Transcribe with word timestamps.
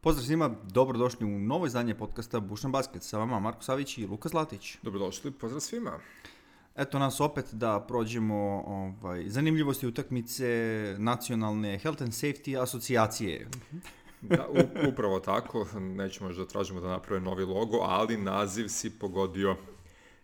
Pozdrav 0.00 0.26
svima, 0.26 0.50
dobrodošli 0.64 1.26
u 1.26 1.38
novo 1.38 1.66
izdanje 1.66 1.94
podcasta 1.94 2.40
Bušan 2.40 2.72
Basket. 2.72 3.02
Sa 3.02 3.18
vama 3.18 3.40
Marko 3.40 3.62
Savić 3.62 3.98
i 3.98 4.06
Luka 4.06 4.28
Zlatić. 4.28 4.76
Dobrodošli, 4.82 5.30
pozdrav 5.30 5.60
svima. 5.60 5.98
Eto 6.76 6.98
nas 6.98 7.20
opet 7.20 7.44
da 7.52 7.84
prođemo 7.88 8.62
ovaj, 8.66 9.28
zanimljivosti 9.28 9.86
utakmice 9.86 10.46
nacionalne 10.98 11.78
Health 11.78 12.02
and 12.02 12.12
Safety 12.12 12.62
asocijacije. 12.62 13.48
Da, 14.20 14.48
u, 14.48 14.88
upravo 14.88 15.20
tako, 15.20 15.66
nećemo 15.80 16.30
još 16.30 16.36
da 16.36 16.46
tražimo 16.46 16.80
da 16.80 16.88
naprave 16.88 17.20
novi 17.20 17.44
logo, 17.44 17.76
ali 17.76 18.16
naziv 18.16 18.68
si 18.68 18.90
pogodio. 18.90 19.56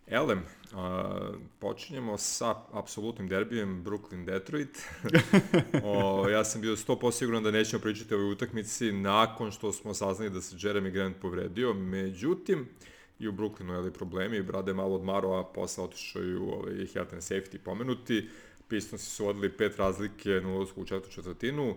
Elem, 0.07 0.45
a, 0.75 1.31
počinjemo 1.59 2.17
sa 2.17 2.55
apsolutnim 2.71 3.27
derbijem 3.27 3.83
Brooklyn-Detroit. 3.83 4.79
o, 5.83 6.29
ja 6.29 6.43
sam 6.43 6.61
bio 6.61 6.75
100% 6.75 7.11
siguran 7.11 7.43
da 7.43 7.51
nećemo 7.51 7.81
pričati 7.81 8.13
o 8.13 8.17
ovoj 8.17 8.31
utakmici 8.31 8.91
nakon 8.91 9.51
što 9.51 9.71
smo 9.71 9.93
saznali 9.93 10.31
da 10.31 10.41
se 10.41 10.55
Jeremy 10.55 10.91
Grant 10.91 11.17
povredio. 11.21 11.73
Međutim, 11.73 12.67
i 13.19 13.27
u 13.27 13.31
Brooklynu 13.31 13.73
je 13.73 13.79
li 13.79 13.93
problemi, 13.93 14.43
Brade 14.43 14.73
malo 14.73 14.95
odmaro, 14.95 15.33
a 15.33 15.43
posle 15.43 15.83
otišao 15.83 16.23
i 16.23 16.35
u 16.35 16.49
ovaj, 16.49 16.85
health 16.93 17.13
and 17.13 17.21
safety 17.21 17.57
pomenuti. 17.57 18.29
Pistonsi 18.67 19.09
su 19.09 19.27
odli 19.27 19.49
pet 19.49 19.77
razlike 19.77 20.29
na 20.29 20.49
ulazku 20.49 20.81
u 20.81 20.85
četvrtu 20.85 21.15
četvrtinu. 21.15 21.75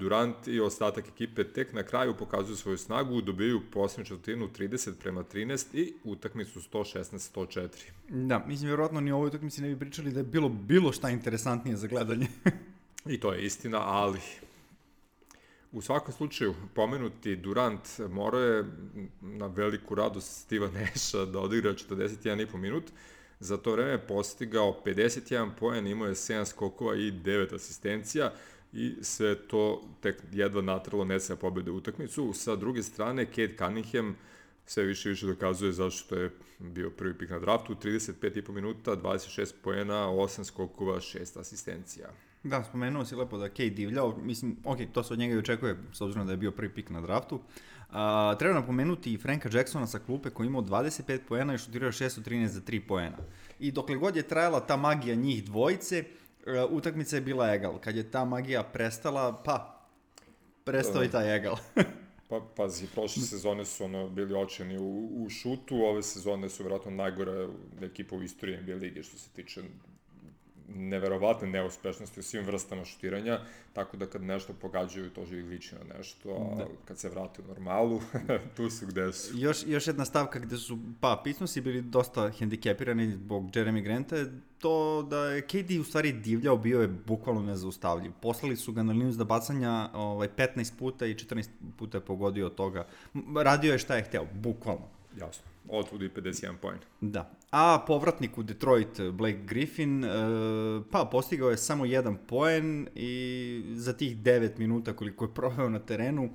Durant 0.00 0.48
i 0.48 0.60
ostatak 0.60 1.08
ekipe 1.08 1.44
tek 1.44 1.72
na 1.72 1.82
kraju 1.82 2.14
pokazuju 2.16 2.56
svoju 2.56 2.78
snagu, 2.78 3.20
dobiju 3.20 3.60
posljednju 3.72 4.04
četvrtinu 4.04 4.48
30 4.58 4.92
prema 5.00 5.22
13 5.22 5.66
i 5.72 5.94
utakmicu 6.04 6.60
116-104. 6.60 7.68
Da, 8.08 8.44
mislim, 8.46 8.68
vjerojatno 8.68 9.00
ni 9.00 9.12
o 9.12 9.16
ovoj 9.16 9.28
utakmici 9.28 9.62
ne 9.62 9.68
bi 9.68 9.78
pričali 9.78 10.12
da 10.12 10.20
je 10.20 10.24
bilo 10.24 10.48
bilo 10.48 10.92
šta 10.92 11.10
interesantnije 11.10 11.76
za 11.76 11.86
gledanje. 11.86 12.26
I 13.14 13.20
to 13.20 13.32
je 13.32 13.44
istina, 13.44 13.78
ali 13.80 14.20
U 15.72 15.82
svakom 15.82 16.14
slučaju, 16.14 16.54
pomenuti 16.74 17.36
Durant 17.36 17.98
morao 18.10 18.40
je 18.40 18.64
na 19.20 19.46
veliku 19.46 19.94
radost 19.94 20.50
Steve'a 20.50 20.72
Nasha 20.80 21.24
da 21.24 21.40
odigra 21.40 21.72
41,5 21.72 22.56
minut. 22.56 22.84
Za 23.40 23.56
to 23.56 23.72
vreme 23.72 23.90
je 23.90 24.06
postigao 24.06 24.80
51 24.84 25.50
poen, 25.58 25.86
imao 25.86 26.08
je 26.08 26.14
7 26.14 26.44
skokova 26.44 26.94
i 26.94 27.12
9 27.12 27.54
asistencija 27.54 28.32
i 28.76 28.94
sve 29.00 29.34
to 29.34 29.82
tek 30.00 30.22
jedva 30.32 30.62
natralo 30.62 31.04
Nesa 31.04 31.36
pobede 31.36 31.70
u 31.70 31.76
utakmicu. 31.76 32.32
Sa 32.32 32.56
druge 32.56 32.82
strane, 32.82 33.26
Kate 33.26 33.56
Cunningham 33.58 34.16
sve 34.66 34.84
više 34.84 35.08
i 35.08 35.10
više 35.10 35.26
dokazuje 35.26 35.72
zašto 35.72 36.14
je 36.14 36.30
bio 36.58 36.90
prvi 36.90 37.18
pik 37.18 37.30
na 37.30 37.38
draftu, 37.38 37.74
35,5 37.74 38.52
minuta, 38.52 38.96
26 38.96 39.52
poena, 39.62 39.94
8 39.94 40.44
skokova, 40.44 41.00
6 41.00 41.40
asistencija. 41.40 42.08
Da, 42.42 42.64
spomenuo 42.64 43.04
si 43.04 43.14
lepo 43.14 43.38
da 43.38 43.48
Kate 43.48 43.70
divljao, 43.70 44.16
mislim, 44.22 44.56
ok, 44.64 44.78
to 44.92 45.02
se 45.02 45.12
od 45.12 45.18
njega 45.18 45.34
i 45.34 45.38
očekuje, 45.38 45.76
s 45.92 46.00
obzirom 46.00 46.26
da 46.26 46.32
je 46.32 46.36
bio 46.36 46.50
prvi 46.50 46.68
pik 46.68 46.90
na 46.90 47.00
draftu. 47.00 47.40
A, 47.90 48.34
treba 48.38 48.54
napomenuti 48.54 49.12
i 49.12 49.18
Franka 49.18 49.48
Jacksona 49.52 49.86
sa 49.86 49.98
klupe 49.98 50.30
koji 50.30 50.46
imao 50.46 50.62
25 50.62 51.18
poena 51.28 51.54
i 51.54 51.58
šutirao 51.58 51.92
613 51.92 52.46
za 52.46 52.60
3 52.60 52.86
poena. 52.88 53.16
I 53.60 53.72
dokle 53.72 53.96
god 53.96 54.16
je 54.16 54.22
trajala 54.22 54.60
ta 54.60 54.76
magija 54.76 55.14
njih 55.14 55.44
dvojice, 55.44 56.04
utakmica 56.70 57.16
je 57.16 57.22
bila 57.22 57.54
egal. 57.54 57.78
Kad 57.78 57.96
je 57.96 58.10
ta 58.10 58.24
magija 58.24 58.62
prestala, 58.62 59.42
pa, 59.44 59.86
prestao 60.64 61.04
i 61.04 61.10
taj 61.10 61.36
egal. 61.36 61.56
Pa, 62.28 62.40
pazi, 62.56 62.86
prošle 62.94 63.22
sezone 63.22 63.64
su 63.64 63.84
ono 63.84 64.08
bili 64.08 64.34
očeni 64.34 64.78
u, 64.78 65.08
u 65.14 65.28
šutu, 65.30 65.76
ove 65.76 66.02
sezone 66.02 66.48
su 66.48 66.62
vjerojatno 66.62 66.90
najgore 66.90 67.48
ekipa 67.82 68.16
u 68.16 68.22
istoriji 68.22 68.60
NBA 68.62 68.74
lige 68.74 69.02
što 69.02 69.18
se 69.18 69.30
tiče 69.30 69.62
neverovatne 70.74 71.48
neuspešnosti 71.48 72.20
u 72.20 72.22
svim 72.22 72.44
vrstama 72.44 72.84
šutiranja, 72.84 73.40
tako 73.72 73.96
da 73.96 74.06
kad 74.06 74.22
nešto 74.22 74.52
pogađaju, 74.60 75.10
to 75.10 75.24
živi 75.24 75.42
liči 75.42 75.74
na 75.74 75.98
nešto, 75.98 76.30
a 76.30 76.56
da. 76.56 76.64
kad 76.84 76.98
se 76.98 77.08
vrate 77.08 77.42
u 77.42 77.48
normalu, 77.48 78.00
tu 78.56 78.70
su 78.70 78.86
gde 78.86 79.12
su. 79.12 79.38
Još, 79.38 79.58
još 79.66 79.86
jedna 79.86 80.04
stavka 80.04 80.38
gde 80.38 80.56
su, 80.56 80.78
pa, 81.00 81.20
Pistonsi 81.24 81.60
bili 81.60 81.82
dosta 81.82 82.30
hendikepirani 82.30 83.12
zbog 83.12 83.44
Jeremy 83.44 83.82
Granta, 83.82 84.16
je 84.16 84.40
to 84.58 85.02
da 85.02 85.24
je 85.26 85.42
KD 85.42 85.70
u 85.80 85.84
stvari 85.84 86.12
divljao, 86.12 86.56
bio 86.56 86.80
je 86.80 86.88
bukvalno 86.88 87.42
nezaustavljiv. 87.42 88.12
Poslali 88.22 88.56
su 88.56 88.72
ga 88.72 88.82
na 88.82 88.92
liniju 88.92 89.12
za 89.12 89.24
bacanja 89.24 89.90
ovaj, 89.94 90.28
15 90.36 90.78
puta 90.78 91.06
i 91.06 91.14
14 91.14 91.48
puta 91.78 91.98
je 91.98 92.04
pogodio 92.04 92.46
od 92.46 92.54
toga. 92.54 92.86
Radio 93.36 93.72
je 93.72 93.78
šta 93.78 93.96
je 93.96 94.02
hteo, 94.02 94.26
bukvalno. 94.34 94.88
Jasno. 95.20 95.55
Otud 95.68 96.02
i 96.02 96.08
51 96.08 96.56
poen. 96.62 96.78
Da. 97.00 97.30
A 97.50 97.84
povratnik 97.86 98.38
u 98.38 98.42
Detroit, 98.42 99.00
Blake 99.12 99.38
Griffin, 99.44 100.04
e, 100.04 100.08
pa 100.90 101.08
postigao 101.12 101.50
je 101.50 101.56
samo 101.56 101.84
jedan 101.84 102.16
poen 102.28 102.88
i 102.94 103.62
za 103.74 103.92
tih 103.92 104.16
9 104.16 104.58
minuta 104.58 104.92
koliko 104.92 105.24
je 105.24 105.34
proveo 105.34 105.68
na 105.68 105.78
terenu, 105.78 106.30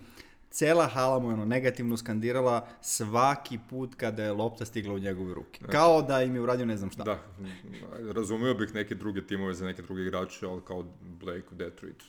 cela 0.52 0.88
hala 0.88 1.20
mu 1.20 1.30
je 1.30 1.34
ono 1.34 1.46
negativno 1.46 1.98
skandirala 1.98 2.68
svaki 2.82 3.60
put 3.70 3.96
kada 3.96 4.24
je 4.24 4.32
lopta 4.32 4.66
stigla 4.66 4.94
u 4.94 5.00
njegove 5.00 5.34
ruke. 5.34 5.60
Da. 5.62 5.72
Kao 5.72 6.02
da 6.02 6.24
im 6.24 6.36
je 6.36 6.42
uradio 6.42 6.66
ne 6.66 6.78
znam 6.78 6.92
šta. 6.92 7.04
Da, 7.04 7.20
razumeo 8.14 8.54
bih 8.54 8.76
neke 8.76 8.96
druge 8.96 9.28
timove 9.28 9.54
za 9.54 9.66
neke 9.66 9.82
druge 9.82 10.02
igrače, 10.02 10.46
ali 10.46 10.62
kao 10.68 10.86
Blake 11.02 11.48
u 11.52 11.56
Detroit. 11.56 12.04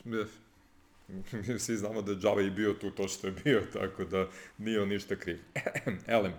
Svi 1.63 1.75
znamo 1.77 2.01
da 2.01 2.11
je 2.11 2.17
Java 2.21 2.41
i 2.41 2.49
bio 2.49 2.73
tu 2.73 2.91
to 2.91 3.07
što 3.07 3.27
je 3.27 3.33
bio, 3.43 3.61
tako 3.73 4.03
da 4.05 4.27
nije 4.57 4.81
on 4.81 4.89
ništa 4.89 5.15
kriv. 5.15 5.39
Elem, 6.07 6.33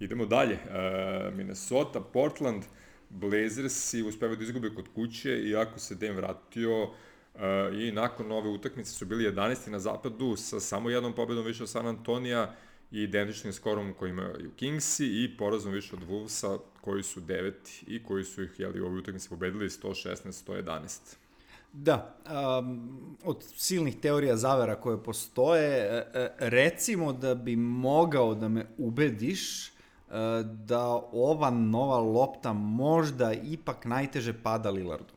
Idemo 0.00 0.26
dalje. 0.26 0.54
Uh, 0.54 1.34
Minnesota, 1.36 2.00
Portland, 2.00 2.62
Blazers 3.10 3.94
i 3.94 4.02
uspevaju 4.02 4.36
da 4.36 4.44
izgube 4.44 4.74
kod 4.74 4.84
kuće, 4.94 5.38
iako 5.38 5.78
se 5.78 5.94
Dem 5.94 6.16
vratio 6.16 6.82
uh, 6.82 6.90
i 7.78 7.92
nakon 7.92 8.32
ove 8.32 8.48
utakmice 8.48 8.90
su 8.90 9.06
bili 9.06 9.32
11. 9.32 9.70
na 9.70 9.78
zapadu 9.78 10.36
sa 10.36 10.60
samo 10.60 10.90
jednom 10.90 11.14
pobedom 11.14 11.44
više 11.44 11.62
od 11.62 11.68
San 11.68 11.86
Antonija 11.86 12.54
i 12.90 13.02
identičnim 13.02 13.52
skorom 13.52 13.94
koji 13.98 14.10
imaju 14.10 14.50
Kingsi 14.56 15.06
i 15.06 15.36
porazom 15.38 15.72
više 15.72 15.96
od 15.96 16.02
Wolvesa 16.08 16.58
koji 16.80 17.02
su 17.02 17.20
deveti 17.20 17.84
i 17.86 18.02
koji 18.02 18.24
su 18.24 18.42
ih 18.42 18.50
jeli, 18.58 18.80
u 18.80 18.86
ovoj 18.86 18.98
utakmici 18.98 19.28
pobedili 19.28 19.68
116-111. 19.68 21.16
Da, 21.72 22.16
um, 22.58 23.16
od 23.24 23.44
silnih 23.56 24.00
teorija 24.00 24.36
zavera 24.36 24.74
koje 24.74 25.02
postoje, 25.02 25.70
e, 25.78 26.30
recimo 26.38 27.12
da 27.12 27.34
bi 27.34 27.56
mogao 27.56 28.34
da 28.34 28.48
me 28.48 28.66
ubediš 28.78 29.72
da 30.44 31.02
ova 31.12 31.50
nova 31.50 31.98
lopta 31.98 32.52
možda 32.52 33.32
ipak 33.32 33.84
najteže 33.84 34.32
pada 34.42 34.70
Lillardu. 34.70 35.14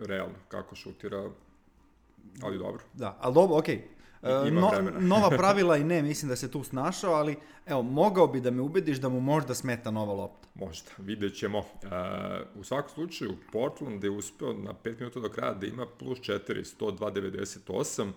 Realno, 0.00 0.34
kako 0.48 0.74
šutira, 0.74 1.30
ali 2.42 2.58
dobro. 2.58 2.82
Da, 2.94 3.16
ali 3.20 3.34
dobro, 3.34 3.58
okej. 3.58 3.76
Okay. 3.76 4.00
No, 4.50 4.70
nova 5.16 5.30
pravila 5.30 5.76
i 5.76 5.84
ne, 5.84 6.02
mislim 6.02 6.28
da 6.28 6.36
se 6.36 6.50
tu 6.50 6.64
snašao, 6.64 7.12
ali 7.12 7.36
evo, 7.66 7.82
mogao 7.82 8.26
bi 8.26 8.40
da 8.40 8.50
me 8.50 8.62
ubediš 8.62 8.98
da 8.98 9.08
mu 9.08 9.20
možda 9.20 9.54
smeta 9.54 9.90
nova 9.90 10.12
lopta. 10.12 10.48
Možda, 10.54 10.90
vidjet 10.98 11.34
ćemo. 11.34 11.58
Uh, 11.58 11.64
u 12.54 12.64
svakom 12.64 12.90
slučaju, 12.94 13.36
Portland 13.52 14.04
je 14.04 14.10
uspeo 14.10 14.52
na 14.52 14.74
5 14.84 14.98
minuta 14.98 15.20
do 15.20 15.28
kraja 15.28 15.54
da 15.54 15.66
ima 15.66 15.86
plus 15.98 16.18
4, 16.18 16.76
102.98, 16.80 18.02
Uh, 18.02 18.14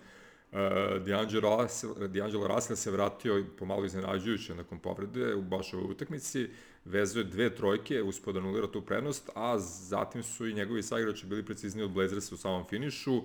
D'Angelo 0.54 1.62
Russell, 1.62 1.94
D'Angelo 1.94 2.48
Russell 2.48 2.76
se 2.76 2.92
vratio 2.92 3.46
pomalo 3.60 3.86
iznenađujuće 3.86 4.56
nakon 4.56 4.80
povrede 4.80 5.36
u 5.36 5.42
baš 5.42 5.74
ovoj 5.74 5.92
utakmici, 5.92 6.50
vezuje 6.86 7.24
dve 7.24 7.56
trojke, 7.56 8.04
uspio 8.04 8.34
da 8.34 8.40
anulira 8.40 8.68
tu 8.68 8.82
prednost, 8.82 9.30
a 9.36 9.60
zatim 9.60 10.24
su 10.24 10.48
i 10.48 10.54
njegovi 10.54 10.84
saigrači 10.84 11.26
bili 11.26 11.46
precizniji 11.46 11.86
od 11.86 11.92
Blazersa 11.92 12.36
u 12.36 12.38
samom 12.38 12.66
finišu. 12.70 13.22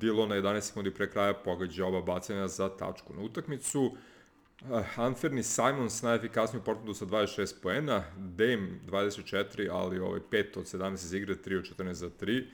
Dilo 0.00 0.26
na 0.26 0.34
11 0.34 0.60
sekundi 0.60 0.90
pre 0.90 1.10
kraja 1.10 1.34
pogađa 1.34 1.86
oba 1.86 2.00
bacanja 2.00 2.48
za 2.48 2.68
tačku 2.68 3.14
na 3.14 3.22
utakmicu. 3.22 3.82
Uh, 3.82 4.98
Anferni 4.98 5.42
Simons 5.42 6.02
najefikasniji 6.02 6.60
u 6.60 6.64
Portlandu 6.64 6.94
sa 6.94 7.06
26 7.06 7.54
poena, 7.62 8.04
Dame 8.16 8.68
24, 8.86 9.68
ali 9.72 9.98
ovaj 9.98 10.20
5 10.30 10.58
od 10.58 10.64
17 10.64 10.92
iz 10.92 11.12
igre, 11.12 11.34
3 11.34 11.58
od 11.58 11.78
14 11.78 11.92
za 11.92 12.10
3 12.20 12.44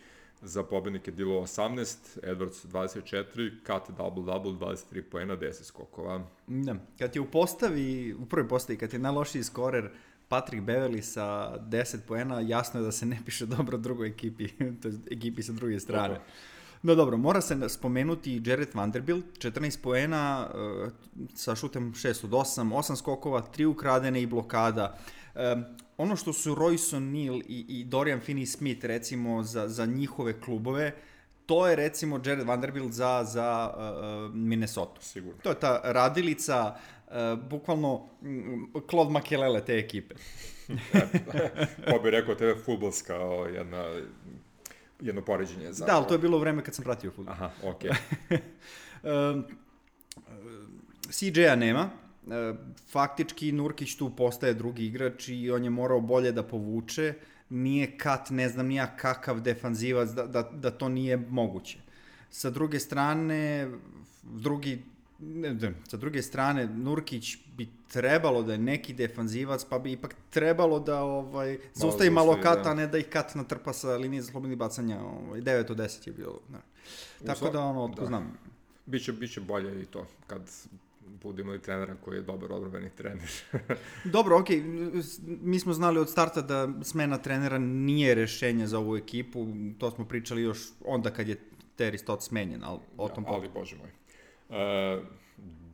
za 0.43 0.63
pobednike 0.63 1.11
Dilo 1.11 1.41
18, 1.41 2.19
Edwards 2.23 2.65
24, 2.65 3.51
Kat 3.63 3.91
double-double, 3.99 4.53
23 4.53 5.03
poena, 5.03 5.37
10 5.37 5.63
skokova. 5.63 6.23
Da, 6.47 6.75
kad 6.99 7.15
je 7.15 7.21
u 7.21 7.31
postavi, 7.31 8.15
u 8.15 8.27
prvoj 8.27 8.49
postavi, 8.49 8.79
kad 8.79 8.93
je 8.93 8.99
najlošiji 8.99 9.45
skorer 9.45 9.91
Patrick 10.29 10.67
Beverly 10.67 11.01
sa 11.01 11.59
10 11.59 11.99
poena, 12.09 12.41
jasno 12.41 12.81
je 12.81 12.85
da 12.85 12.93
se 12.93 13.07
ne 13.07 13.19
piše 13.25 13.47
dobro 13.47 13.79
drugoj 13.79 14.09
ekipi, 14.09 14.49
to 14.83 14.89
je 14.89 14.95
ekipi 15.11 15.43
sa 15.43 15.53
druge 15.53 15.81
strane. 15.81 16.15
Dobro. 16.15 16.23
No 16.83 16.95
dobro, 16.95 17.17
mora 17.17 17.41
se 17.41 17.69
spomenuti 17.69 18.43
Jared 18.45 18.75
Vanderbilt, 18.75 19.25
14 19.39 19.83
poena 19.83 20.51
uh, 20.55 20.91
sa 21.35 21.55
šutem 21.55 21.93
6 21.95 22.25
od 22.25 22.31
8, 22.31 22.73
8 22.75 22.97
skokova, 22.97 23.43
3 23.57 23.65
ukradene 23.67 24.23
i 24.23 24.27
blokada. 24.27 24.99
Um, 25.37 25.65
ono 25.97 26.17
što 26.17 26.33
su 26.33 26.55
Royson 26.55 27.01
Neal 27.01 27.41
i, 27.49 27.65
i 27.69 27.85
Dorian 27.85 28.21
Finney-Smith 28.21 28.87
recimo 28.87 29.43
za, 29.43 29.69
za 29.69 29.87
njihove 29.87 30.41
klubove, 30.41 30.93
to 31.47 31.69
je 31.69 31.77
recimo 31.77 32.21
Jared 32.25 32.47
Vanderbilt 32.47 32.93
za, 32.93 33.25
za 33.25 33.75
uh, 33.77 34.35
Minnesota. 34.35 35.01
Sigurno. 35.01 35.41
To 35.43 35.49
je 35.49 35.61
ta 35.61 35.81
radilica, 35.85 36.77
uh, 37.07 37.15
bukvalno 37.49 38.09
um, 38.21 38.73
Claude 38.91 39.11
Makelele 39.11 39.65
te 39.65 39.79
ekipe. 39.79 40.15
Ko 41.91 41.99
bi 42.03 42.11
rekao, 42.11 42.35
tebe 42.35 42.55
futbolska 42.65 43.15
jedna 43.55 43.85
jedno 45.01 45.23
poređenje. 45.23 45.73
Zapravo. 45.73 45.93
Da, 45.93 45.99
ali 45.99 46.09
to 46.09 46.15
je 46.15 46.19
bilo 46.19 46.39
vreme 46.39 46.65
kad 46.65 46.75
sam 46.75 46.85
pratio 46.85 47.11
futbol. 47.11 47.33
Aha, 47.33 47.51
okej. 47.63 47.91
Okay. 48.31 48.39
um, 49.33 49.45
CJ-a 51.11 51.57
nema, 51.57 51.91
faktički 52.91 53.53
Nurkić 53.53 53.97
tu 53.97 54.11
postaje 54.17 54.55
drugi 54.55 54.87
igrač 54.87 55.29
i 55.29 55.51
on 55.51 55.65
je 55.65 55.71
morao 55.71 56.01
bolje 56.01 56.33
da 56.33 56.43
povuče, 56.43 57.15
nije 57.51 57.99
kat, 57.99 58.31
ne 58.31 58.49
znam 58.49 58.67
nija 58.67 58.97
kakav 58.97 59.41
defanzivac, 59.41 60.11
da, 60.11 60.27
da, 60.27 60.43
da 60.43 60.71
to 60.71 60.89
nije 60.89 61.17
moguće. 61.17 61.79
Sa 62.31 62.51
druge 62.51 62.79
strane, 62.79 63.71
drugi 64.23 64.83
ne, 65.19 65.55
ne, 65.55 65.75
sa 65.89 65.97
druge 65.97 66.23
strane, 66.23 66.67
Nurkić 66.67 67.37
bi 67.57 67.69
trebalo 67.89 68.43
da 68.43 68.53
je 68.53 68.59
neki 68.59 68.95
defanzivac, 68.95 69.65
pa 69.65 69.79
bi 69.79 69.93
ipak 69.93 70.15
trebalo 70.31 70.81
da 70.81 71.03
ovaj, 71.03 71.59
zaustavi 71.75 72.11
malo, 72.11 72.33
malo 72.33 72.43
kata, 72.43 72.63
da. 72.63 72.71
a 72.71 72.75
ne 72.75 72.87
da 72.87 72.99
ih 72.99 73.07
kat 73.07 73.35
natrpa 73.35 73.73
sa 73.73 73.97
linije 73.97 74.23
za 74.23 74.31
slobodnih 74.31 74.59
bacanja. 74.59 75.01
Ovaj, 75.01 75.41
9 75.41 75.71
od 75.71 75.77
10 75.77 76.07
je 76.07 76.13
bilo. 76.13 76.41
Da. 76.49 76.61
Tako 77.27 77.51
da, 77.51 77.61
ono, 77.61 77.89
da. 77.89 78.07
znam. 78.07 78.39
Biće, 78.87 79.13
biće 79.13 79.41
bolje 79.41 79.83
i 79.83 79.85
to, 79.85 80.07
kad 80.27 80.51
bude 81.27 81.43
imali 81.43 81.63
trenera 81.63 81.95
koji 82.05 82.17
je 82.17 82.23
dobar 82.23 82.53
odbrbeni 82.53 82.91
trener. 82.91 83.31
Dobro, 84.17 84.39
okay. 84.39 84.63
mi 85.27 85.61
smo 85.61 85.73
znali 85.73 85.99
od 85.99 86.11
starta 86.11 86.43
da 86.43 86.69
smena 86.83 87.19
trenera 87.19 87.59
nije 87.59 88.15
rešenje 88.15 88.67
za 88.67 88.79
ovu 88.79 88.97
ekipu, 88.97 89.47
to 89.79 89.91
smo 89.91 90.05
pričali 90.05 90.43
još 90.43 90.59
onda 90.85 91.11
kad 91.11 91.29
je 91.29 91.37
Terry 91.79 91.97
Stott 91.99 92.23
smenjen, 92.23 92.65
ali 92.65 92.79
o 92.97 93.09
tom 93.09 93.25
ja, 93.25 93.33
Ali, 93.33 93.49
bože 93.49 93.77
moj. 93.77 93.91
E, 94.61 95.03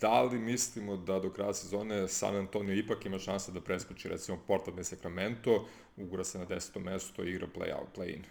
da 0.01 0.23
li 0.23 0.39
mislimo 0.39 0.97
da 0.97 1.19
do 1.19 1.31
kraja 1.31 1.55
sezone 1.55 2.09
San 2.09 2.37
Antonio 2.37 2.75
ipak 2.75 3.07
ima 3.07 3.19
šanse 3.19 3.53
da 3.53 3.61
preskoči 3.61 4.09
recimo 4.09 4.39
Portland 4.47 4.79
i 4.79 4.85
Sacramento, 4.85 5.67
ugura 5.97 6.25
se 6.25 6.39
na 6.39 6.47
10. 6.47 6.81
mesto 6.81 7.25
i 7.25 7.31
igra 7.31 7.47
play-out, 7.47 7.87
play-in? 7.97 8.25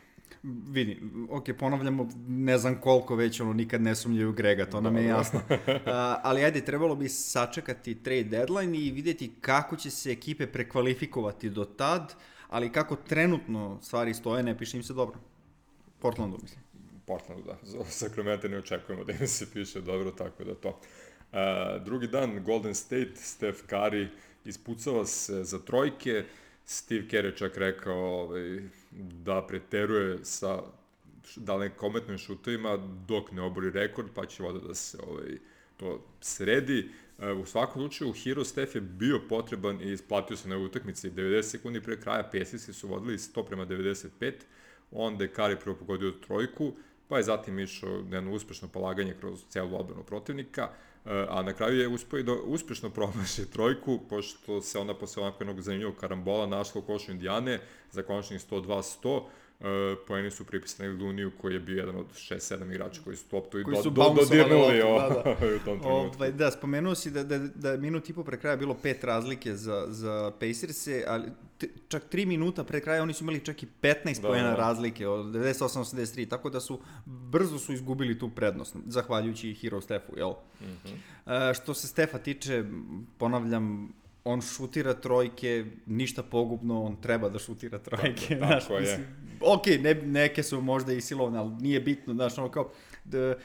Vidi, 0.44 1.01
ok, 1.30 1.44
ponavljamo, 1.60 2.10
ne 2.28 2.57
znam 2.57 2.81
koliko 2.81 3.16
već, 3.16 3.39
ono, 3.39 3.54
nikad 3.54 3.81
ne 3.81 3.95
sumnjaju 3.95 4.33
Grega, 4.33 4.66
to 4.66 4.81
nam 4.81 4.98
je 4.98 5.06
jasno. 5.06 5.39
uh, 5.50 5.57
ali 6.24 6.44
ajde, 6.44 6.62
trebalo 6.62 6.95
bi 6.95 7.10
sačekati 7.10 8.04
trade 8.04 8.24
deadline 8.24 8.78
i 8.78 8.92
videti 8.92 9.31
kako 9.42 9.75
će 9.75 9.89
se 9.89 10.12
ekipe 10.12 10.48
prekvalifikovati 10.48 11.50
do 11.50 11.66
tad, 11.66 12.16
ali 12.50 12.72
kako 12.72 12.95
trenutno 12.95 13.80
stvari 13.81 14.13
stoje, 14.13 14.44
ne 14.44 14.57
piše 14.57 14.78
im 14.78 14.83
se 14.83 14.94
dobro. 14.94 15.19
Portlandu, 16.00 16.38
mislim. 16.42 16.62
Portlandu, 17.06 17.44
da. 17.44 17.57
Za 17.63 17.83
Sacramento 17.83 18.48
ne 18.48 18.57
očekujemo 18.57 19.04
da 19.04 19.13
im 19.13 19.28
se 19.28 19.51
piše 19.54 19.81
dobro, 19.81 20.12
tako 20.12 20.44
da 20.44 20.56
to. 20.56 20.69
Uh, 20.69 21.83
drugi 21.86 22.07
dan, 22.07 22.44
Golden 22.44 22.75
State, 22.75 23.12
Steph 23.16 23.60
Curry 23.69 24.07
ispucava 24.45 25.06
se 25.06 25.44
za 25.44 25.60
trojke, 25.60 26.25
Steve 26.71 27.07
Kerr 27.07 27.25
je 27.25 27.35
čak 27.35 27.57
rekao 27.57 27.95
ovaj, 27.95 28.59
da 28.91 29.47
preteruje 29.47 30.19
sa 30.23 30.63
dalekometnim 31.35 32.18
šutovima 32.18 32.77
dok 33.07 33.31
ne 33.31 33.41
obori 33.41 33.71
rekord, 33.71 34.07
pa 34.15 34.25
će 34.25 34.44
voda 34.44 34.59
da 34.59 34.73
se 34.73 34.97
ovaj, 35.07 35.38
to 35.77 36.06
sredi. 36.21 36.89
E, 37.19 37.31
u 37.31 37.45
svakom 37.45 37.81
slučaju, 37.81 38.13
Hero 38.13 38.44
Steph 38.44 38.75
je 38.75 38.81
bio 38.81 39.19
potreban 39.29 39.81
i 39.81 39.91
isplatio 39.91 40.38
se 40.38 40.50
na 40.50 40.57
utakmici. 40.57 41.12
90 41.12 41.41
sekundi 41.41 41.81
pre 41.81 42.00
kraja 42.01 42.29
Pesisi 42.31 42.73
su 42.73 42.88
vodili 42.88 43.18
100 43.18 43.45
prema 43.45 43.65
95, 43.65 44.33
onda 44.91 45.23
je 45.23 45.33
Kari 45.33 45.59
prvo 45.59 45.75
pogodio 45.75 46.12
trojku, 46.12 46.73
pa 47.07 47.18
je 47.18 47.23
zatim 47.23 47.59
išao 47.59 48.03
jedno 48.12 48.31
uspešno 48.31 48.68
polaganje 48.68 49.15
kroz 49.19 49.44
celu 49.50 49.79
odbranu 49.79 50.03
protivnika, 50.03 50.69
a 51.06 51.42
na 51.42 51.53
kraju 51.53 51.80
je 51.80 51.88
uspio 51.88 52.19
i 52.19 52.24
da 52.24 52.33
uspešno 52.33 52.89
promaši 52.89 53.45
trojku, 53.53 54.00
pošto 54.09 54.62
se 54.62 54.80
ona 54.80 54.94
posle 54.94 55.24
onako 55.24 55.44
jednog 55.44 55.62
zanimljivog 55.62 55.95
karambola 55.95 56.45
našla 56.45 56.81
u 56.81 56.86
košu 56.86 57.12
Indijane 57.12 57.59
za 57.92 58.03
konačnih 58.03 58.42
102-100, 58.50 59.24
Uh, 59.61 59.97
poeni 60.07 60.31
su 60.31 60.45
pripisani 60.45 60.89
Luniju 60.89 61.31
koji 61.41 61.53
je 61.53 61.59
bio 61.59 61.77
jedan 61.77 61.95
od 61.95 62.05
6-7 62.13 62.69
igrača 62.71 63.01
koji 63.03 63.17
su 63.17 63.25
toptu 63.29 63.59
i 63.59 63.63
do, 63.63 63.89
do, 63.89 64.13
dodirnuli 64.13 64.77
da, 64.77 65.09
da. 65.09 65.31
u 65.55 65.59
tom 65.65 65.79
trenutku. 65.79 66.17
Ovaj, 66.17 66.31
da, 66.31 66.51
spomenuo 66.51 66.95
si 66.95 67.11
da, 67.11 67.23
da, 67.23 67.37
da 67.37 67.77
minut 67.77 68.09
i 68.09 68.13
po 68.13 68.23
pre 68.23 68.37
kraja 68.37 68.57
bilo 68.57 68.73
pet 68.73 69.03
razlike 69.03 69.55
za, 69.55 69.85
za 69.87 70.31
Pacers-e, 70.39 71.03
ali 71.07 71.29
t, 71.57 71.67
čak 71.87 72.03
3 72.11 72.25
minuta 72.25 72.63
pre 72.63 72.81
kraja 72.81 73.03
oni 73.03 73.13
su 73.13 73.23
imali 73.23 73.39
čak 73.39 73.63
i 73.63 73.67
15 73.81 74.21
da, 74.21 74.27
poena 74.27 74.49
da. 74.49 74.55
razlike 74.55 75.07
od 75.07 75.25
98-83, 75.25 76.29
tako 76.29 76.49
da 76.49 76.59
su 76.59 76.79
brzo 77.05 77.59
su 77.59 77.73
izgubili 77.73 78.19
tu 78.19 78.29
prednost, 78.29 78.75
zahvaljujući 78.87 79.53
Hero 79.53 79.81
Stefu, 79.81 80.17
jel? 80.17 80.31
Mm 80.61 80.65
-hmm. 80.65 81.49
uh, 81.49 81.55
što 81.55 81.73
se 81.73 81.87
Stefa 81.87 82.17
tiče, 82.17 82.63
ponavljam, 83.17 83.93
on 84.23 84.41
šutira 84.41 84.94
trojke, 84.94 85.65
ništa 85.85 86.23
pogubno, 86.23 86.83
on 86.83 87.01
treba 87.01 87.29
da 87.29 87.39
šutira 87.39 87.79
trojke. 87.79 88.27
Tako, 88.27 88.35
znaš, 88.38 88.63
tako 88.63 88.79
mislim, 88.79 89.00
je. 89.00 89.07
Ok, 89.41 89.65
ne, 89.79 89.94
neke 89.94 90.44
su 90.44 90.62
možda 90.62 90.94
i 90.94 91.01
silovane, 91.01 91.38
ali 91.38 91.51
nije 91.51 91.79
bitno, 91.79 92.13
znaš, 92.13 92.38
ono 92.38 92.51
kao, 92.51 92.71
da, 93.03 93.35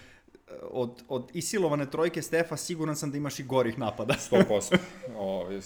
od, 0.63 1.03
od 1.09 1.31
isilovane 1.35 1.91
trojke 1.91 2.23
Stefa 2.23 2.57
siguran 2.57 2.97
sam 2.97 3.11
da 3.11 3.17
imaš 3.17 3.39
i 3.39 3.43
gorih 3.43 3.79
napada. 3.79 4.15
100%. 4.31 4.77
O, 5.17 5.49
i, 5.53 5.61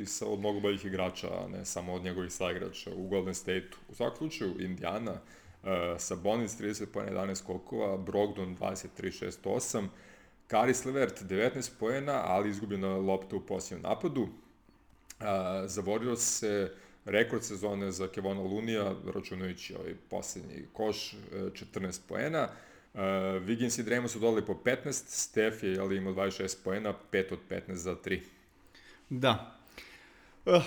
i 0.00 0.06
sa, 0.06 0.26
od 0.26 0.38
mnogo 0.38 0.60
boljih 0.60 0.84
igrača, 0.84 1.28
ne 1.52 1.64
samo 1.64 1.94
od 1.94 2.02
njegovih 2.02 2.32
saigrača 2.32 2.90
u 2.96 3.08
Golden 3.08 3.34
State-u. 3.34 3.92
U 3.92 3.94
svakom 3.94 4.16
slučaju, 4.16 4.60
Indiana, 4.60 5.12
uh, 5.12 5.68
Sabonis 5.98 6.60
30 6.60 6.86
pojene 6.86 7.12
11 7.12 7.34
skokova, 7.34 7.96
Brogdon 7.96 8.56
23-6-8, 8.56 9.86
Karis 10.48 10.84
Levert 10.84 11.22
19 11.22 11.70
poena, 11.80 12.22
ali 12.24 12.50
izgubljena 12.50 12.96
lopta 12.96 13.36
u 13.36 13.40
posljednjem 13.40 13.82
napadu. 13.82 14.28
Zavorio 15.66 16.16
se 16.16 16.72
rekord 17.04 17.42
sezone 17.42 17.90
za 17.90 18.08
Kevona 18.08 18.40
Lunija, 18.40 18.94
računajući 19.14 19.74
ovaj 19.74 19.94
poslednji 20.10 20.64
koš, 20.72 21.14
14 21.32 21.86
e, 21.86 21.90
poena. 22.08 22.48
Uh, 22.94 23.00
Wiggins 23.44 23.80
i 23.80 23.84
Draymond 23.84 24.08
su 24.08 24.18
dodali 24.18 24.46
po 24.46 24.54
15, 24.64 25.02
Steph 25.06 25.62
je 25.62 25.78
ali, 25.80 25.96
imao 25.96 26.12
26 26.12 26.56
poena, 26.64 26.94
5 27.12 27.32
od 27.32 27.38
15 27.50 27.74
za 27.74 27.94
3. 27.94 28.20
Da. 29.08 29.58
Uh, 30.46 30.62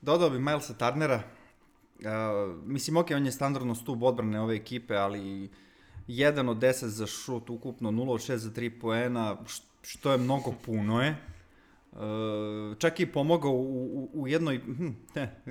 dodao 0.00 0.30
bi 0.30 0.38
Milesa 0.38 0.74
Turnera. 0.74 1.22
Uh, 1.98 2.06
mislim, 2.64 2.96
ok, 2.96 3.10
on 3.10 3.26
je 3.26 3.32
standardno 3.32 3.74
stup 3.74 4.02
odbrane 4.02 4.40
ove 4.40 4.56
ekipe, 4.56 4.96
ali 4.96 5.50
1 6.08 6.50
od 6.50 6.56
10 6.56 6.86
za 6.86 7.06
šut, 7.06 7.50
ukupno 7.50 7.90
0 7.90 8.10
od 8.10 8.20
6 8.20 8.36
za 8.36 8.50
3 8.50 8.80
poena, 8.80 9.36
što 9.82 10.12
je 10.12 10.18
mnogo 10.18 10.54
puno 10.64 11.02
je. 11.02 11.16
Uh, 11.92 12.00
čak 12.78 13.00
i 13.00 13.06
pomogao 13.06 13.52
u, 13.52 13.84
u, 13.84 14.10
u 14.12 14.28
jednoj 14.28 14.58
hm, 14.58 14.88
ne, 15.14 15.42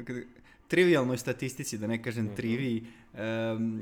trivialnoj 0.67 1.17
statistici, 1.17 1.77
da 1.77 1.87
ne 1.87 2.03
kažem 2.03 2.25
mm 2.25 2.29
-hmm. 2.29 2.35
triviji. 2.35 2.83
Um, 3.13 3.81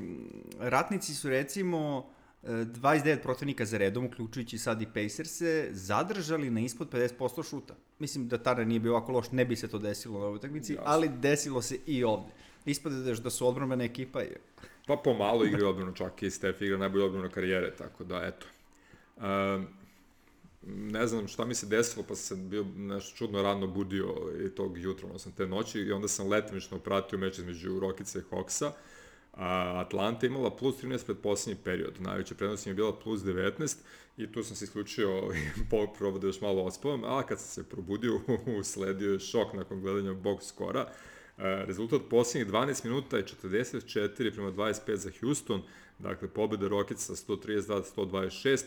ratnici 0.60 1.14
su 1.14 1.28
recimo 1.28 2.06
29 2.42 3.22
protivnika 3.22 3.64
za 3.64 3.78
redom, 3.78 4.04
uključujući 4.04 4.58
sad 4.58 4.82
i 4.82 4.86
Pacers-e, 4.86 5.68
zadržali 5.70 6.50
na 6.50 6.60
ispod 6.60 6.92
50% 6.92 7.48
šuta. 7.50 7.74
Mislim 7.98 8.28
da 8.28 8.38
tada 8.38 8.64
nije 8.64 8.80
bio 8.80 8.92
ovako 8.92 9.12
loš, 9.12 9.30
ne 9.32 9.44
bi 9.44 9.56
se 9.56 9.68
to 9.68 9.78
desilo 9.78 10.18
na 10.18 10.24
ovoj 10.24 10.36
utakmici, 10.36 10.76
ali 10.84 11.08
desilo 11.08 11.62
se 11.62 11.78
i 11.86 12.04
ovde. 12.04 12.32
Ispade 12.64 13.14
da 13.14 13.30
su 13.30 13.48
odbrambena 13.48 13.84
ekipa 13.84 14.20
je 14.20 14.36
Pa 14.86 14.96
pomalo 14.96 15.44
igra 15.44 15.68
odbranu, 15.68 15.94
čak 15.94 16.22
i 16.22 16.30
Steph 16.30 16.62
igra 16.62 16.78
najbolju 16.78 17.04
odbranu 17.04 17.30
karijere, 17.30 17.74
tako 17.76 18.04
da, 18.04 18.22
eto. 18.24 18.46
Um, 19.16 19.66
ne 20.66 21.06
znam 21.06 21.28
šta 21.28 21.44
mi 21.44 21.54
se 21.54 21.66
desilo, 21.66 22.04
pa 22.08 22.14
sam 22.14 22.48
bio 22.48 22.64
nešto 22.76 23.16
čudno 23.16 23.42
rano 23.42 23.66
budio 23.66 24.14
i 24.46 24.50
tog 24.50 24.78
jutra, 24.78 25.08
ono 25.08 25.18
sam 25.18 25.32
te 25.32 25.46
noći, 25.46 25.80
i 25.80 25.92
onda 25.92 26.08
sam 26.08 26.28
letimično 26.28 26.78
pratio 26.78 27.18
meč 27.18 27.38
između 27.38 27.80
Rokice 27.80 28.18
i 28.18 28.22
Hawksa. 28.34 28.70
A, 29.32 29.80
Atlanta 29.86 30.26
imala 30.26 30.56
plus 30.56 30.82
13 30.82 31.04
pred 31.04 31.18
poslednji 31.18 31.62
period, 31.64 31.94
najveća 32.00 32.34
prednost 32.34 32.66
je 32.66 32.74
bila 32.74 32.98
plus 32.98 33.20
19 33.20 33.76
i 34.16 34.32
tu 34.32 34.42
sam 34.42 34.56
se 34.56 34.64
isključio 34.64 35.08
i 35.56 35.70
probao 35.98 36.18
da 36.18 36.26
još 36.26 36.40
malo 36.40 36.62
ospavam, 36.62 37.04
a 37.04 37.22
kad 37.22 37.40
sam 37.40 37.48
se 37.48 37.68
probudio, 37.70 38.20
usledio 38.60 39.12
je 39.12 39.20
šok 39.20 39.52
nakon 39.52 39.80
gledanja 39.80 40.10
box 40.10 40.42
skora 40.42 40.88
rezultat 41.42 42.00
posljednjih 42.10 42.52
12 42.52 42.84
minuta 42.84 43.16
je 43.16 43.24
44 43.24 44.34
prema 44.34 44.52
25 44.52 44.94
za 44.94 45.10
Houston, 45.20 45.62
dakle 45.98 46.28
pobjeda 46.28 46.68
Rockets 46.68 47.06
sa 47.06 47.12
132-126, 47.14 48.64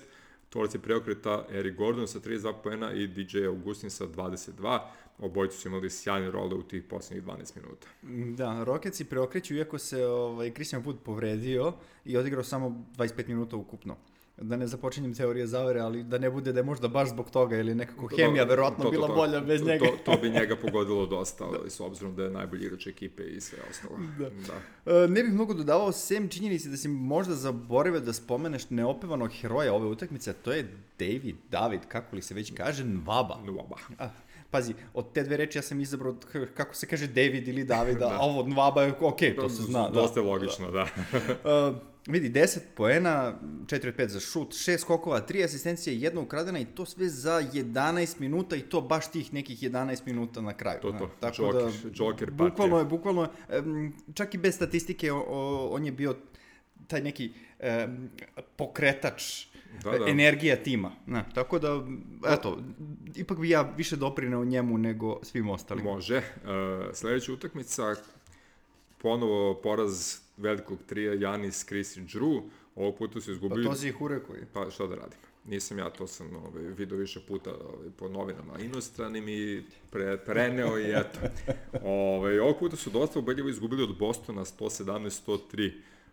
tvorci 0.50 0.79
preokreta 0.79 1.46
Eric 1.51 1.75
Gordon 1.75 2.08
sa 2.08 2.20
32 2.20 2.53
poena 2.63 2.94
i 2.94 3.08
DJ 3.08 3.46
Augustin 3.46 3.89
sa 3.89 4.08
22. 4.08 4.79
Obojicu 5.20 5.58
su 5.58 5.67
imali 5.67 5.89
sjajne 5.89 6.32
role 6.32 6.55
u 6.55 6.63
tih 6.63 6.84
posljednjih 6.84 7.24
12 7.25 7.55
minuta. 7.55 7.88
Da, 8.36 8.63
Rocketsi 8.63 9.05
preokreću 9.05 9.55
iako 9.55 9.77
se 9.77 10.05
ovaj, 10.05 10.53
Christian 10.53 10.84
Wood 10.84 10.98
povredio 11.03 11.74
i 12.05 12.17
odigrao 12.17 12.44
samo 12.44 12.86
25 12.98 13.27
minuta 13.27 13.55
ukupno 13.55 13.98
da 14.38 14.58
ne 14.58 14.68
započinjem 14.68 15.13
teorije 15.13 15.48
zavere, 15.48 15.80
ali 15.80 16.04
da 16.04 16.18
ne 16.18 16.30
bude 16.30 16.54
da 16.54 16.60
je 16.60 16.63
možda 16.63 16.88
baš 16.88 17.10
zbog 17.10 17.30
toga 17.30 17.58
ili 17.58 17.75
nekako 17.75 18.08
hemija 18.08 18.44
verovatno 18.44 18.84
to, 18.84 18.89
to, 18.89 18.92
bila 18.92 19.08
to, 19.08 19.15
bolja 19.15 19.39
bez 19.39 19.62
to, 19.62 19.68
njega. 19.68 19.86
To, 19.86 20.12
to 20.12 20.22
bi 20.22 20.30
njega 20.30 20.56
pogodilo 20.65 21.06
dosta, 21.06 21.46
ali 21.46 21.70
s 21.70 21.80
obzirom 21.80 22.15
da 22.15 22.24
je 22.24 22.30
najbolji 22.30 22.65
igrač 22.65 22.88
ekipe 22.88 23.24
i 23.24 23.42
sve 23.42 23.60
ostalo. 23.70 23.98
Da. 24.20 24.30
da. 24.30 24.94
E, 25.04 25.08
ne 25.08 25.24
bih 25.24 25.34
mnogo 25.34 25.54
dodavao, 25.54 25.92
sem 25.92 26.30
činjenici 26.30 26.70
da 26.70 26.77
si 26.77 26.88
možda 26.88 27.34
zaboravio 27.34 28.00
da 28.00 28.13
spomeneš 28.13 28.70
neopevanog 28.70 29.32
heroja 29.42 29.74
ove 29.74 29.88
utakmice, 29.88 30.34
to 30.34 30.51
je 30.51 30.68
David, 31.00 31.36
David, 31.51 31.82
kako 31.88 32.15
li 32.15 32.22
se 32.22 32.34
već 32.34 32.54
kaže, 32.54 32.84
Nvaba. 32.84 33.38
Nvaba. 33.46 33.75
A, 34.00 34.10
pazi, 34.51 34.74
od 34.94 35.13
te 35.13 35.24
dve 35.24 35.38
reči 35.38 35.58
ja 35.58 35.62
sam 35.62 35.82
izabrao, 35.82 36.15
kako 36.54 36.75
se 36.75 36.88
kaže, 36.88 37.08
David 37.08 37.48
ili 37.48 37.63
Davida, 37.63 38.00
Da. 38.10 38.15
a 38.15 38.20
ovo 38.20 38.48
Nvaba 38.48 38.84
je, 38.84 38.94
ok, 39.00 39.20
to 39.36 39.50
se 39.50 39.63
zna. 39.63 39.89
Dosta 39.89 40.15
da. 40.15 40.22
je 40.22 40.32
logično, 40.32 40.72
da. 40.72 40.82
Uh, 40.82 41.77
vidi, 42.07 42.29
10 42.29 42.59
poena, 42.75 43.33
4 43.65 43.88
od 43.89 43.95
5 43.95 44.07
za 44.07 44.19
šut, 44.19 44.47
6 44.50 44.77
skokova, 44.77 45.21
3 45.21 45.45
asistencije, 45.45 46.00
jedna 46.00 46.21
ukradena 46.21 46.59
i 46.59 46.65
to 46.65 46.85
sve 46.85 47.09
za 47.09 47.41
11 47.43 48.19
minuta 48.19 48.55
i 48.55 48.62
to 48.62 48.81
baš 48.81 49.12
tih 49.12 49.33
nekih 49.33 49.63
11 49.63 50.01
minuta 50.05 50.41
na 50.41 50.53
kraju. 50.53 50.79
To, 50.81 50.91
to. 50.91 51.09
Tako 51.19 51.43
Joker- 51.43 51.53
da, 51.83 51.89
Joker 51.95 52.27
partija. 52.29 52.50
bukvalno 52.50 52.79
je, 52.79 52.85
bukvalno 52.85 53.21
je, 53.21 53.31
čak 54.13 54.33
i 54.33 54.38
bez 54.38 54.55
statistike, 54.55 55.12
o, 55.12 55.25
o, 55.27 55.69
on 55.69 55.85
je 55.85 55.91
bio 55.91 56.15
taj 56.88 57.01
neki 57.01 57.31
em, 57.59 58.09
pokretač 58.55 59.45
Da, 59.83 59.91
da. 59.91 60.05
energija 60.07 60.55
tima. 60.55 60.91
Na, 61.05 61.24
tako 61.33 61.59
da, 61.59 61.83
eto, 62.29 62.59
ipak 63.15 63.39
bi 63.39 63.50
ja 63.50 63.62
više 63.77 63.95
doprineo 63.95 64.45
njemu 64.45 64.77
nego 64.77 65.19
svim 65.24 65.50
ostalim. 65.50 65.83
Može. 65.83 66.17
Uh, 66.17 66.21
sledeća 66.93 67.33
utakmica, 67.33 67.95
ponovo 68.97 69.53
poraz 69.53 70.17
velikog 70.38 70.80
trija 70.86 71.13
Janis, 71.13 71.65
Chris 71.65 71.98
i 71.98 72.01
Drew. 72.01 72.42
Ovog 72.75 72.98
puta 72.98 73.22
su 73.22 73.27
Pa 73.27 73.32
izgubili... 73.32 73.65
to 73.65 73.75
si 73.75 73.88
ih 73.88 74.01
urekao. 74.01 74.36
Pa 74.54 74.70
šta 74.70 74.88
da 74.88 74.96
radim? 74.96 75.20
Nisam 75.46 75.77
ja, 75.77 75.89
to 75.89 76.08
sam 76.08 76.36
ovaj, 76.36 76.63
video 76.63 76.98
više 76.98 77.20
puta 77.27 77.50
ovaj, 77.50 77.89
po 77.98 78.08
novinama 78.10 78.60
inostranim 78.60 79.30
i 79.30 79.63
pre, 79.92 80.18
preneo 80.18 80.80
i 80.80 80.92
eto. 80.92 81.20
Ovaj, 81.84 82.39
ovog 82.39 82.60
puta 82.60 82.75
su 82.75 82.89
dosta 82.89 83.20
ubedljivo 83.20 83.50
izgubili 83.50 83.84
od 83.84 83.98
Bostona 83.98 84.46
117-103. 84.46 85.72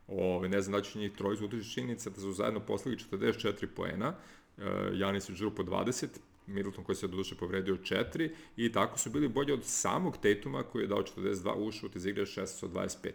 Ovaj, 0.09 0.49
ne 0.49 0.63
znam 0.63 0.81
da 0.81 0.85
će 0.85 0.99
njih 0.99 1.13
trojicu 1.13 1.45
utiči 1.45 1.71
činjenica 1.71 2.11
da 2.11 2.21
su 2.21 2.33
zajedno 2.33 2.61
poslali 2.61 2.99
44 3.13 3.67
poena, 3.77 4.09
uh, 4.57 4.65
Janis 4.93 5.29
i 5.29 5.33
Drew 5.33 5.51
po 5.51 5.63
20, 5.63 6.07
Middleton 6.47 6.85
koji 6.85 6.97
se 6.97 7.09
do 7.09 7.17
duše 7.17 7.35
povredio 7.35 7.77
4 7.77 8.31
i 8.57 8.73
tako 8.73 8.99
su 8.99 9.11
bili 9.11 9.29
bolji 9.29 9.53
od 9.53 9.65
samog 9.65 10.17
Tatuma 10.17 10.63
koji 10.63 10.83
je 10.83 10.89
dao 10.89 11.03
42 11.03 11.55
ušut 11.55 11.97
iz 11.97 12.07
igre 12.07 12.25
16 12.25 12.65
od 12.65 12.73
25. 12.73 13.11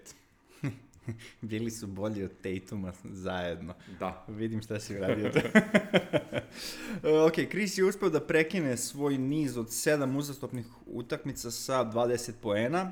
Bili 1.41 1.71
su 1.71 1.87
bolji 1.87 2.23
od 2.23 2.31
Tatuma 2.41 2.93
zajedno. 3.03 3.73
Da. 3.99 4.25
Vidim 4.27 4.61
šta 4.61 4.79
si 4.79 4.97
uradio. 4.97 5.31
ok, 7.27 7.33
Chris 7.49 7.77
je 7.77 7.85
uspeo 7.85 8.09
da 8.09 8.21
prekine 8.21 8.77
svoj 8.77 9.17
niz 9.17 9.57
od 9.57 9.71
sedam 9.71 10.15
uzastopnih 10.17 10.65
utakmica 10.85 11.51
sa 11.51 11.85
20 11.85 12.31
poena, 12.41 12.91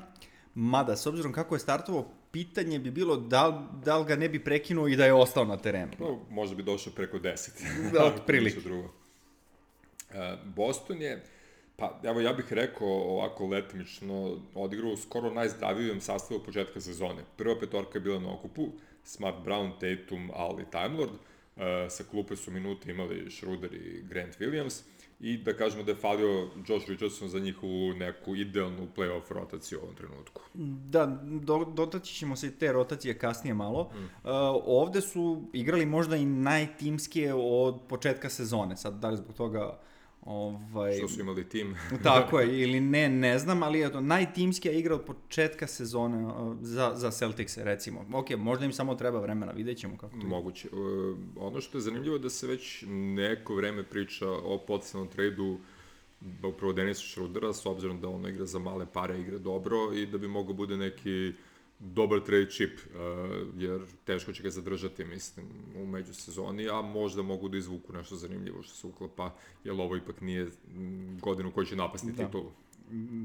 mada 0.54 0.96
s 0.96 1.06
obzirom 1.06 1.32
kako 1.32 1.54
je 1.54 1.58
startovao, 1.58 2.10
pitanje 2.30 2.78
bi 2.78 2.90
bilo 2.90 3.16
da, 3.16 3.46
li- 3.46 3.64
da 3.84 3.98
li 3.98 4.04
ga 4.04 4.16
ne 4.16 4.28
bi 4.28 4.44
prekinuo 4.44 4.88
i 4.88 4.96
da 4.96 5.04
je 5.04 5.12
ostao 5.12 5.44
na 5.44 5.56
terenu. 5.56 5.92
No, 5.98 6.20
možda 6.30 6.56
bi 6.56 6.62
došao 6.62 6.92
preko 6.92 7.18
10. 7.18 7.92
Da, 7.92 8.04
otprilike. 8.04 8.60
E, 10.10 10.36
Boston 10.44 11.02
je, 11.02 11.22
pa 11.76 12.00
evo 12.02 12.20
ja 12.20 12.32
bih 12.32 12.52
rekao 12.52 12.88
ovako 12.88 13.46
letimično, 13.46 14.38
odigrao 14.54 14.92
u 14.92 14.96
skoro 14.96 15.30
najzdravijem 15.30 16.00
sastavu 16.00 16.40
početka 16.42 16.80
sezone. 16.80 17.24
Prva 17.36 17.58
petorka 17.60 17.98
je 17.98 18.02
bila 18.02 18.20
na 18.20 18.34
okupu, 18.34 18.68
Smart 19.04 19.36
Brown, 19.44 19.72
Tatum, 19.80 20.30
Al 20.34 20.60
i 20.60 20.70
Time 20.70 20.98
Lord. 20.98 21.12
E, 21.56 21.90
sa 21.90 22.04
klupe 22.04 22.36
su 22.36 22.50
minute 22.50 22.90
imali 22.90 23.30
Schroeder 23.30 23.74
i 23.74 24.02
Grant 24.02 24.38
Williams. 24.40 24.82
I 25.20 25.38
da 25.38 25.56
kažemo 25.56 25.82
da 25.82 25.90
je 25.90 25.96
falio 25.96 26.48
Josh 26.68 26.88
Richardson 26.88 27.28
za 27.28 27.38
njihovu 27.38 27.92
neku 27.92 28.36
idealnu 28.36 28.88
playoff 28.96 29.30
rotaciju 29.30 29.78
u 29.78 29.82
ovom 29.82 29.94
trenutku. 29.94 30.42
Da, 30.90 31.06
do, 31.22 31.64
dotaći 31.64 32.14
ćemo 32.14 32.36
se 32.36 32.58
te 32.58 32.72
rotacije 32.72 33.18
kasnije 33.18 33.54
malo. 33.54 33.90
Mm. 33.94 33.98
Uh, 33.98 34.10
ovde 34.66 35.00
su 35.00 35.42
igrali 35.52 35.86
možda 35.86 36.16
i 36.16 36.24
najtimskije 36.24 37.34
od 37.34 37.80
početka 37.88 38.30
sezone. 38.30 38.76
Sad, 38.76 38.94
da 38.94 39.08
li 39.08 39.16
zbog 39.16 39.34
toga 39.34 39.78
ovaj, 40.26 40.96
Što 40.98 41.08
su 41.08 41.20
imali 41.20 41.48
tim. 41.48 41.76
Tako 42.02 42.40
je, 42.40 42.58
ili 42.62 42.80
ne, 42.80 43.08
ne 43.08 43.38
znam, 43.38 43.62
ali 43.62 43.78
je 43.78 43.92
to 43.92 44.00
najtimskija 44.00 44.72
igra 44.72 44.94
od 44.94 45.04
početka 45.04 45.66
sezone 45.66 46.30
za, 46.60 46.92
za 46.94 47.10
Celtics, 47.10 47.56
recimo. 47.56 48.04
Ok, 48.12 48.30
možda 48.30 48.64
im 48.64 48.72
samo 48.72 48.94
treba 48.94 49.20
vremena, 49.20 49.52
vidjet 49.52 49.78
ćemo 49.78 49.96
kako 49.96 50.16
to. 50.20 50.26
Moguće. 50.26 50.68
E, 50.68 50.70
ono 51.36 51.60
što 51.60 51.78
je 51.78 51.82
zanimljivo 51.82 52.16
je 52.16 52.20
da 52.20 52.30
se 52.30 52.46
već 52.46 52.84
neko 52.88 53.54
vreme 53.54 53.82
priča 53.82 54.30
o 54.30 54.58
potencijalnom 54.66 55.08
tradu 55.08 55.58
upravo 56.42 56.72
Denisa 56.72 57.02
Schrudera, 57.02 57.52
s 57.52 57.66
obzirom 57.66 58.00
da 58.00 58.08
ono 58.08 58.28
igra 58.28 58.46
za 58.46 58.58
male 58.58 58.86
pare, 58.92 59.20
igra 59.20 59.38
dobro 59.38 59.76
i 59.94 60.06
da 60.06 60.18
bi 60.18 60.28
mogao 60.28 60.54
bude 60.54 60.76
neki 60.76 61.32
dobar 61.78 62.20
trade 62.20 62.50
chip, 62.50 62.70
e, 62.78 62.98
jer 63.56 63.80
teško 64.04 64.32
će 64.32 64.42
ga 64.42 64.50
zadržati, 64.50 65.04
mislim, 65.04 65.46
u 65.76 65.86
međusezoni, 65.86 66.68
a 66.68 66.82
možda 66.82 67.22
mogu 67.22 67.48
da 67.48 67.56
izvuku 67.58 67.92
nešto 67.92 68.16
zanimljivo 68.16 68.62
što 68.62 68.74
se 68.74 68.86
uklapa, 68.86 69.34
jer 69.64 69.74
ovo 69.74 69.96
ipak 69.96 70.20
nije 70.20 70.44
mm, 70.44 71.18
godinu 71.18 71.52
koji 71.52 71.66
će 71.66 71.76
napasti 71.76 72.12
Da. 72.12 72.26
titulu. 72.26 72.50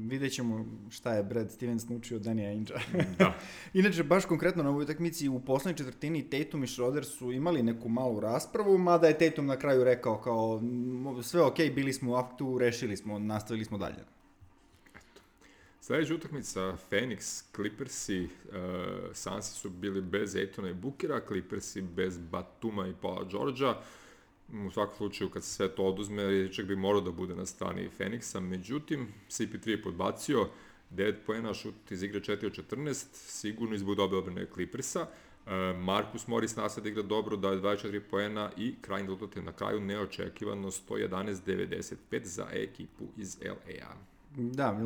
Vidjet 0.08 0.32
ćemo 0.32 0.66
šta 0.90 1.14
je 1.14 1.22
Brad 1.22 1.50
Stevens 1.50 1.88
naučio 1.88 2.16
od 2.16 2.22
Danija 2.22 2.48
Ainge. 2.48 2.72
Da. 3.18 3.38
Inače, 3.80 4.02
baš 4.02 4.24
konkretno 4.24 4.62
na 4.62 4.70
ovoj 4.70 4.82
utakmici 4.82 5.28
u 5.28 5.40
poslednjoj 5.40 5.76
četvrtini 5.76 6.30
Tatum 6.30 6.64
i 6.64 6.66
Schroeder 6.66 7.04
su 7.04 7.32
imali 7.32 7.62
neku 7.62 7.88
malu 7.88 8.20
raspravu, 8.20 8.78
mada 8.78 9.06
je 9.08 9.18
Tatum 9.18 9.46
na 9.46 9.56
kraju 9.56 9.84
rekao 9.84 10.20
kao 10.20 10.58
"M, 10.62 11.22
sve 11.22 11.42
ok, 11.42 11.56
bili 11.74 11.92
smo 11.92 12.12
u 12.12 12.14
aktu, 12.14 12.58
rešili 12.58 12.96
smo, 12.96 13.18
nastavili 13.18 13.64
smo 13.64 13.78
dalje. 13.78 14.04
Sledeća 15.82 16.14
utakmica, 16.14 16.76
Phoenix, 16.90 17.42
Clippersi, 17.54 18.24
uh, 18.24 18.54
Sansi 19.12 19.54
su 19.54 19.70
bili 19.70 20.00
bez 20.00 20.36
Ejtona 20.36 20.68
i 20.68 20.74
Bukera, 20.74 21.20
Clippersi 21.28 21.82
bez 21.82 22.18
Batuma 22.18 22.88
i 22.88 22.92
Paula 23.00 23.24
Georgea. 23.30 23.74
U 24.66 24.70
svakom 24.70 24.96
slučaju, 24.96 25.30
kad 25.30 25.44
se 25.44 25.50
sve 25.50 25.68
to 25.68 25.82
oduzme, 25.82 26.26
Ričak 26.26 26.66
bi 26.66 26.76
morao 26.76 27.00
da 27.00 27.10
bude 27.10 27.34
na 27.34 27.46
strani 27.46 27.88
Phoenixa, 27.98 28.40
međutim, 28.40 29.08
CP3 29.28 29.68
je 29.68 29.82
podbacio, 29.82 30.48
9 30.90 31.14
poena, 31.26 31.54
šut 31.54 31.90
iz 31.90 32.02
igre 32.02 32.20
4 32.20 32.46
od 32.46 32.52
14, 32.70 33.06
sigurno 33.12 33.74
izbog 33.74 33.96
dobe 33.96 34.16
obrane 34.16 34.46
Clippersa. 34.54 35.02
Uh, 35.02 35.52
Marcus 35.78 36.26
Morris 36.26 36.56
nasled 36.56 36.86
igra 36.86 37.02
dobro, 37.02 37.36
daje 37.36 37.60
24 37.60 38.00
poena 38.10 38.50
i 38.56 38.74
krajnji 38.80 39.08
rezultat 39.08 39.36
je 39.36 39.42
na 39.42 39.52
kraju 39.52 39.80
neočekivano 39.80 40.70
111-95 40.70 41.94
za 42.24 42.46
ekipu 42.52 43.04
iz 43.16 43.38
LA-a. 43.40 44.11
Da, 44.36 44.76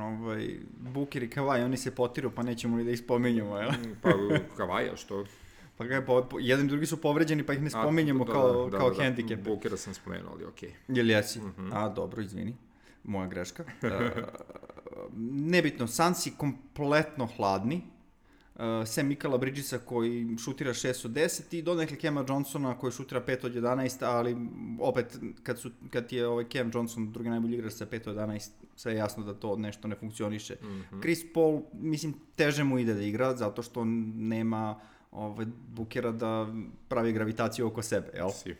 ovaj, 0.00 0.58
Booker 0.80 1.22
i 1.22 1.28
Kawhi, 1.28 1.64
oni 1.64 1.76
se 1.76 1.94
potiru, 1.94 2.30
pa 2.30 2.42
nećemo 2.42 2.76
ni 2.76 2.84
da 2.84 2.90
ih 2.90 2.98
spominjemo, 2.98 3.58
jel? 3.58 3.70
Pa, 4.02 4.10
Kavaja, 4.56 4.96
što? 4.96 5.24
Pa 5.76 5.84
ga 5.84 5.94
je 5.94 6.06
po, 6.06 6.22
po, 6.30 6.38
jedan 6.40 6.66
i 6.66 6.68
drugi 6.68 6.86
su 6.86 7.00
povređeni, 7.00 7.42
pa 7.42 7.52
ih 7.52 7.60
ne 7.60 7.66
A, 7.66 7.70
spominjemo 7.70 8.24
da, 8.24 8.32
kao, 8.32 8.70
da, 8.70 8.78
kao 8.78 8.90
da, 8.90 8.96
da. 8.96 9.02
hendikepe. 9.02 9.42
Bukera 9.42 9.76
sam 9.76 9.94
spomenuo, 9.94 10.32
ali 10.32 10.44
okej. 10.44 10.72
Jel 10.88 11.10
jesi? 11.10 11.40
Mhm. 11.40 11.72
A, 11.72 11.88
dobro, 11.88 12.22
izvini. 12.22 12.54
Moja 13.04 13.26
greška. 13.26 13.64
Uh, 13.82 13.90
nebitno, 15.52 15.86
Sansi 15.86 16.32
kompletno 16.36 17.28
hladni. 17.36 17.82
Uh, 18.56 18.62
sem 18.86 19.06
Mikala 19.06 19.38
Bridgesa 19.38 19.78
koji 19.78 20.36
šutira 20.44 20.70
6 20.70 21.06
od 21.06 21.12
10 21.12 21.56
i 21.58 21.62
donekle 21.62 21.96
Kema 21.96 22.24
Johnsona 22.28 22.78
koji 22.78 22.92
šutira 22.92 23.20
5 23.20 23.46
od 23.46 23.54
11, 23.54 24.04
ali 24.04 24.36
opet 24.80 25.18
kad, 25.42 25.58
su, 25.58 25.70
kad 25.90 26.12
je 26.12 26.26
ovaj 26.26 26.44
Cam 26.52 26.70
Johnson 26.74 27.12
drugi 27.12 27.30
najbolji 27.30 27.54
igrač 27.54 27.72
sa 27.72 27.86
5 27.86 28.08
od 28.08 28.16
11, 28.16 28.48
sve 28.76 28.92
je 28.92 28.98
jasno 28.98 29.24
da 29.24 29.34
to 29.34 29.56
nešto 29.56 29.88
ne 29.88 29.96
funkcioniše. 29.96 30.56
Mhm. 30.62 31.00
Chris 31.00 31.32
Paul, 31.34 31.62
mislim, 31.72 32.14
teže 32.36 32.64
mu 32.64 32.78
ide 32.78 32.94
da 32.94 33.02
igra 33.02 33.36
zato 33.36 33.62
što 33.62 33.84
nema 33.84 34.80
ovaj, 35.12 35.46
Bukera 35.68 36.12
da 36.12 36.46
pravi 36.88 37.12
gravitaciju 37.12 37.66
oko 37.66 37.82
sebe, 37.82 38.10
jel? 38.14 38.30
Si. 38.30 38.54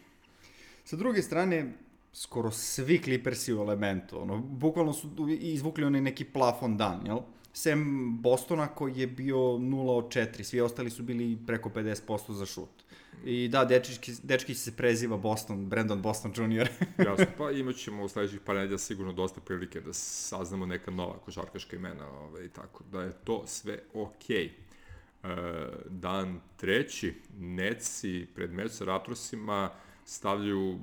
Sa 0.85 0.97
druge 0.97 1.23
strane, 1.23 1.73
skoro 2.13 2.51
svi 2.51 2.99
Clippersi 3.03 3.55
u 3.55 3.59
elementu, 3.59 4.23
ono, 4.23 4.39
bukvalno 4.39 4.93
su 4.93 5.09
izvukli 5.41 5.85
onaj 5.85 6.01
neki 6.01 6.25
plafon 6.25 6.77
dan, 6.77 7.07
jel? 7.07 7.19
Sem 7.57 8.11
Bostona 8.21 8.67
koji 8.69 8.99
je 8.99 9.07
bio 9.07 9.37
0 9.37 9.91
od 9.91 10.05
4, 10.09 10.43
svi 10.43 10.61
ostali 10.61 10.91
su 10.91 11.03
bili 11.03 11.39
preko 11.47 11.69
50% 11.69 12.33
za 12.33 12.47
šut. 12.47 12.85
I 13.25 13.49
da, 13.49 13.65
dečki, 13.65 14.13
dečki 14.23 14.55
se 14.55 14.77
preziva 14.77 15.17
Boston, 15.17 15.67
Brandon 15.67 16.03
Boston 16.03 16.33
Jr. 16.37 16.69
Jasno, 17.07 17.27
pa 17.39 17.51
imat 17.61 17.77
ćemo 17.77 18.05
u 18.05 18.09
sledećih 18.09 18.41
par 18.41 18.57
nedelja 18.57 18.79
sigurno 18.79 19.13
dosta 19.13 19.41
prilike 19.41 19.81
da 19.81 19.93
saznamo 19.93 20.67
neka 20.67 20.91
nova 20.91 21.19
košarkaška 21.19 21.77
imena, 21.77 22.09
ovaj, 22.11 22.49
tako 22.49 22.85
da 22.93 23.03
je 23.03 23.13
to 23.25 23.43
sve 23.47 23.79
okej. 23.95 24.45
E, 24.45 24.53
dan 25.87 26.41
treći, 26.57 27.15
Netsi 27.39 28.27
pred 28.35 28.53
meč 28.53 28.71
sa 28.71 28.85
Raptorsima 28.85 29.71
stavljaju 30.05 30.79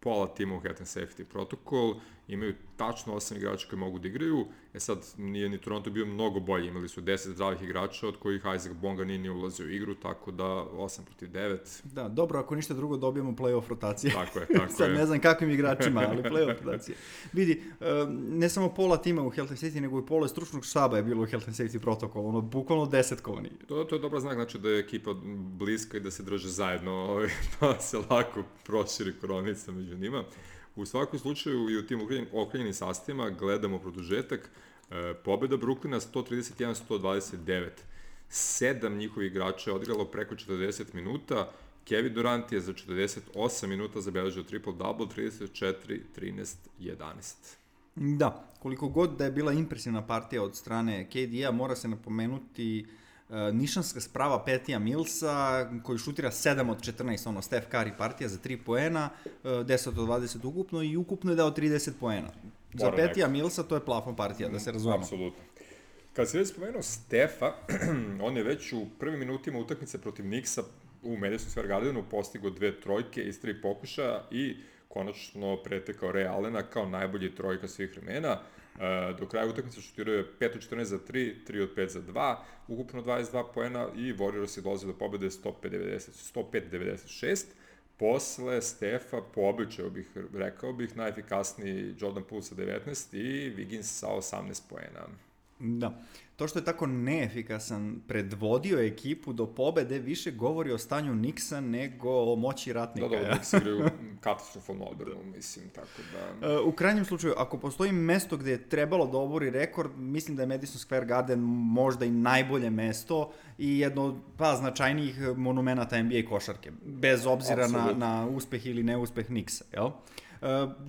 pola 0.00 0.34
tima 0.34 0.56
u 0.56 0.60
health 0.60 0.80
and 0.80 0.88
safety 0.88 1.24
protokol, 1.24 1.94
imaju 2.32 2.54
tačno 2.76 3.14
8 3.14 3.36
igrača 3.36 3.68
koji 3.68 3.80
mogu 3.80 3.98
da 3.98 4.08
igraju, 4.08 4.46
e 4.74 4.80
sad 4.80 4.98
nije 5.18 5.48
ni 5.48 5.58
Toronto 5.58 5.90
bio 5.90 6.06
mnogo 6.06 6.40
bolji, 6.40 6.68
imali 6.68 6.88
su 6.88 7.00
10 7.02 7.32
zdravih 7.32 7.62
igrača, 7.62 8.08
od 8.08 8.16
kojih 8.16 8.40
Isaac 8.56 8.76
Bonga 8.76 9.04
nije 9.04 9.18
ni 9.18 9.30
ulazio 9.30 9.66
u 9.66 9.70
igru, 9.70 9.94
tako 9.94 10.30
da 10.30 10.44
8 10.44 11.04
protiv 11.04 11.28
9, 11.28 11.58
Da, 11.84 12.08
dobro, 12.08 12.38
ako 12.40 12.54
ništa 12.54 12.74
drugo 12.74 12.96
dobijemo 12.96 13.32
playoff 13.32 13.68
rotacije. 13.68 14.12
tako 14.12 14.38
je, 14.38 14.46
tako 14.46 14.72
Sad 14.78 14.90
je. 14.90 14.94
ne 14.96 15.06
znam 15.06 15.20
kakvim 15.20 15.50
igračima, 15.50 16.06
ali 16.08 16.22
playoff 16.22 16.64
rotacije. 16.64 16.96
Vidi, 17.32 17.62
ne 18.28 18.48
samo 18.48 18.74
pola 18.74 18.96
tima 18.96 19.22
u 19.22 19.30
Health 19.30 19.52
and 19.52 19.58
Safety, 19.60 19.80
nego 19.80 19.98
i 19.98 20.06
pola 20.06 20.28
stručnog 20.28 20.64
štaba 20.64 20.96
je 20.96 21.02
bilo 21.02 21.22
u 21.22 21.26
Health 21.26 21.48
and 21.48 21.56
Safety 21.56 21.78
protokol, 21.78 22.26
ono, 22.26 22.40
bukvalno 22.40 22.86
desetkovani. 22.86 23.50
To, 23.66 23.84
to 23.84 23.94
je 23.94 24.00
dobar 24.00 24.20
znak, 24.20 24.34
znači 24.34 24.58
da 24.58 24.68
je 24.68 24.80
ekipa 24.80 25.14
bliska 25.58 25.96
i 25.96 26.00
da 26.00 26.10
se 26.10 26.22
drže 26.22 26.48
zajedno, 26.48 26.92
ovaj, 26.92 27.28
pa 27.60 27.78
se 27.78 27.98
lako 28.10 28.42
proširi 28.64 29.12
koronica 29.20 29.72
među 29.72 29.96
njima. 29.96 30.24
U 30.76 30.86
svakom 30.86 31.18
slučaju 31.18 31.70
i 31.70 31.78
u 31.78 31.86
tim 31.86 32.00
okrenjenim 32.32 32.74
sastavima, 32.74 33.30
gledamo 33.30 33.78
produžetak, 33.78 34.50
e, 34.90 35.14
pobeda 35.24 35.56
Bruklina 35.56 36.00
131-129. 36.00 37.68
Sedam 38.28 38.96
njihovih 38.96 39.30
igrača 39.30 39.70
je 39.70 39.76
odigralo 39.76 40.04
preko 40.04 40.34
40 40.34 40.94
minuta, 40.94 41.50
Kevin 41.84 42.14
Durant 42.14 42.52
je 42.52 42.60
za 42.60 42.72
48 42.72 43.66
minuta 43.66 44.00
zabeležio 44.00 44.42
triple-double, 44.42 45.06
34, 45.16 46.00
13, 46.16 46.56
11. 46.80 47.34
Da, 47.96 48.48
koliko 48.58 48.88
god 48.88 49.16
da 49.18 49.24
je 49.24 49.30
bila 49.30 49.52
impresivna 49.52 50.06
partija 50.06 50.42
od 50.42 50.56
strane 50.56 51.08
KD-a, 51.10 51.50
mora 51.50 51.76
se 51.76 51.88
napomenuti 51.88 52.86
uh, 52.86 53.01
nišanska 53.52 54.00
sprava 54.00 54.44
Petija 54.44 54.78
Milsa, 54.78 55.70
koji 55.82 55.98
šutira 55.98 56.30
7 56.30 56.70
od 56.70 56.80
14, 56.80 57.28
ono, 57.28 57.42
Steph 57.42 57.66
Curry 57.72 57.96
partija 57.98 58.28
za 58.28 58.38
3 58.38 58.58
poena, 58.64 59.10
uh, 59.24 59.50
10 59.50 59.88
od 59.88 59.94
20 59.94 60.46
ukupno 60.46 60.82
i 60.82 60.96
ukupno 60.96 61.32
je 61.32 61.36
dao 61.36 61.50
30 61.50 61.90
poena. 62.00 62.28
Za 62.74 62.92
Petija 62.92 63.28
Milsa 63.28 63.62
to 63.62 63.74
je 63.74 63.84
plafon 63.84 64.16
partija, 64.16 64.48
da 64.48 64.58
se 64.60 64.72
razumemo. 64.72 65.02
Apsolutno. 65.02 65.42
Kad 66.12 66.28
se 66.30 66.38
već 66.38 66.48
spomenuo 66.48 66.82
Stefa, 66.82 67.52
on 68.26 68.36
je 68.36 68.42
već 68.42 68.72
u 68.72 68.86
prvim 68.98 69.18
minutima 69.18 69.58
utakmice 69.58 70.00
protiv 70.00 70.24
Nixa 70.24 70.62
u 71.02 71.16
Madison 71.16 71.50
Square 71.50 71.68
Gardenu 71.68 72.04
postigao 72.10 72.50
dve 72.50 72.80
trojke 72.80 73.22
iz 73.22 73.40
tri 73.40 73.60
pokušaja 73.60 74.24
i 74.30 74.56
konačno 74.88 75.56
pretekao 75.64 76.12
Ray 76.12 76.28
Allena 76.28 76.62
kao 76.62 76.86
najbolji 76.86 77.34
trojka 77.34 77.68
svih 77.68 77.90
vremena. 77.96 78.38
E, 78.80 79.14
do 79.18 79.26
kraja 79.26 79.46
utakmice 79.46 79.80
šutirao 79.80 80.14
je 80.14 80.26
5 80.40 80.56
od 80.56 80.70
14 80.70 80.82
za 80.82 80.98
3, 80.98 81.34
3 81.48 81.62
od 81.62 81.76
5 81.76 81.88
za 81.88 82.02
2, 82.02 82.36
ukupno 82.68 83.02
22 83.02 83.44
poena 83.54 83.88
i 83.96 84.14
Warriors 84.14 84.58
je 84.58 84.62
dolaze 84.62 84.86
do 84.86 84.92
pobede 84.92 85.26
105-96. 85.26 87.44
Posle 87.96 88.62
Stefa, 88.62 89.20
po 89.34 89.40
običaju 89.40 89.90
bih 89.90 90.06
rekao 90.34 90.72
bih, 90.72 90.96
najefikasniji 90.96 91.94
Jordan 91.98 92.24
Poole 92.24 92.42
sa 92.42 92.54
19 92.54 93.16
i 93.16 93.54
Wiggins 93.56 93.82
sa 93.82 94.06
18 94.06 94.62
poena. 94.68 95.06
Da. 95.62 96.02
To 96.36 96.48
što 96.48 96.58
je 96.58 96.64
tako 96.64 96.86
neefikasan 96.86 98.00
predvodio 98.08 98.78
ekipu 98.78 99.32
do 99.32 99.46
pobede 99.46 99.98
više 99.98 100.30
govori 100.30 100.72
o 100.72 100.78
stanju 100.78 101.14
Nixa 101.14 101.60
nego 101.60 102.32
o 102.32 102.36
moći 102.36 102.72
ratnika. 102.72 103.08
Da, 103.08 103.16
da, 103.16 103.26
ja. 103.26 103.38
Igraju 103.56 103.88
katastrofalno 104.20 104.84
odbranu, 104.84 105.24
mislim, 105.36 105.68
tako 105.68 105.88
da... 106.12 106.48
E, 106.48 106.58
U 106.58 106.72
krajnjem 106.72 107.04
slučaju, 107.04 107.34
ako 107.36 107.58
postoji 107.58 107.92
mesto 107.92 108.36
gde 108.36 108.50
je 108.50 108.68
trebalo 108.68 109.06
da 109.06 109.18
obori 109.18 109.50
rekord, 109.50 109.90
mislim 109.96 110.36
da 110.36 110.42
je 110.42 110.46
Madison 110.46 110.80
Square 110.80 111.06
Garden 111.06 111.40
možda 111.40 112.04
i 112.04 112.10
najbolje 112.10 112.70
mesto 112.70 113.32
i 113.58 113.78
jedno 113.78 114.04
od 114.04 114.14
pa, 114.36 114.56
značajnijih 114.56 115.20
monumenta 115.36 116.02
NBA 116.02 116.28
košarke, 116.28 116.72
bez 116.84 117.26
obzira 117.26 117.68
na, 117.68 117.78
Apsolutno. 117.78 118.06
na 118.06 118.26
uspeh 118.26 118.66
ili 118.66 118.82
neuspeh 118.82 119.30
Nixa, 119.30 119.62
jel? 119.72 119.86
E, 119.86 119.90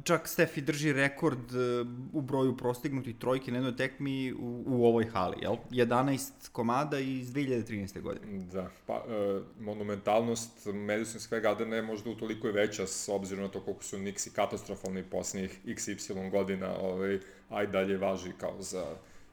Čak 0.03 0.27
Stefi 0.27 0.61
drži 0.61 0.93
rekord 0.93 1.55
e, 1.55 1.85
u 2.13 2.21
broju 2.21 2.57
prostignutih 2.57 3.15
trojki 3.17 3.51
na 3.51 3.57
jednoj 3.57 3.75
tekmi 3.75 4.33
u, 4.33 4.63
u 4.65 4.85
ovoj 4.85 5.05
hali, 5.05 5.37
jel? 5.41 5.55
11 5.69 6.49
komada 6.51 6.99
iz 6.99 7.33
2013. 7.33 8.01
godine. 8.01 8.45
Da, 8.51 8.69
pa 8.85 8.93
e, 8.93 9.39
monumentalnost 9.59 10.65
Madison 10.65 11.21
Square 11.21 11.41
Gardena 11.41 11.75
je 11.75 11.81
možda 11.81 12.09
utoliko 12.09 12.47
i 12.47 12.51
veća 12.51 12.87
s 12.87 13.09
obzirom 13.09 13.43
na 13.43 13.51
to 13.51 13.61
koliko 13.61 13.83
su 13.83 13.97
Knicksi 13.97 14.29
katastrofalni 14.29 15.03
poslednjih 15.03 15.59
XY 15.65 16.31
godina, 16.31 16.77
ovaj, 16.79 17.19
a 17.49 17.63
i 17.63 17.67
dalje 17.67 17.97
važi 17.97 18.31
kao 18.37 18.55
za 18.59 18.85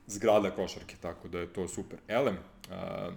zgrada 0.07 0.51
košarke, 0.51 0.97
tako 1.01 1.29
da 1.29 1.39
je 1.39 1.53
to 1.53 1.69
super. 1.69 1.99
Elem, 2.09 2.37
a, 2.71 3.11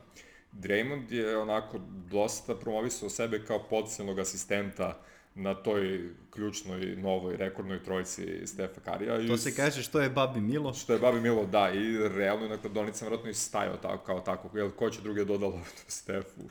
Draymond 0.51 1.11
je 1.11 1.37
onako 1.37 1.79
dosta 2.11 2.55
promovisao 2.55 3.09
sebe 3.09 3.45
kao 3.45 3.63
potencijalnog 3.69 4.19
asistenta 4.19 4.99
na 5.35 5.53
toj 5.53 6.09
ključnoj, 6.29 6.95
novoj, 6.95 7.37
rekordnoj 7.37 7.83
trojici 7.83 8.47
Stefa 8.47 8.81
Karija. 8.81 9.27
To 9.27 9.37
se 9.37 9.55
kaže 9.55 9.83
što 9.83 10.01
je 10.01 10.09
Babi 10.09 10.41
Milo. 10.41 10.73
Što 10.73 10.93
je 10.93 10.99
Babi 10.99 11.19
Milo, 11.21 11.45
da, 11.45 11.71
i 11.71 11.97
realno 12.09 12.43
je 12.45 12.49
na 12.49 12.57
kladonicama 12.57 13.09
vratno 13.09 13.29
i 13.29 13.33
stajao 13.33 13.77
tako, 13.77 14.05
kao 14.05 14.19
tako, 14.19 14.57
jel, 14.57 14.71
ko 14.71 14.89
će 14.89 15.01
drugi 15.01 15.25
dodalo 15.25 15.61
Stefu? 15.87 16.41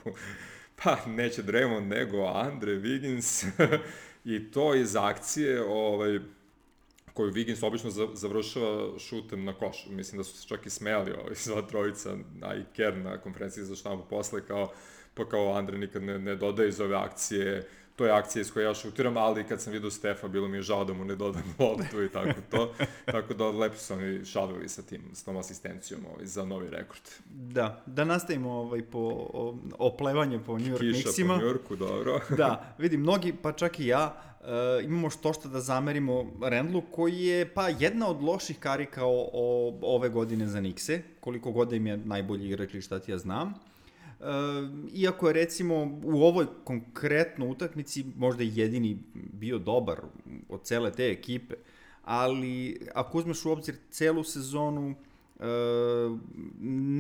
pa, 0.84 0.96
neće 1.06 1.42
Draymond, 1.42 1.86
nego 1.88 2.24
Andre 2.24 2.72
Wiggins, 2.72 3.46
i 4.24 4.50
to 4.50 4.74
iz 4.74 4.96
akcije, 4.96 5.62
ovaj, 5.64 6.18
koju 7.12 7.32
Wiggins 7.32 7.66
obično 7.66 7.90
za- 7.90 8.08
završava 8.14 8.98
šutem 8.98 9.44
na 9.44 9.54
koš. 9.54 9.86
Mislim 9.88 10.18
da 10.18 10.24
su 10.24 10.36
se 10.36 10.48
čak 10.48 10.66
i 10.66 10.70
smeli 10.70 11.12
ovaj, 11.12 11.34
sva 11.34 11.62
trojica, 11.62 12.16
a 12.42 12.54
i 12.54 12.64
Kern 12.76 13.02
na 13.02 13.18
konferenciji 13.18 13.64
za 13.64 13.76
štampu 13.76 14.04
posle, 14.10 14.46
kao, 14.46 14.72
pa 15.14 15.28
kao 15.28 15.52
Andre 15.52 15.78
nikad 15.78 16.02
ne, 16.02 16.18
ne 16.18 16.36
dodaje 16.36 16.68
iz 16.68 16.80
ove 16.80 16.96
akcije, 16.96 17.68
to 17.96 18.06
je 18.06 18.12
akcija 18.12 18.40
iz 18.40 18.52
koje 18.52 18.64
ja 18.64 18.74
šutiram, 18.74 19.16
ali 19.16 19.44
kad 19.44 19.60
sam 19.60 19.72
vidio 19.72 19.90
Stefa, 19.90 20.28
bilo 20.28 20.48
mi 20.48 20.56
je 20.56 20.62
žao 20.62 20.84
da 20.84 20.92
mu 20.92 21.04
ne 21.04 21.16
dodam 21.16 21.42
loptu 21.58 22.02
i 22.02 22.08
tako 22.08 22.40
to. 22.50 22.74
tako 23.04 23.34
da 23.34 23.50
lepo 23.50 23.76
su 23.76 23.94
oni 23.94 24.24
šalili 24.24 24.68
sa 24.68 24.82
tim, 24.82 25.02
s 25.12 25.24
tom 25.24 25.36
asistencijom 25.36 26.00
ovaj, 26.14 26.26
za 26.26 26.44
novi 26.44 26.70
rekord. 26.70 27.02
Da, 27.30 27.82
da 27.86 28.04
nastavimo 28.04 28.50
ovaj 28.50 28.82
po 28.82 28.98
o, 28.98 29.56
oplevanje 29.78 30.40
po 30.46 30.58
New 30.58 30.66
York 30.66 30.78
Kiša 30.78 31.02
Knicksima. 31.02 31.34
po 31.34 31.44
Njurku, 31.44 31.76
dobro. 31.76 32.20
da, 32.36 32.74
vidi, 32.78 32.96
mnogi, 32.96 33.34
pa 33.42 33.52
čak 33.52 33.80
i 33.80 33.86
ja, 33.86 34.22
uh, 34.40 34.46
imamo 34.84 35.10
što 35.10 35.32
što 35.32 35.48
da 35.48 35.60
zamerimo 35.60 36.26
Randlu, 36.42 36.82
koji 36.90 37.18
je 37.18 37.54
pa 37.54 37.68
jedna 37.68 38.08
od 38.08 38.22
loših 38.22 38.58
karika 38.58 39.04
o, 39.04 39.28
o, 39.32 39.78
ove 39.82 40.08
godine 40.08 40.46
za 40.46 40.60
Nikse, 40.60 41.02
koliko 41.20 41.50
god 41.50 41.68
da 41.68 41.76
im 41.76 41.86
je 41.86 41.96
najbolji 41.96 42.46
igrač 42.46 42.74
ili 42.74 42.82
šta 42.82 42.98
ti 42.98 43.10
ja 43.10 43.18
znam. 43.18 43.54
Uh, 44.22 44.28
iako 44.94 45.26
je 45.28 45.32
recimo 45.32 46.00
u 46.04 46.22
ovoj 46.22 46.46
konkretno 46.64 47.48
utakmici 47.48 48.04
možda 48.16 48.42
jedini 48.42 48.98
bio 49.14 49.58
dobar 49.58 50.00
od 50.48 50.62
cele 50.62 50.92
te 50.92 51.10
ekipe, 51.10 51.54
ali 52.04 52.80
ako 52.94 53.18
uzmeš 53.18 53.44
u 53.44 53.50
obzir 53.50 53.74
celu 53.90 54.24
sezonu, 54.24 54.94
e, 55.40 55.44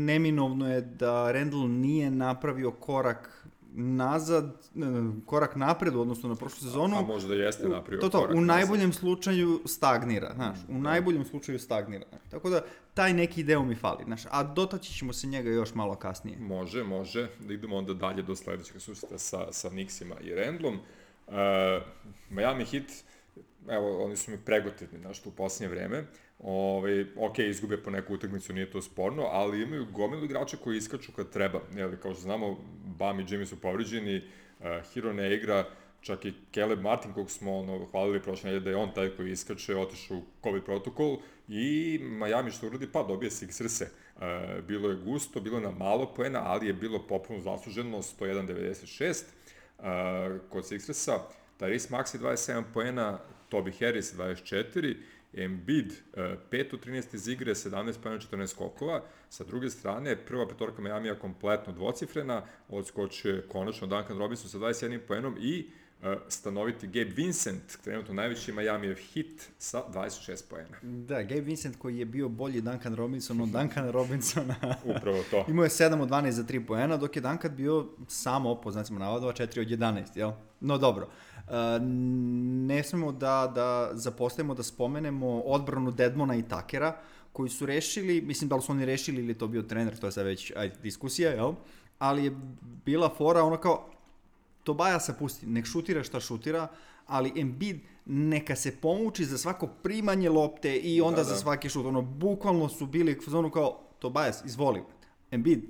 neminovno 0.06 0.74
je 0.74 0.80
da 0.80 1.32
Randall 1.32 1.68
nije 1.68 2.10
napravio 2.10 2.70
korak 2.70 3.41
nazad, 3.74 4.44
e, 4.44 4.80
korak 5.26 5.56
napred 5.56 5.94
u 5.96 6.00
odnosu 6.00 6.28
na 6.28 6.34
prošlu 6.34 6.58
sezonu. 6.58 6.98
A 6.98 7.02
možda 7.02 7.34
jeste 7.34 7.68
napravio 7.68 8.00
To 8.00 8.08
to, 8.08 8.18
korak 8.20 8.36
u 8.36 8.40
nazad. 8.40 8.56
najboljem 8.56 8.92
slučaju 8.92 9.60
stagnira, 9.66 10.32
znaš, 10.34 10.58
u 10.68 10.78
najboljem 10.78 11.24
slučaju 11.24 11.58
stagnira. 11.58 12.04
Tako 12.30 12.50
da, 12.50 12.64
taj 12.94 13.14
neki 13.14 13.44
deo 13.44 13.62
mi 13.62 13.74
fali, 13.74 14.04
znaš, 14.04 14.22
a 14.30 14.42
dotaći 14.42 14.92
ćemo 14.92 15.12
se 15.12 15.26
njega 15.26 15.50
još 15.50 15.74
malo 15.74 15.94
kasnije. 15.94 16.38
Može, 16.38 16.84
može. 16.84 17.28
Da 17.40 17.54
idemo 17.54 17.76
onda 17.76 17.94
dalje 17.94 18.22
do 18.22 18.36
sledećeg 18.36 18.80
susreta 18.80 19.18
sa, 19.18 19.52
sa 19.52 19.68
Knicksima 19.68 20.14
i 20.20 20.34
Randlom. 20.34 20.78
Uh, 21.26 21.34
Miami 22.30 22.64
Heat, 22.64 22.84
evo, 23.68 24.04
oni 24.04 24.16
su 24.16 24.30
mi 24.30 24.38
pregotetni, 24.38 24.98
znaš, 24.98 25.26
u 25.26 25.30
posljednje 25.30 25.74
vreme. 25.74 26.04
Ove, 26.38 27.06
ok, 27.16 27.38
izgube 27.38 27.82
po 27.82 27.90
neku 27.90 28.14
utakmicu, 28.14 28.52
nije 28.52 28.70
to 28.70 28.82
sporno, 28.82 29.22
ali 29.22 29.62
imaju 29.62 29.86
gomilu 29.92 30.24
igrača 30.24 30.56
koji 30.56 30.76
iskaču 30.76 31.12
kad 31.16 31.30
treba. 31.30 31.60
Jel, 31.76 31.96
kao 32.02 32.12
što 32.14 32.22
znamo, 32.22 32.58
Bam 32.98 33.20
i 33.20 33.24
Jimmy 33.24 33.46
su 33.46 33.60
povređeni, 33.60 34.16
uh, 34.16 34.66
Hero 34.94 35.12
ne 35.12 35.34
igra, 35.34 35.64
čak 36.00 36.24
i 36.24 36.32
Caleb 36.54 36.80
Martin, 36.80 37.12
kog 37.12 37.30
smo 37.30 37.58
ono, 37.58 37.86
hvalili 37.86 38.22
prošle 38.22 38.50
nedelje 38.50 38.64
da 38.64 38.70
je 38.70 38.76
on 38.76 38.94
taj 38.94 39.10
koji 39.16 39.32
iskače, 39.32 39.76
otišao 39.76 40.16
u 40.16 40.22
COVID 40.42 40.64
protokol 40.64 41.18
i 41.48 41.98
Miami 42.02 42.50
što 42.50 42.66
uradi, 42.66 42.86
pa 42.92 43.02
dobije 43.02 43.30
Sixerse. 43.30 43.84
E, 43.84 44.62
bilo 44.68 44.88
je 44.88 44.96
gusto, 44.96 45.40
bilo 45.40 45.58
je 45.58 45.62
na 45.62 45.70
malo 45.70 46.14
poena, 46.14 46.42
ali 46.44 46.66
je 46.66 46.72
bilo 46.72 47.06
popuno 47.06 47.40
zasluženo, 47.40 47.98
101.96 47.98 49.22
e, 49.78 50.38
kod 50.48 50.64
Sixersa. 50.64 51.18
Tyrese 51.60 51.90
Maxey 51.90 52.18
27 52.18 52.62
poena, 52.74 53.18
Toby 53.50 53.72
Harris 53.80 54.14
24, 54.14 54.96
Embiid 55.34 55.92
e, 55.92 56.36
5 56.50 56.74
od 56.74 56.86
13 56.86 57.14
iz 57.14 57.28
igre, 57.28 57.54
17 57.54 57.94
poena, 58.02 58.18
14 58.18 58.46
skokova. 58.46 59.02
Sa 59.28 59.44
druge 59.44 59.70
strane, 59.70 60.16
prva 60.16 60.48
petorka 60.48 60.82
Miamija 60.82 61.18
kompletno 61.18 61.72
dvocifrena, 61.72 62.42
odskočio 62.68 63.34
je 63.34 63.48
konačno 63.48 63.86
Duncan 63.86 64.18
Robinson 64.18 64.50
sa 64.50 64.58
21 64.58 64.98
poenom 64.98 65.36
i 65.40 65.68
e, 66.02 66.16
stanoviti 66.28 66.86
Gabe 66.86 67.10
Vincent, 67.16 67.76
trenutno 67.84 68.14
najveći 68.14 68.52
Miamijev 68.52 68.96
hit 68.96 69.50
sa 69.58 69.82
26 69.94 70.42
poena. 70.50 70.76
Da, 70.82 71.22
Gabe 71.22 71.40
Vincent 71.40 71.76
koji 71.78 71.98
je 71.98 72.04
bio 72.04 72.28
bolji 72.28 72.60
Duncan 72.60 72.94
Robinson 72.94 73.40
od 73.40 73.48
Duncan 73.48 73.90
Robinsona. 73.90 74.54
Upravo 74.96 75.24
to. 75.30 75.44
Imao 75.50 75.64
je 75.64 75.70
7 75.70 76.00
od 76.00 76.08
12 76.08 76.30
za 76.30 76.42
3 76.42 76.66
poena, 76.66 76.96
dok 76.96 77.16
je 77.16 77.22
Duncan 77.22 77.56
bio 77.56 77.86
samo, 78.08 78.60
po 78.60 78.70
znacima 78.70 78.98
navodova, 78.98 79.32
4 79.32 79.60
od 79.60 79.66
11, 79.66 80.18
jel? 80.18 80.32
No 80.60 80.78
dobro. 80.78 81.06
Uh, 81.06 81.31
ne 82.66 82.82
smemo 82.82 83.12
da, 83.12 83.52
da 83.54 83.90
zapostavimo 83.92 84.54
da 84.54 84.62
spomenemo 84.62 85.40
odbranu 85.40 85.90
Dedmona 85.90 86.34
i 86.36 86.42
Takera, 86.42 86.96
koji 87.32 87.50
su 87.50 87.66
rešili, 87.66 88.20
mislim 88.20 88.48
da 88.48 88.56
li 88.56 88.62
su 88.62 88.72
oni 88.72 88.84
rešili 88.84 89.22
ili 89.22 89.34
to 89.34 89.46
bio 89.46 89.62
trener, 89.62 89.96
to 89.98 90.06
je 90.06 90.12
sad 90.12 90.26
već 90.26 90.52
ajde, 90.56 90.76
diskusija, 90.82 91.30
jel? 91.30 91.52
Ali 91.98 92.24
je 92.24 92.36
bila 92.84 93.08
fora 93.16 93.42
ono 93.42 93.56
kao, 93.56 93.88
Tobaja 94.64 95.00
se 95.00 95.14
pusti, 95.18 95.46
nek 95.46 95.66
šutira 95.66 96.02
šta 96.04 96.20
šutira, 96.20 96.68
ali 97.06 97.32
Embiid 97.36 97.80
neka 98.06 98.56
se 98.56 98.76
pomuči 98.76 99.24
za 99.24 99.38
svako 99.38 99.66
primanje 99.66 100.30
lopte 100.30 100.76
i 100.76 101.00
onda 101.00 101.16
Da, 101.16 101.24
za 101.24 101.30
da. 101.32 101.36
svaki 101.38 101.68
šut. 101.68 101.86
Ono, 101.86 102.02
bukvalno 102.02 102.68
su 102.68 102.86
bili 102.86 103.18
u 103.26 103.30
zonu 103.30 103.50
kao, 103.50 103.78
Tobajas, 103.98 104.44
izvoli. 104.44 104.82
Embiid, 105.30 105.62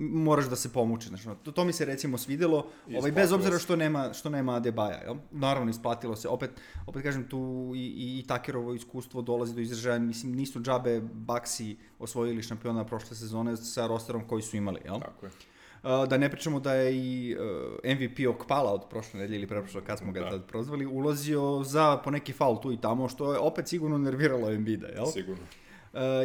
moraš 0.00 0.46
da 0.46 0.56
se 0.56 0.72
pomuči. 0.72 1.08
Znači, 1.08 1.24
to, 1.42 1.52
to 1.52 1.64
mi 1.64 1.72
se 1.72 1.84
recimo 1.84 2.18
svidelo, 2.18 2.66
ovaj, 2.96 3.12
bez 3.12 3.32
obzira 3.32 3.58
što 3.58 3.76
nema, 3.76 4.12
što 4.12 4.30
nema 4.30 4.54
Adebaja. 4.54 4.96
Jel? 5.02 5.14
Naravno, 5.30 5.70
isplatilo 5.70 6.16
se. 6.16 6.28
Opet, 6.28 6.50
opet 6.86 7.02
kažem, 7.02 7.28
tu 7.28 7.72
i, 7.74 7.78
i, 7.78 8.18
i 8.18 8.26
Takerovo 8.26 8.74
iskustvo 8.74 9.22
dolazi 9.22 9.54
do 9.54 9.60
izražaja. 9.60 9.98
Mislim, 9.98 10.32
nisu 10.32 10.60
džabe 10.60 11.00
Baksi 11.00 11.76
osvojili 11.98 12.42
šampiona 12.42 12.84
prošle 12.84 13.16
sezone 13.16 13.56
sa 13.56 13.86
rosterom 13.86 14.28
koji 14.28 14.42
su 14.42 14.56
imali. 14.56 14.80
Jel? 14.84 15.00
Tako 15.00 15.26
je. 15.26 15.32
Uh, 15.82 16.08
da 16.08 16.16
ne 16.18 16.30
pričamo 16.30 16.60
da 16.60 16.74
je 16.74 16.96
i 16.96 17.36
uh, 17.84 17.92
MVP 17.96 18.28
Okpala 18.28 18.72
od 18.72 18.82
prošle 18.90 19.20
nedelje 19.20 19.36
ili 19.38 19.46
preprošle 19.46 19.84
kad 19.84 19.98
smo 19.98 20.12
ga 20.12 20.20
Da. 20.20 20.30
tad 20.30 20.46
prozvali, 20.46 20.86
ulazio 20.86 21.62
za 21.64 21.96
po 21.96 22.10
neki 22.10 22.32
faul 22.32 22.60
tu 22.60 22.72
i 22.72 22.80
tamo, 22.80 23.08
što 23.08 23.32
je 23.32 23.38
opet 23.38 23.68
sigurno 23.68 23.98
nerviralo 23.98 24.50
Embida, 24.50 24.86
jel? 24.86 25.06
Sigurno. 25.06 25.42
Uh, 25.42 25.69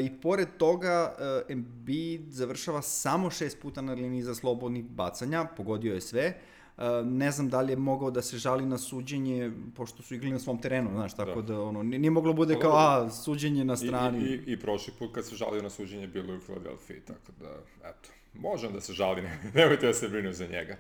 I 0.03 0.09
pored 0.21 0.47
toga, 0.57 1.15
uh, 1.19 1.51
Embiid 1.51 2.21
završava 2.29 2.81
samo 2.81 3.29
šest 3.29 3.61
puta 3.61 3.81
na 3.81 3.93
liniji 3.93 4.23
za 4.23 4.35
slobodnih 4.35 4.83
bacanja, 4.83 5.45
pogodio 5.57 5.93
je 5.93 6.01
sve. 6.01 6.33
Uh, 6.77 6.83
ne 7.03 7.31
znam 7.31 7.49
da 7.49 7.61
li 7.61 7.71
je 7.71 7.75
mogao 7.77 8.11
da 8.11 8.21
se 8.21 8.37
žali 8.37 8.65
na 8.65 8.77
suđenje, 8.77 9.51
pošto 9.75 10.03
su 10.03 10.15
igrali 10.15 10.33
na 10.33 10.39
svom 10.39 10.61
terenu, 10.61 10.89
znaš, 10.93 11.13
tako 11.15 11.41
da, 11.41 11.53
Da. 11.53 11.61
ono, 11.61 11.83
nije 11.83 12.11
moglo 12.11 12.33
bude 12.33 12.53
Pa 12.53 12.59
kao, 12.59 12.75
a, 12.75 13.09
suđenje 13.09 13.65
na 13.65 13.75
strani. 13.75 14.19
i, 14.19 14.31
i, 14.31 14.51
I 14.51 14.59
prošli 14.59 14.93
put 14.99 15.13
kad 15.13 15.25
se 15.25 15.35
žalio 15.35 15.61
na 15.61 15.69
suđenje 15.69 16.07
bilo 16.07 16.33
je 16.33 16.37
u 16.37 16.41
Filadelfiji, 16.41 16.99
tako 16.99 17.31
da, 17.39 17.49
eto, 17.89 18.09
možem 18.33 18.73
da 18.73 18.81
se 18.81 18.93
žali, 18.93 19.21
ne, 19.27 19.39
nemojte 19.53 19.87
da 19.87 19.93
se 19.93 20.09
brinu 20.09 20.33
za 20.33 20.47
njega. 20.47 20.75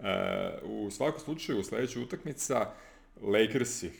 E, 0.00 0.58
u 0.64 0.90
svakom 0.90 1.20
slučaju, 1.20 1.64
sledeća 1.64 2.00
utakmica, 2.00 2.66
Lakersi 3.22 3.90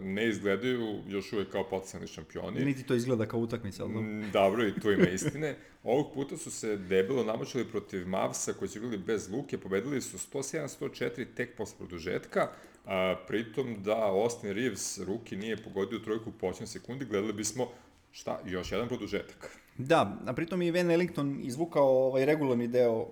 ne 0.00 0.28
izgledaju 0.28 1.02
još 1.08 1.32
uvek 1.32 1.50
kao 1.50 1.68
potencijalni 1.68 2.06
šampioni. 2.06 2.64
Niti 2.64 2.82
to 2.82 2.94
izgleda 2.94 3.26
kao 3.26 3.40
utakmica, 3.40 3.84
ali 3.84 3.92
dobro. 3.92 4.08
Mm, 4.08 4.30
Dobro, 4.32 4.66
i 4.66 4.80
tu 4.80 4.92
ima 4.92 5.08
istine. 5.08 5.56
Ovog 5.82 6.14
puta 6.14 6.36
su 6.36 6.50
se 6.50 6.76
debelo 6.76 7.24
namočili 7.24 7.64
protiv 7.64 8.08
Mavsa, 8.08 8.52
koji 8.52 8.68
su 8.68 8.78
igrali 8.78 8.98
bez 8.98 9.30
luke, 9.30 9.58
pobedili 9.58 10.00
su 10.00 10.18
107-104 10.18 11.26
tek 11.36 11.56
posle 11.56 11.76
produžetka, 11.78 12.48
a, 12.86 13.16
pritom 13.28 13.82
da 13.82 14.06
Austin 14.06 14.52
Reeves 14.52 14.98
ruki 14.98 15.36
nije 15.36 15.56
pogodio 15.56 15.98
trojku 15.98 16.30
u 16.30 16.32
početnoj 16.32 16.66
sekundi, 16.66 17.04
gledali 17.04 17.32
bismo 17.32 17.68
šta, 18.12 18.40
još 18.46 18.72
jedan 18.72 18.88
produžetak. 18.88 19.65
Da, 19.78 20.18
a 20.26 20.32
pritom 20.32 20.62
je 20.62 20.72
Van 20.72 20.90
Ellington 20.90 21.40
izvukao 21.42 22.06
ovaj 22.06 22.24
regularni 22.26 22.68
deo 22.68 23.06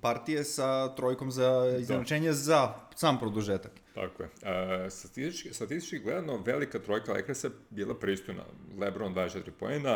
partije 0.00 0.44
sa 0.44 0.94
trojkom 0.94 1.30
za 1.30 1.76
izjednačenje 1.80 2.32
za 2.32 2.74
sam 2.94 3.18
produžetak. 3.18 3.72
Tako 3.94 4.22
je. 4.22 4.28
E, 4.42 4.90
statistički, 4.90 5.54
statistički 5.54 5.98
gledano, 5.98 6.36
velika 6.36 6.78
trojka 6.78 7.12
Lakersa 7.12 7.50
bila 7.70 7.94
pristojna. 7.94 8.42
Lebron 8.78 9.14
24 9.14 9.50
poena, 9.50 9.94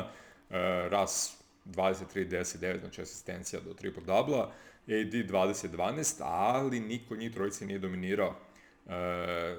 e, 0.51 0.89
Ras 0.89 1.43
23, 1.65 2.29
10, 2.29 2.59
9, 2.59 2.81
znači 2.81 3.03
asistencija 3.03 3.61
do 3.61 3.75
triple 3.75 4.03
dubla, 4.03 4.53
AD 4.87 5.13
20, 5.13 5.69
12, 5.69 6.21
ali 6.21 6.81
niko 6.81 7.17
njih 7.17 7.33
trojice 7.33 7.67
nije 7.67 7.79
dominirao. 7.79 8.35
E, 8.87 8.91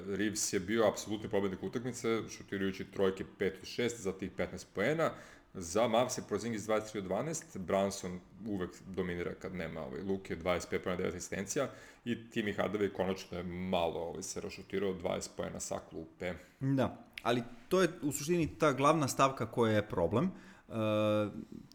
Reeves 0.07 0.53
je 0.53 0.59
bio 0.59 0.87
apsolutni 0.87 1.29
pobednik 1.29 1.63
utakmice, 1.63 2.21
šutirajući 2.29 2.91
trojke 2.91 3.23
5 3.39 3.45
od 3.47 3.63
6 3.63 4.01
za 4.01 4.11
tih 4.11 4.31
15 4.37 4.65
poena. 4.75 5.11
Za 5.53 5.87
Mavs 5.87 6.17
je 6.17 6.23
Porzingis 6.29 6.61
23 6.61 6.97
od 6.97 7.03
12, 7.03 7.57
Branson 7.57 8.19
uvek 8.47 8.69
dominira 8.87 9.33
kad 9.33 9.55
nema 9.55 9.81
ovaj, 9.81 10.01
Luke 10.01 10.35
25 10.35 10.79
pojena 10.79 11.03
9 11.03 11.07
asistencija 11.07 11.69
i 12.05 12.29
Timi 12.29 12.53
Hardaway 12.53 12.93
konačno 12.93 13.37
je 13.37 13.43
malo 13.43 13.99
ovaj, 13.99 14.23
se 14.23 14.41
rašutirao 14.41 14.93
20 14.93 15.29
pojena 15.37 15.59
sa 15.59 15.79
klupe. 15.89 16.33
Da, 16.59 16.97
ali 17.23 17.43
to 17.69 17.81
je 17.81 17.89
u 18.01 18.11
suštini 18.11 18.47
ta 18.59 18.73
glavna 18.73 19.07
stavka 19.07 19.51
koja 19.51 19.73
je 19.73 19.87
problem. 19.87 20.31
Uh, 20.67 20.75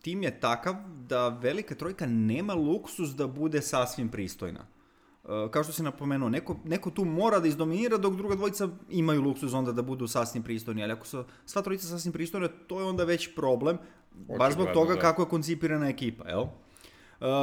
tim 0.02 0.22
je 0.22 0.40
takav 0.40 0.74
da 1.08 1.28
velika 1.28 1.74
trojka 1.74 2.06
nema 2.06 2.54
luksus 2.54 3.10
da 3.10 3.26
bude 3.26 3.62
sasvim 3.62 4.08
pristojna. 4.08 4.66
Uh, 5.24 5.50
kao 5.50 5.64
što 5.64 5.72
si 5.72 5.82
napomenuo, 5.82 6.28
neko, 6.28 6.56
neko 6.64 6.90
tu 6.90 7.04
mora 7.04 7.40
da 7.40 7.48
izdominira 7.48 7.96
dok 7.96 8.14
druga 8.16 8.34
dvojica 8.34 8.68
imaju 8.90 9.22
luksus 9.22 9.52
onda 9.52 9.72
da 9.72 9.82
budu 9.82 10.08
sasvim 10.08 10.42
pristojni, 10.42 10.82
ali 10.82 10.92
ako 10.92 11.06
su 11.06 11.24
sva 11.46 11.62
trojica 11.62 11.86
sasvim 11.86 12.12
pristojna, 12.12 12.48
to 12.66 12.80
je 12.80 12.86
onda 12.86 13.04
već 13.04 13.34
problem, 13.34 13.78
baš 14.12 14.52
zbog 14.52 14.66
Očigledno, 14.66 14.74
toga 14.74 14.94
da. 14.94 15.00
kako 15.00 15.22
je 15.22 15.28
koncipirana 15.28 15.88
ekipa, 15.88 16.28
jel? 16.28 16.40
Uh, 16.42 16.48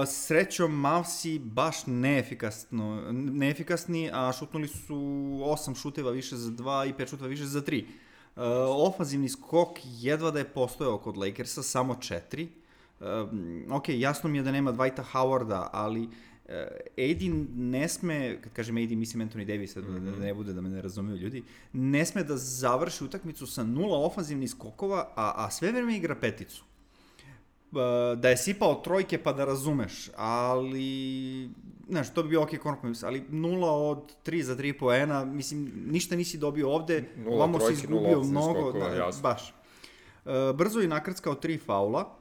srećom, 0.07 0.71
Mavsi 0.71 1.39
baš 1.39 1.85
neefikasno, 1.85 3.11
neefikasni, 3.11 4.09
a 4.13 4.31
šutnuli 4.39 4.67
su 4.67 4.95
8 4.95 5.81
šuteva 5.81 6.11
više 6.11 6.35
za 6.35 6.51
2 6.51 6.89
i 6.89 6.93
5 6.93 7.09
šuteva 7.09 7.29
više 7.29 7.45
za 7.45 7.61
3. 7.61 7.83
Uh, 7.83 8.43
ofanzivni 8.87 9.29
skok 9.29 9.69
jedva 9.83 10.31
da 10.31 10.39
je 10.39 10.45
postojao 10.45 10.97
kod 10.97 11.17
Lakersa, 11.17 11.63
samo 11.63 11.93
4. 11.93 12.47
Um, 12.99 13.65
ok, 13.71 13.89
jasno 13.89 14.29
mi 14.29 14.37
je 14.37 14.43
da 14.43 14.51
nema 14.51 14.73
Dwighta 14.73 15.03
Howarda, 15.13 15.67
ali 15.71 16.01
uh, 16.01 16.09
AD 16.97 17.21
ne 17.55 17.87
sme, 17.87 18.37
kad 18.41 18.53
kažem 18.53 18.77
AD, 18.77 18.91
mislim 18.91 19.29
Anthony 19.29 19.45
Davis, 19.45 19.75
mm 19.75 19.79
-hmm. 19.81 20.11
da 20.11 20.25
ne 20.25 20.33
bude 20.33 20.53
da 20.53 20.61
me 20.61 20.69
ne 20.69 20.81
razumiju 20.81 21.17
ljudi, 21.17 21.43
ne 21.73 22.05
sme 22.05 22.23
da 22.23 22.37
završi 22.37 23.03
utakmicu 23.03 23.47
sa 23.47 23.63
nula 23.63 23.97
ofanzivnih 23.97 24.49
skokova, 24.49 25.09
a, 25.15 25.33
a 25.35 25.51
sve 25.51 25.71
vreme 25.71 25.97
igra 25.97 26.15
peticu 26.15 26.63
Uh, 27.71 28.19
da 28.19 28.29
je 28.29 28.37
sipao 28.37 28.75
trojke 28.75 29.17
pa 29.17 29.33
da 29.33 29.45
razumeš, 29.45 30.09
ali 30.15 31.49
znaš, 31.89 32.13
to 32.13 32.23
bi 32.23 32.29
bio 32.29 32.41
ok 32.41 32.57
kompromis, 32.57 33.03
ali 33.03 33.23
nula 33.29 33.71
od 33.71 34.13
3 34.25 34.41
za 34.41 34.55
3 34.55 34.79
poena, 34.79 35.25
mislim, 35.25 35.71
ništa 35.85 36.15
nisi 36.15 36.37
dobio 36.37 36.71
ovde, 36.71 37.09
Nula 37.17 37.35
ovamo 37.35 37.59
si 37.59 37.73
izgubio 37.73 38.21
mnogo, 38.23 38.59
skokova, 38.59 38.89
da, 38.89 38.95
jasno. 38.95 39.21
baš. 39.21 39.53
Uh, 40.25 40.31
brzo 40.55 40.79
je 40.79 40.87
nakrckao 40.87 41.35
tri 41.35 41.57
faula, 41.57 42.18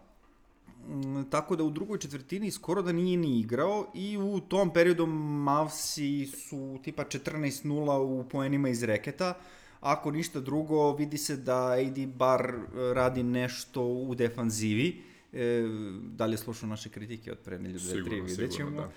tako 1.31 1.57
da 1.57 1.65
u 1.65 1.71
drugoj 1.71 1.99
četvrtini 1.99 2.51
skoro 2.51 2.83
da 2.83 2.93
nije 2.93 3.17
ni 3.17 3.41
igrao 3.41 3.87
i 3.95 4.19
u 4.19 4.41
tom 4.41 4.73
periodu 4.73 5.07
Mavsi 5.07 6.27
su 6.27 6.79
tipa 6.83 7.05
14-0 7.05 7.97
u 7.97 8.29
poenima 8.29 8.69
iz 8.69 8.83
reketa. 8.83 9.35
Ako 9.81 10.11
ništa 10.11 10.41
drugo, 10.41 10.93
vidi 10.93 11.19
se 11.19 11.37
da 11.37 11.71
AD 11.71 12.07
bar 12.07 12.41
e, 12.41 12.95
radi 12.95 13.23
nešto 13.23 13.83
u 13.83 14.15
defanzivi. 14.15 15.03
E, 15.33 15.63
da 16.17 16.27
li 16.27 16.33
je 16.33 16.39
slušao 16.39 16.69
naše 16.69 16.89
kritike 16.89 17.33
od 17.33 17.39
pre 17.39 17.59
nedelju, 17.59 17.79
dve, 17.79 18.05
tri, 18.05 18.21
vidjet 18.21 18.53
sigurno, 18.53 18.57
ćemo. 18.57 18.71
da. 18.71 18.91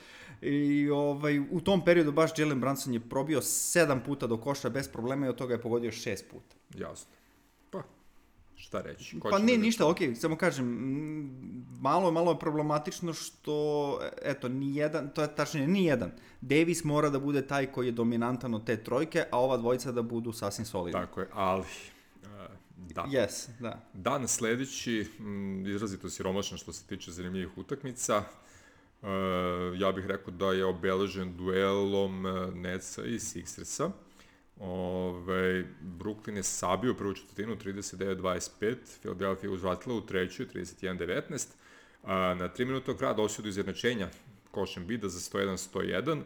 I 0.48 0.90
ovaj, 0.90 1.40
u 1.40 1.62
tom 1.62 1.86
periodu 1.86 2.12
baš 2.12 2.40
Jalen 2.40 2.60
Brunson 2.60 2.94
je 2.94 3.00
probio 3.00 3.42
sedam 3.42 4.02
puta 4.06 4.28
do 4.28 4.38
koša 4.38 4.70
bez 4.70 4.88
problema 4.88 5.26
i 5.26 5.30
od 5.30 5.36
toga 5.36 5.54
je 5.54 5.62
pogodio 5.62 5.92
šest 5.92 6.26
puta. 6.32 6.56
Jasno. 6.78 7.12
Šta 8.62 8.82
reći? 8.82 9.20
Ko 9.20 9.30
Pa 9.30 9.40
nije 9.40 9.58
da- 9.58 9.64
ništa, 9.64 9.88
okej, 9.90 10.16
samo 10.16 10.36
kažem, 10.36 10.66
mm, 10.66 11.66
malo, 11.80 12.12
malo 12.12 12.32
je 12.32 12.40
problematično 12.40 13.14
što, 13.14 14.00
eto, 14.22 14.50
ni 14.50 14.76
jedan, 14.76 15.10
to 15.10 15.22
je 15.22 15.36
tačnije, 15.36 15.68
ni 15.68 15.86
jedan. 15.86 16.12
Davis 16.42 16.84
mora 16.84 17.10
da 17.10 17.20
bude 17.20 17.48
taj 17.48 17.72
koji 17.72 17.88
je 17.88 17.92
dominantan 17.92 18.54
od 18.54 18.66
te 18.66 18.84
trojke, 18.84 19.24
a 19.32 19.40
ova 19.40 19.58
dvojica 19.58 19.92
da 19.92 20.02
budu 20.02 20.34
sasvim 20.34 20.66
solidni. 20.66 21.02
Tako 21.02 21.22
je, 21.22 21.28
ali... 21.34 21.62
Uh, 21.62 22.28
da. 22.78 23.04
Yes, 23.04 23.50
da. 23.60 23.82
Dan 23.94 24.28
sledeći, 24.28 25.08
m, 25.20 25.66
izrazito 25.68 26.10
siromašan 26.10 26.58
što 26.58 26.74
se 26.74 26.86
tiče 26.86 27.12
zanimljivih 27.12 27.58
utakmica. 27.58 28.24
E, 29.04 29.08
ja 29.78 29.92
bih 29.92 30.06
rekao 30.06 30.34
da 30.34 30.52
je 30.52 30.66
obeležen 30.66 31.38
duelom 31.38 32.26
e, 32.26 32.52
Netsa 32.56 33.04
i 33.04 33.20
Sixersa. 33.20 33.92
Ove, 34.64 35.66
Brooklyn 35.82 36.36
je 36.36 36.44
sabio 36.44 36.94
prvu 36.94 37.14
četvrtinu 37.14 37.56
39-25, 37.56 38.76
Philadelphia 39.00 39.48
je 39.48 39.54
uzvratila 39.54 39.96
u 39.96 40.02
trećoj 40.02 40.48
31-19. 40.54 41.48
A, 42.04 42.34
na 42.34 42.50
3 42.50 42.66
minuta 42.66 42.98
kraj 42.98 43.14
došlo 43.16 43.42
do 43.42 43.50
izjednačenja 43.50 44.10
koš 44.52 44.78
Embida 44.78 45.10
za 45.10 45.20
101-101. 45.20 46.22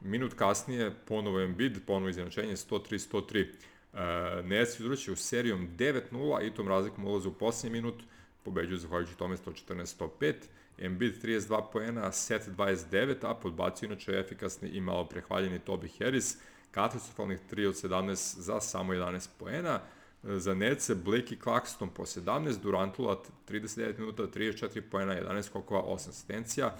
Minut 0.00 0.34
kasnije 0.34 0.92
ponovo 1.08 1.40
Embiid, 1.40 1.78
ponovo 1.86 2.08
izjednačenje 2.08 2.56
103-103. 2.56 3.46
Uh, 3.92 3.98
Nets 4.44 4.80
izručio 4.80 5.16
serijom 5.16 5.68
9-0 5.78 6.46
i 6.46 6.54
tom 6.54 6.68
razlikom 6.68 7.04
ulaze 7.04 7.28
u 7.28 7.32
posljednji 7.32 7.80
minut, 7.80 8.02
pobeđuju 8.42 8.78
zahvaljujući 8.78 9.16
tome 9.16 9.36
114-105. 9.36 10.34
Embiid 10.78 11.24
32 11.24 11.62
poena, 11.72 12.12
set 12.12 12.48
29, 12.48 13.14
a 13.22 13.34
podbacio 13.34 13.86
inače 13.86 14.12
efikasni 14.12 14.68
i 14.68 14.80
malo 14.80 15.08
prehvaljeni 15.08 15.60
Toby 15.66 15.98
Harris, 15.98 16.36
katastrofalnih 16.72 17.40
3 17.50 17.68
od 17.68 17.74
17 17.74 18.40
za 18.40 18.60
samo 18.60 18.92
11 18.92 19.28
poena. 19.38 19.80
Za 20.22 20.54
Netse 20.54 20.94
Blakey 20.94 21.42
Claxton 21.42 21.88
po 21.88 22.02
17, 22.02 22.60
Durantula 22.62 23.22
39 23.48 23.98
minuta, 23.98 24.22
34 24.22 24.80
poena, 24.90 25.14
11 25.14 25.42
skokova, 25.42 25.82
8 25.82 26.08
asistencija, 26.08 26.74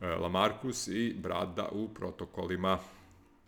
e, 0.00 0.06
Lamarcus 0.06 0.88
i 0.88 1.14
Brada 1.18 1.68
u 1.72 1.88
protokolima. 1.88 2.78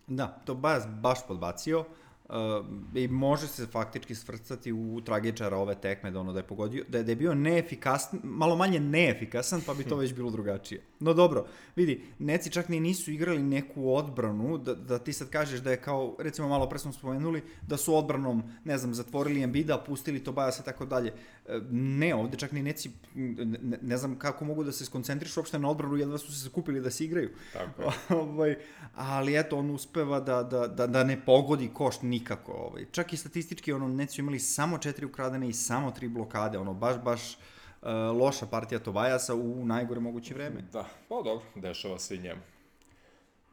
Da, 0.07 0.27
to 0.45 0.55
baš, 0.55 0.83
baš 0.87 1.27
podbacio. 1.27 1.85
Uh, 2.31 2.65
I 2.95 3.07
može 3.07 3.47
se 3.47 3.65
faktički 3.65 4.15
svrstati 4.15 4.71
u 4.71 5.01
tragičara 5.05 5.57
ove 5.57 5.75
tekme, 5.75 6.11
da 6.11 6.19
ono 6.19 6.33
da 6.33 6.39
je 6.39 6.43
pogodio, 6.43 6.83
da 6.87 6.97
je, 6.97 7.03
da 7.03 7.11
je 7.11 7.15
bio 7.15 7.33
neefikasan, 7.33 8.19
malo 8.23 8.55
manje 8.55 8.79
neefikasan, 8.79 9.61
pa 9.65 9.73
bi 9.73 9.83
to 9.83 9.95
već 10.03 10.13
bilo 10.13 10.31
drugačije. 10.31 10.81
No 10.99 11.13
dobro, 11.13 11.45
vidi, 11.75 12.03
Neci 12.19 12.51
čak 12.51 12.69
ni 12.69 12.79
nisu 12.79 13.11
igrali 13.11 13.43
neku 13.43 13.93
odbranu, 13.93 14.57
da, 14.57 14.75
da 14.75 14.99
ti 14.99 15.13
sad 15.13 15.29
kažeš 15.29 15.59
da 15.59 15.71
je 15.71 15.81
kao, 15.81 16.15
recimo 16.19 16.47
malo 16.47 16.69
pre 16.69 16.79
smo 16.79 16.93
spomenuli, 16.93 17.43
da 17.61 17.77
su 17.77 17.95
odbranom, 17.95 18.43
ne 18.63 18.77
znam, 18.77 18.93
zatvorili 18.93 19.43
Embida, 19.43 19.77
pustili 19.77 20.23
Tobaja 20.23 20.51
se 20.51 20.63
tako 20.63 20.85
dalje. 20.85 21.13
E, 21.47 21.59
ne, 21.71 22.15
ovde 22.15 22.37
čak 22.37 22.51
ni 22.51 22.63
Neci, 22.63 22.91
ne, 23.15 23.77
ne 23.81 23.97
znam 23.97 24.19
kako 24.19 24.45
mogu 24.45 24.63
da 24.63 24.71
se 24.71 24.85
skoncentrišu 24.85 25.39
uopšte 25.39 25.59
na 25.59 25.69
odbranu, 25.69 25.97
jedva 25.97 26.17
su 26.17 26.33
se 26.33 26.43
sakupili 26.43 26.81
da 26.81 26.91
se 26.91 27.05
igraju. 27.05 27.29
Tako 27.53 27.81
je. 27.81 27.89
ovaj, 28.21 28.55
ali 28.95 29.39
eto, 29.39 29.57
on 29.57 29.69
uspeva 29.69 30.19
da, 30.19 30.43
da, 30.43 30.67
da, 30.67 30.87
da 30.87 31.03
ne 31.03 31.25
pogodi 31.25 31.69
koš 31.73 32.01
nikako. 32.21 32.51
Ovaj. 32.51 32.85
Čak 32.91 33.13
i 33.13 33.17
statistički, 33.17 33.73
ono, 33.73 33.87
Neci 33.87 34.21
imali 34.21 34.39
samo 34.39 34.77
četiri 34.77 35.05
ukradene 35.05 35.49
i 35.49 35.53
samo 35.53 35.91
tri 35.91 36.07
blokade, 36.07 36.57
ono, 36.57 36.73
baš, 36.73 36.95
baš 37.03 37.33
uh, 37.33 37.89
loša 38.17 38.45
partija 38.45 38.79
Tobajasa 38.79 39.35
u 39.35 39.65
najgore 39.65 39.99
moguće 39.99 40.33
vreme. 40.33 40.61
Da, 40.71 40.85
pa 41.09 41.15
dobro, 41.15 41.45
dešava 41.55 41.99
se 41.99 42.15
i 42.15 42.19
njemu. 42.19 42.41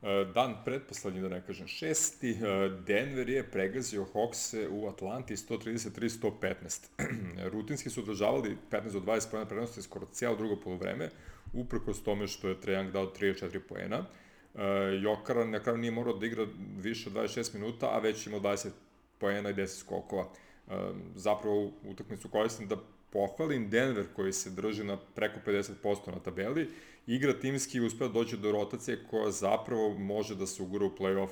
E, 0.02 0.24
Dan 0.35 0.54
pretposlednji, 0.64 1.20
da 1.20 1.28
ne 1.28 1.42
kažem, 1.46 1.66
šesti, 1.66 2.31
e, 2.31 2.68
Denver 2.87 3.28
je 3.28 3.50
pregazio 3.50 4.07
Hawkse 4.14 4.68
u 4.70 4.88
Atlanti 4.88 5.37
133-115. 5.37 6.87
Rutinski 7.52 7.90
su 7.90 8.00
održavali 8.00 8.57
15 8.70 8.92
do 8.92 9.00
20 9.00 9.31
pojena 9.31 9.48
prednosti 9.48 9.83
skoro 9.83 10.07
cijelo 10.07 10.37
drugo 10.37 10.57
polovreme, 10.57 11.11
uprkos 11.52 12.02
tome 12.02 12.26
što 12.26 12.48
je 12.48 12.61
Trae 12.61 12.76
Young 12.76 12.92
dao 12.92 13.12
34 13.20 13.59
pojena. 13.68 14.04
Jokara 15.02 15.44
na 15.44 15.61
kraju 15.61 15.78
nije 15.78 15.90
morao 15.90 16.16
da 16.18 16.26
igra 16.26 16.46
više 16.78 17.08
od 17.08 17.14
26 17.14 17.54
minuta, 17.54 17.87
a 17.92 17.98
već 17.98 18.26
imao 18.26 18.40
20 18.40 18.68
pojena 19.18 19.50
i 19.50 19.54
10 19.54 19.66
skokova. 19.66 20.28
E, 20.68 20.72
zapravo 21.14 21.70
utakmicu 21.84 22.28
koristim 22.28 22.68
da 22.68 22.76
pohvalim 23.12 23.70
Denver 23.70 24.06
koji 24.16 24.32
se 24.32 24.50
drži 24.50 24.84
na 24.84 24.96
preko 25.14 25.40
50% 25.46 26.12
na 26.14 26.18
tabeli, 26.18 26.70
igra 27.06 27.32
timski 27.32 27.78
i 27.78 27.80
uspeo 27.80 28.08
doći 28.08 28.37
do 28.37 28.52
rotacije 28.52 29.04
koja 29.11 29.30
zapravo 29.30 29.98
može 29.98 30.34
da 30.34 30.46
se 30.46 30.62
ugura 30.62 30.87
u 30.87 30.94
playoff 30.98 31.30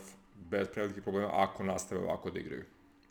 bez 0.51 0.69
prevelikih 0.73 1.03
problema 1.03 1.31
ako 1.33 1.65
nastave 1.65 2.01
ovako 2.01 2.31
da 2.31 2.39
igraju. 2.39 2.65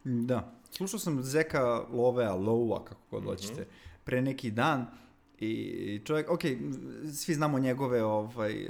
Da. 0.04 0.52
Slušao 0.72 1.00
sam 1.00 1.24
Zeka 1.24 1.86
Lovea, 1.92 2.34
Lowa, 2.34 2.84
kako 2.84 3.02
god 3.12 3.24
mm 3.24 3.26
-hmm. 3.26 3.30
hoćete, 3.30 3.68
pre 4.04 4.22
neki 4.22 4.52
dan 4.52 4.86
i 5.40 6.02
čovjek, 6.06 6.30
ok, 6.30 6.42
svi 7.14 7.34
znamo 7.34 7.60
njegove 7.60 8.04
ovaj, 8.04 8.68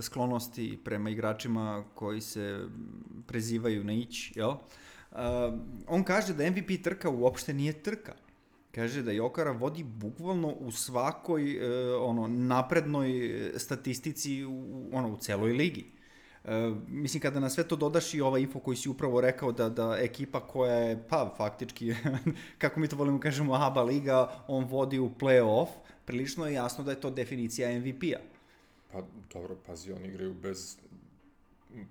sklonosti 0.00 0.78
prema 0.84 1.10
igračima 1.10 1.84
koji 1.94 2.20
se 2.20 2.68
prezivaju 3.26 3.84
na 3.84 3.92
ić, 3.92 4.36
jel? 4.36 4.50
Uh, 4.50 5.18
on 5.86 6.04
kaže 6.04 6.34
da 6.34 6.50
MVP 6.50 6.82
trka 6.82 7.10
uopšte 7.10 7.54
nije 7.54 7.72
trka 7.72 8.14
kaže 8.78 9.02
da 9.02 9.12
Jokara 9.12 9.52
vodi 9.52 9.82
bukvalno 9.82 10.48
u 10.48 10.70
svakoj 10.70 11.52
e, 11.52 11.94
ono 11.96 12.28
naprednoj 12.28 13.32
statistici 13.56 14.44
u, 14.44 14.90
ono, 14.92 15.08
u 15.08 15.16
celoj 15.16 15.52
ligi. 15.52 15.84
E, 16.44 16.72
mislim, 16.88 17.20
kada 17.20 17.40
na 17.40 17.50
sve 17.50 17.68
to 17.68 17.76
dodaš 17.76 18.14
i 18.14 18.20
ovaj 18.20 18.40
info 18.40 18.60
koji 18.60 18.76
si 18.76 18.88
upravo 18.88 19.20
rekao 19.20 19.52
da, 19.52 19.68
da 19.68 19.96
ekipa 20.00 20.40
koja 20.40 20.74
je, 20.74 21.04
pa, 21.08 21.34
faktički, 21.36 21.94
kako 22.58 22.80
mi 22.80 22.88
to 22.88 22.96
volimo 22.96 23.20
kažemo, 23.20 23.54
ABA 23.54 23.82
liga, 23.82 24.44
on 24.48 24.64
vodi 24.64 24.98
u 24.98 25.10
play-off, 25.20 25.68
prilično 26.04 26.46
je 26.46 26.54
jasno 26.54 26.84
da 26.84 26.90
je 26.90 27.00
to 27.00 27.10
definicija 27.10 27.80
MVP-a. 27.80 28.18
Pa, 28.92 29.02
dobro, 29.32 29.56
pazi, 29.66 29.92
oni 29.92 30.08
igraju 30.08 30.34
bez 30.34 30.76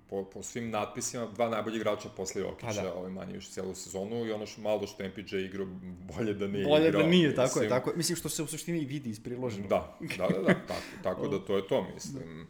po, 0.08 0.24
po 0.24 0.42
svim 0.42 0.70
natpisima 0.70 1.26
dva 1.34 1.48
najbolji 1.48 1.76
igrača 1.76 2.08
posle 2.08 2.40
Jokića, 2.40 2.66
pa 2.66 2.82
da. 2.82 2.94
ovaj 2.94 3.10
manje 3.10 3.34
još 3.34 3.50
celu 3.50 3.74
sezonu 3.74 4.26
i 4.26 4.32
ono 4.32 4.46
što 4.46 4.60
malo 4.60 4.86
što 4.86 5.04
MPJ 5.08 5.36
igrao 5.36 5.66
bolje 6.16 6.34
da 6.34 6.46
nije 6.46 6.64
bolje 6.64 6.88
igrao. 6.88 7.02
da 7.02 7.08
nije, 7.08 7.34
tako 7.34 7.46
mislim, 7.46 7.64
je, 7.64 7.68
tako 7.68 7.90
je. 7.90 7.96
Mislim 7.96 8.16
što 8.16 8.28
se 8.28 8.42
u 8.42 8.46
suštini 8.46 8.84
vidi 8.84 9.10
iz 9.10 9.20
priloženog. 9.20 9.68
Da, 9.68 9.98
da, 10.18 10.28
da, 10.28 10.42
da, 10.42 10.54
tako, 10.54 10.82
tako 11.02 11.28
da 11.28 11.38
to 11.46 11.56
je 11.56 11.68
to, 11.68 11.86
mislim. 11.94 12.46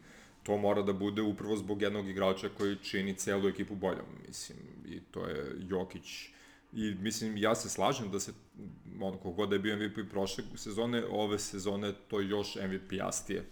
To 0.49 0.57
mora 0.57 0.81
da 0.81 0.93
bude 0.93 1.21
upravo 1.21 1.55
zbog 1.55 1.81
jednog 1.81 2.07
igrača 2.09 2.49
koji 2.57 2.75
čini 2.75 3.13
celu 3.13 3.47
ekipu 3.47 3.75
boljom, 3.75 4.05
mislim, 4.27 4.57
i 4.85 4.99
to 5.11 5.25
je 5.25 5.55
Jokić. 5.59 6.29
I 6.73 6.95
mislim, 7.01 7.37
ja 7.37 7.55
se 7.55 7.69
slažem 7.69 8.11
da 8.11 8.19
se, 8.19 8.33
ono, 9.01 9.17
kogod 9.17 9.49
da 9.49 9.55
je 9.55 9.59
bio 9.59 9.77
MVP 9.77 10.09
prošle 10.11 10.43
sezone, 10.55 11.03
ove 11.09 11.39
sezone 11.39 11.93
to 12.07 12.21
još 12.21 12.55
MVP-astije 12.55 13.43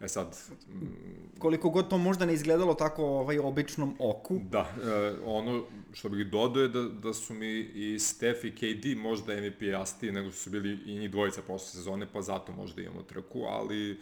E 0.00 0.08
sad... 0.08 0.36
Mm, 0.68 1.38
Koliko 1.38 1.70
god 1.70 1.90
to 1.90 1.98
možda 1.98 2.26
ne 2.26 2.34
izgledalo 2.34 2.74
tako 2.74 3.04
ovaj 3.04 3.38
običnom 3.38 3.96
oku. 3.98 4.40
Da, 4.50 4.74
e, 4.84 5.14
ono 5.24 5.64
što 5.92 6.08
bih 6.08 6.26
dodao 6.26 6.62
je 6.62 6.68
da, 6.68 6.82
da 6.82 7.14
su 7.14 7.34
mi 7.34 7.58
i 7.58 7.98
Steph 7.98 8.44
i 8.44 8.54
KD 8.54 8.98
možda 8.98 9.40
MVP 9.40 9.62
jasniji 9.62 10.12
nego 10.12 10.32
su 10.32 10.50
bili 10.50 10.78
i 10.86 10.98
njih 10.98 11.10
dvojica 11.10 11.42
posle 11.42 11.68
sezone, 11.68 12.06
pa 12.12 12.22
zato 12.22 12.52
možda 12.52 12.82
imamo 12.82 13.02
trku, 13.02 13.42
ali 13.42 14.00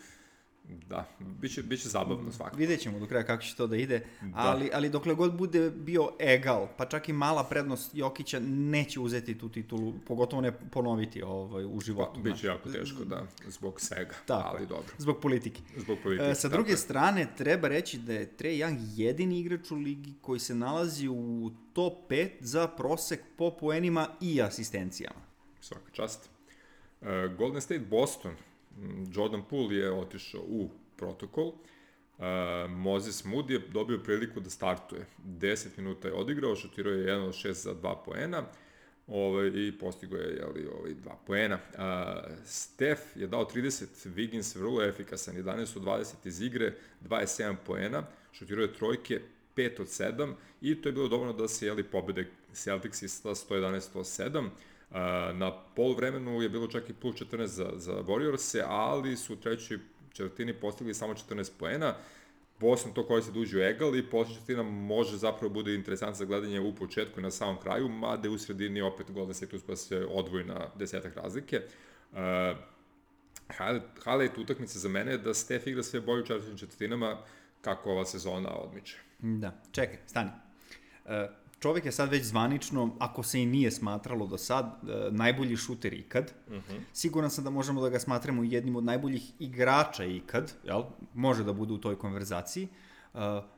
Da, 0.68 1.08
biće, 1.20 1.62
biće 1.62 1.88
zabavno 1.88 2.32
svakako. 2.32 2.56
Vidjet 2.56 2.80
ćemo 2.80 2.98
do 2.98 3.06
kraja 3.06 3.24
kako 3.24 3.42
će 3.42 3.56
to 3.56 3.66
da 3.66 3.76
ide, 3.76 4.06
da. 4.22 4.30
Ali, 4.34 4.70
ali 4.72 4.88
dokle 4.88 5.14
god 5.14 5.36
bude 5.36 5.70
bio 5.70 6.10
egal, 6.18 6.68
pa 6.76 6.86
čak 6.86 7.08
i 7.08 7.12
mala 7.12 7.44
prednost 7.44 7.94
Jokića 7.94 8.40
neće 8.48 9.00
uzeti 9.00 9.38
tu 9.38 9.48
titulu, 9.48 9.94
pogotovo 10.06 10.42
ne 10.42 10.52
ponoviti 10.52 11.22
ovaj, 11.22 11.64
u 11.64 11.80
životu. 11.80 12.12
Pa, 12.14 12.30
biće 12.30 12.46
jako 12.46 12.68
teško, 12.68 13.04
da, 13.04 13.26
zbog 13.48 13.80
svega, 13.80 14.14
tako, 14.26 14.56
ali 14.56 14.66
dobro. 14.66 14.94
Zbog 14.98 15.20
politike. 15.20 15.60
Zbog 15.76 15.98
politike. 16.02 16.30
E, 16.30 16.34
sa 16.34 16.48
druge 16.48 16.70
tako. 16.70 16.82
strane, 16.82 17.26
treba 17.36 17.68
reći 17.68 17.98
da 17.98 18.12
je 18.12 18.36
Trae 18.36 18.52
Young 18.52 18.78
jedini 18.94 19.40
igrač 19.40 19.70
u 19.70 19.76
ligi 19.76 20.12
koji 20.20 20.40
se 20.40 20.54
nalazi 20.54 21.08
u 21.08 21.50
top 21.72 22.10
5 22.10 22.30
za 22.40 22.68
prosek 22.68 23.20
po 23.36 23.50
poenima 23.50 24.08
i 24.20 24.42
asistencijama. 24.42 25.20
Svaka 25.60 25.90
čast. 25.92 26.30
Uh, 27.00 27.08
Golden 27.36 27.60
State 27.60 27.84
Boston 27.90 28.32
Jordan 29.14 29.42
Poole 29.50 29.74
je 29.74 29.92
otišao 29.92 30.40
u 30.40 30.68
protokol, 30.96 31.52
Uh, 32.18 32.70
Moses 32.70 33.24
Moody 33.24 33.50
je 33.52 33.58
dobio 33.58 33.98
priliku 33.98 34.40
da 34.40 34.50
startuje. 34.50 35.06
10 35.26 35.66
minuta 35.76 36.08
je 36.08 36.14
odigrao, 36.14 36.56
šutirao 36.56 36.92
je 36.92 37.06
1 37.06 37.26
od 37.26 37.34
6 37.34 37.52
za 37.52 37.74
2 37.74 37.96
poena 38.04 38.42
ovaj, 39.06 39.46
i 39.46 39.78
postigo 39.80 40.16
je 40.16 40.36
jeli, 40.36 40.68
ovaj, 40.78 40.94
2 40.94 41.10
poena. 41.26 41.54
Uh, 41.54 41.80
Steph 42.44 43.02
je 43.14 43.26
dao 43.26 43.44
30, 43.44 44.08
Wiggins 44.08 44.58
vrlo 44.58 44.82
efikasan, 44.82 45.34
11 45.34 45.76
od 45.76 45.82
20 45.82 46.14
iz 46.24 46.40
igre, 46.40 46.74
27 47.02 47.56
poena, 47.66 48.02
šutirao 48.32 48.62
je 48.62 48.72
trojke, 48.72 49.20
5 49.56 49.80
od 49.80 49.86
7 49.86 50.34
i 50.60 50.82
to 50.82 50.88
je 50.88 50.92
bilo 50.92 51.08
dovoljno 51.08 51.32
da 51.32 51.48
se 51.48 51.66
jeli 51.66 51.82
pobede 51.82 52.26
Celtics 52.52 52.98
sa 52.98 53.28
111-107. 53.28 54.48
Na 55.34 55.52
pol 55.76 55.94
vremenu 55.94 56.42
je 56.42 56.48
bilo 56.48 56.66
čak 56.66 56.90
i 56.90 56.92
plus 56.92 57.16
14 57.16 57.44
za, 57.46 57.70
za 57.76 57.92
Warriors-e, 57.92 58.64
ali 58.66 59.16
su 59.16 59.32
u 59.32 59.36
trećoj 59.36 59.78
četvrtini 60.12 60.52
postigli 60.52 60.94
samo 60.94 61.14
14 61.14 61.50
poena. 61.58 61.94
Boston 62.60 62.92
to 62.92 63.06
koristi 63.06 63.32
da 63.32 63.40
uđu 63.40 63.58
egal 63.58 63.96
i 63.96 64.10
posle 64.10 64.34
četvrtina 64.34 64.62
može 64.62 65.16
zapravo 65.16 65.54
bude 65.54 65.74
interesant 65.74 66.16
za 66.16 66.24
gledanje 66.24 66.60
u 66.60 66.74
početku 66.74 67.20
i 67.20 67.22
na 67.22 67.30
samom 67.30 67.60
kraju, 67.62 67.88
mada 67.88 68.30
u 68.30 68.38
sredini 68.38 68.80
opet 68.80 69.10
Golden 69.10 69.34
State 69.34 69.56
uspa 69.56 69.76
se 69.76 70.06
odvoji 70.10 70.44
na 70.44 70.68
desetak 70.78 71.16
razlike. 71.16 71.60
Uh, 72.12 72.18
highlight 74.04 74.38
utakmice 74.38 74.78
za 74.78 74.88
mene 74.88 75.12
je 75.12 75.18
da 75.18 75.34
Steph 75.34 75.66
igra 75.66 75.82
sve 75.82 76.00
bolje 76.00 76.22
u 76.22 76.26
četvrtim 76.26 76.56
četvrtinama 76.56 77.18
kako 77.60 77.90
ova 77.90 78.04
sezona 78.04 78.50
odmiče. 78.50 78.98
Da, 79.18 79.62
čekaj, 79.72 79.98
stani. 80.06 80.30
Uh, 81.04 81.10
čovek 81.60 81.84
je 81.84 81.92
sad 81.92 82.10
već 82.10 82.24
zvanično, 82.24 82.96
ako 82.98 83.22
se 83.22 83.42
i 83.42 83.46
nije 83.46 83.70
smatralo 83.70 84.26
do 84.26 84.38
sad, 84.38 84.64
e, 84.66 85.08
najbolji 85.10 85.56
šuter 85.56 85.94
ikad. 85.94 86.32
Mhm. 86.48 86.56
-huh. 86.56 86.80
Siguran 86.92 87.30
sam 87.30 87.44
da 87.44 87.50
možemo 87.50 87.82
da 87.82 87.88
ga 87.88 87.98
smatramo 87.98 88.44
jednim 88.44 88.76
od 88.76 88.84
najboljih 88.84 89.32
igrača 89.38 90.04
ikad, 90.04 90.52
jel? 90.64 90.82
Može 91.14 91.44
da 91.44 91.52
bude 91.52 91.72
u 91.72 91.78
toj 91.78 91.98
konverzaciji. 91.98 92.64
Uh, 92.64 92.83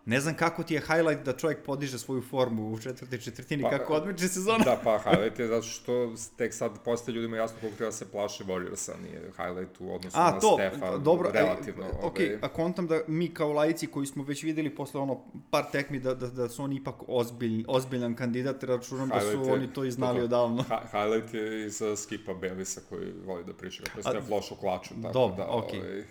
ne 0.04 0.20
znam 0.20 0.34
kako 0.34 0.62
ti 0.62 0.74
je 0.74 0.80
highlight 0.80 1.24
da 1.24 1.32
čovjek 1.32 1.64
podiže 1.64 1.98
svoju 1.98 2.22
formu 2.22 2.72
u 2.72 2.78
četvrtoj 2.78 3.18
četvrtini, 3.18 3.62
pa, 3.62 3.70
kako 3.70 3.94
odmeče 3.94 4.28
sezona. 4.28 4.64
Da, 4.64 4.80
pa 4.84 4.98
highlight 5.04 5.38
je 5.38 5.46
zato 5.46 5.66
što 5.66 6.12
tek 6.36 6.54
sad 6.54 6.84
postaje 6.84 7.14
ljudima 7.14 7.36
jasno 7.36 7.56
koliko 7.60 7.76
treba 7.76 7.88
da 7.88 7.96
se 7.96 8.10
plaše 8.10 8.44
Warriorsa, 8.44 8.92
nije 9.02 9.32
highlight 9.36 9.80
u 9.80 9.94
odnosu 9.94 10.18
a, 10.18 10.30
na 10.30 10.40
to, 10.40 10.54
Stefa, 10.54 10.98
dobro, 10.98 11.30
relativno. 11.32 11.84
Aj, 11.84 11.90
ok, 12.02 12.16
ovaj... 12.16 12.38
a 12.42 12.48
kontam 12.48 12.86
da 12.86 13.00
mi 13.06 13.34
kao 13.34 13.52
lajci 13.52 13.86
koji 13.86 14.06
smo 14.06 14.24
već 14.24 14.42
videli 14.42 14.74
posle 14.74 15.00
ono 15.00 15.24
par 15.50 15.64
tekmi 15.72 16.00
da, 16.00 16.14
da, 16.14 16.26
da 16.26 16.48
su 16.48 16.62
oni 16.62 16.76
ipak 16.76 16.94
ozbilj, 17.08 17.64
ozbiljan 17.68 18.14
kandidat, 18.14 18.64
računam 18.64 19.08
da 19.08 19.20
su 19.20 19.26
je, 19.26 19.52
oni 19.52 19.72
to 19.72 19.84
i 19.84 19.90
znali 19.90 20.20
odavno. 20.22 20.62
Ha, 20.62 20.82
highlight 20.90 21.34
je 21.34 21.66
i 21.66 21.70
za 21.70 21.96
Skipa 21.96 22.34
Belisa 22.34 22.80
koji 22.88 23.12
voli 23.26 23.44
da 23.44 23.52
priča 23.52 23.82
kako 23.82 23.98
je 23.98 24.02
Stef 24.02 24.30
loš 24.30 24.50
u 24.50 24.54
klaču. 24.54 24.94
Tako 25.02 25.12
dobro, 25.12 25.36
da, 25.36 25.50
ok. 25.50 25.72
Ovaj, 25.72 26.04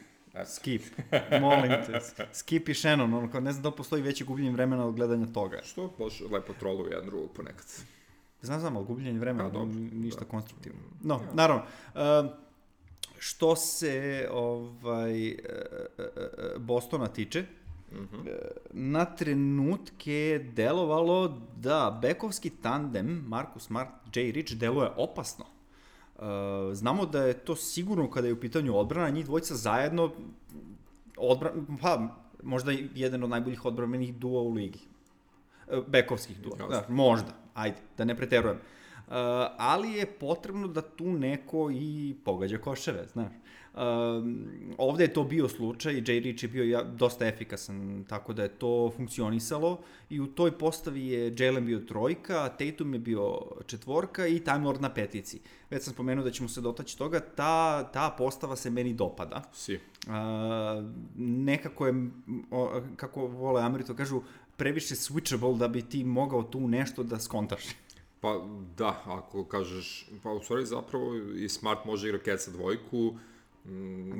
Skip, 0.45 0.82
molim 1.41 1.71
te. 1.86 2.00
Skip 2.34 2.69
i 2.69 2.74
Shannon, 2.74 3.13
ono, 3.13 3.32
kao 3.32 3.41
ne 3.41 3.52
znam 3.52 3.63
da 3.63 3.69
li 3.69 3.76
postoji 3.76 4.02
veće 4.02 4.24
gubljenje 4.26 4.52
vremena 4.52 4.86
od 4.86 4.95
gledanja 4.95 5.26
toga. 5.26 5.62
Što? 5.63 5.93
Baš 6.00 6.21
lepo 6.32 6.54
troluju 6.60 6.91
jedan 6.91 7.06
drugu 7.06 7.28
ponekad. 7.28 7.65
Znam, 8.41 8.60
znam, 8.60 8.78
ali 8.78 8.86
gubljenje 8.86 9.19
vremena, 9.19 9.50
da, 9.50 9.65
ništa 9.91 10.19
da. 10.19 10.26
konstruktivno. 10.26 10.80
No, 11.04 11.15
ja. 11.15 11.34
naravno, 11.34 11.63
uh, 11.93 12.32
što 13.19 13.56
se 13.56 14.28
ovaj, 14.32 15.32
uh, 15.32 15.38
uh, 15.98 16.62
Bostona 16.62 17.08
tiče, 17.08 17.45
Mhm. 17.91 18.28
E, 18.28 18.32
na 18.71 19.06
trenutke 19.06 20.45
delovalo 20.54 21.41
da 21.58 22.00
bekovski 22.02 22.50
tandem 22.50 23.24
Marcus 23.28 23.63
Smart, 23.63 23.89
Jay 24.13 24.32
Rich 24.32 24.54
deluje 24.54 24.89
opasno. 24.98 25.45
E, 26.19 26.21
znamo 26.73 27.06
da 27.06 27.23
je 27.23 27.34
to 27.34 27.56
sigurno 27.56 28.10
kada 28.10 28.28
je 28.28 28.34
u 28.34 28.39
pitanju 28.39 28.78
odbrana, 28.78 29.10
njih 29.10 29.25
dvojica 29.25 29.56
zajedno 29.56 30.12
odbrana, 31.17 31.62
pa 31.82 32.15
možda 32.43 32.71
jedan 32.95 33.23
od 33.23 33.30
najboljih 33.30 33.65
odbranenih 33.65 34.15
duo 34.15 34.41
u 34.41 34.54
ligi. 34.54 34.80
E, 35.67 35.82
bekovskih 35.88 36.41
duo, 36.41 36.56
da, 36.69 36.86
možda, 36.89 37.32
ajde, 37.54 37.78
da 37.97 38.06
ne 38.06 38.15
preterujem. 38.17 38.58
Uh, 38.58 38.63
ali 39.58 39.91
je 39.91 40.06
potrebno 40.06 40.68
da 40.68 40.82
tu 40.82 41.06
neko 41.06 41.72
i 41.72 42.15
pogađa 42.24 42.58
koševe, 42.58 43.08
znaš. 43.13 43.34
Um, 43.76 44.48
ovde 44.78 45.04
je 45.04 45.13
to 45.13 45.24
bio 45.24 45.50
slučaj, 45.50 45.94
Jay 45.94 46.24
Rich 46.24 46.44
je 46.44 46.50
bio 46.50 46.63
ja, 46.63 46.84
dosta 46.84 47.28
efikasan, 47.28 48.06
tako 48.10 48.34
da 48.34 48.44
je 48.44 48.50
to 48.50 48.91
funkcionisalo 48.98 49.80
i 50.10 50.20
u 50.20 50.28
toj 50.28 50.58
postavi 50.58 51.08
je 51.08 51.36
Jalen 51.38 51.65
bio 51.65 51.80
trojka, 51.80 52.50
Tatum 52.50 52.94
je 52.94 53.00
bio 53.00 53.41
četvorka 53.65 54.28
i 54.28 54.39
Time 54.39 54.65
Lord 54.65 54.82
na 54.82 54.89
petici. 54.89 55.39
Već 55.70 55.84
sam 55.84 55.94
spomenuo 55.94 56.24
da 56.24 56.32
ćemo 56.32 56.50
se 56.50 56.62
dotaći 56.62 56.98
toga, 56.98 57.20
ta, 57.20 57.84
ta 57.94 58.15
postava 58.18 58.56
se 58.56 58.70
meni 58.70 58.94
dopada. 58.94 59.44
Si. 59.54 59.80
A, 60.08 60.84
nekako 61.18 61.88
je, 61.88 61.94
o, 62.52 62.82
kako 62.96 63.28
vole 63.28 63.63
Ameri 63.63 63.86
to 63.86 63.96
kažu, 63.96 64.22
previše 64.58 64.96
switchable 64.96 65.58
da 65.58 65.68
bi 65.68 65.82
ti 65.82 66.04
mogao 66.04 66.44
tu 66.44 66.68
nešto 66.68 67.04
da 67.04 67.20
skontaš. 67.20 67.63
Pa 68.19 68.45
da, 68.78 69.01
ako 69.06 69.45
kažeš, 69.45 70.10
pa 70.23 70.32
u 70.32 70.43
stvari 70.43 70.65
zapravo 70.65 71.15
i 71.15 71.49
Smart 71.49 71.86
može 71.86 72.08
igra 72.08 72.19
keca 72.19 72.51
dvojku, 72.51 73.13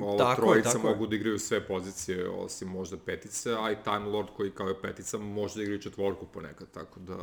ova 0.02 0.18
Tako 0.18 0.30
je, 0.30 0.36
trojica 0.36 0.70
tako 0.70 0.88
je. 0.88 0.94
mogu 0.94 1.06
da 1.06 1.16
igraju 1.16 1.38
sve 1.38 1.66
pozicije, 1.66 2.28
osim 2.28 2.68
možda 2.68 2.96
petice, 2.96 3.54
a 3.60 3.70
i 3.72 3.76
Time 3.84 4.06
Lord 4.06 4.28
koji 4.36 4.50
kao 4.50 4.68
je 4.68 4.80
petica 4.82 5.18
može 5.18 5.56
da 5.56 5.62
igra 5.62 5.74
i 5.74 5.82
četvorku 5.82 6.26
ponekad, 6.26 6.70
tako 6.70 7.00
da 7.00 7.16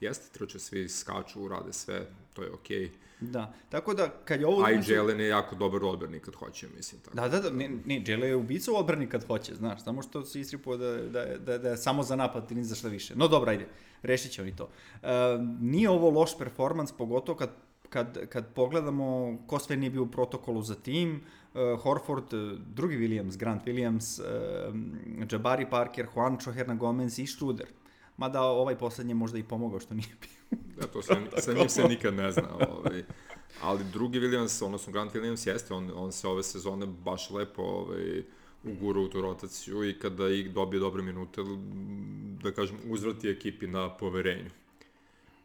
jeste, 0.00 0.38
trče, 0.38 0.58
svi 0.58 0.88
skaču, 0.88 1.48
rade 1.48 1.72
sve, 1.72 2.06
to 2.34 2.42
je 2.42 2.52
okej. 2.52 2.78
Okay. 2.78 2.90
Da, 3.20 3.52
tako 3.68 3.94
da 3.94 4.08
kad 4.24 4.40
je 4.40 4.46
ovo... 4.46 4.64
A 4.64 4.70
i 4.70 4.80
Jalen 4.88 5.20
je 5.20 5.28
jako 5.28 5.56
dobar 5.56 5.84
odbernik 5.84 6.24
kad 6.24 6.34
hoće, 6.34 6.66
mislim, 6.76 7.00
tako. 7.00 7.16
Da, 7.16 7.28
da, 7.28 7.40
da, 7.40 7.50
ne, 7.50 7.68
ne, 7.84 8.02
Jele 8.06 8.28
je 8.28 8.36
ubica 8.36 8.72
u 8.72 8.76
odbrani 8.76 9.06
kad 9.06 9.26
hoće, 9.26 9.54
znaš, 9.54 9.84
samo 9.84 10.02
što 10.02 10.24
se 10.24 10.40
istripuo 10.40 10.76
da, 10.76 10.96
da, 10.96 11.24
da, 11.38 11.58
da 11.58 11.68
je 11.68 11.76
samo 11.76 12.02
za 12.02 12.16
napad 12.16 12.52
i 12.52 12.54
ni 12.54 12.64
za 12.64 12.74
šta 12.74 12.88
više. 12.88 13.16
No 13.16 13.28
dobro, 13.28 13.50
ajde, 13.50 13.66
rešit 14.02 14.32
će 14.32 14.42
oni 14.42 14.56
to. 14.56 14.68
E, 15.02 15.08
nije 15.60 15.90
ovo 15.90 16.10
loš 16.10 16.38
performans, 16.38 16.92
pogotovo 16.92 17.38
kad, 17.38 17.50
kad, 17.88 18.28
kad 18.28 18.54
pogledamo 18.54 19.38
ko 19.46 19.58
sve 19.58 19.76
nije 19.76 19.90
bio 19.90 20.02
u 20.02 20.10
protokolu 20.10 20.62
za 20.62 20.74
tim, 20.74 21.22
e, 21.54 21.76
Horford, 21.82 22.34
e, 22.34 22.56
drugi 22.74 22.96
Williams, 22.96 23.36
Grant 23.36 23.66
Williams, 23.66 24.20
e, 24.20 25.26
Jabari 25.32 25.70
Parker, 25.70 26.06
Juancho 26.14 26.52
Hernagomez 26.52 27.18
i 27.18 27.26
Schroeder. 27.26 27.66
Mada 28.16 28.42
ovaj 28.42 28.78
poslednji 28.78 29.14
možda 29.14 29.38
i 29.38 29.42
pomogao 29.42 29.80
što 29.80 29.94
nije 29.94 30.16
bio. 30.20 30.58
Da, 30.76 30.86
to 30.86 31.02
sa, 31.02 31.16
sa 31.44 31.52
njim 31.52 31.68
se 31.68 31.84
nikad 31.84 32.14
ne 32.14 32.32
zna. 32.32 32.48
Ovaj. 32.68 33.04
Ali 33.62 33.84
drugi 33.92 34.20
Williams, 34.20 34.64
odnosno 34.64 34.92
Grant 34.92 35.12
Williams 35.12 35.48
jeste, 35.48 35.74
on, 35.74 35.90
on 35.94 36.12
se 36.12 36.28
ove 36.28 36.42
sezone 36.42 36.86
baš 36.86 37.30
lepo 37.30 37.62
ovaj, 37.62 38.22
ugura 38.64 39.00
u 39.00 39.08
tu 39.08 39.20
rotaciju 39.20 39.88
i 39.88 39.98
kada 39.98 40.28
ih 40.28 40.50
dobije 40.50 40.80
dobre 40.80 41.02
minute, 41.02 41.42
da 42.42 42.52
kažem, 42.52 42.76
uzvrati 42.84 43.28
ekipi 43.28 43.66
na 43.66 43.96
poverenju. 43.96 44.50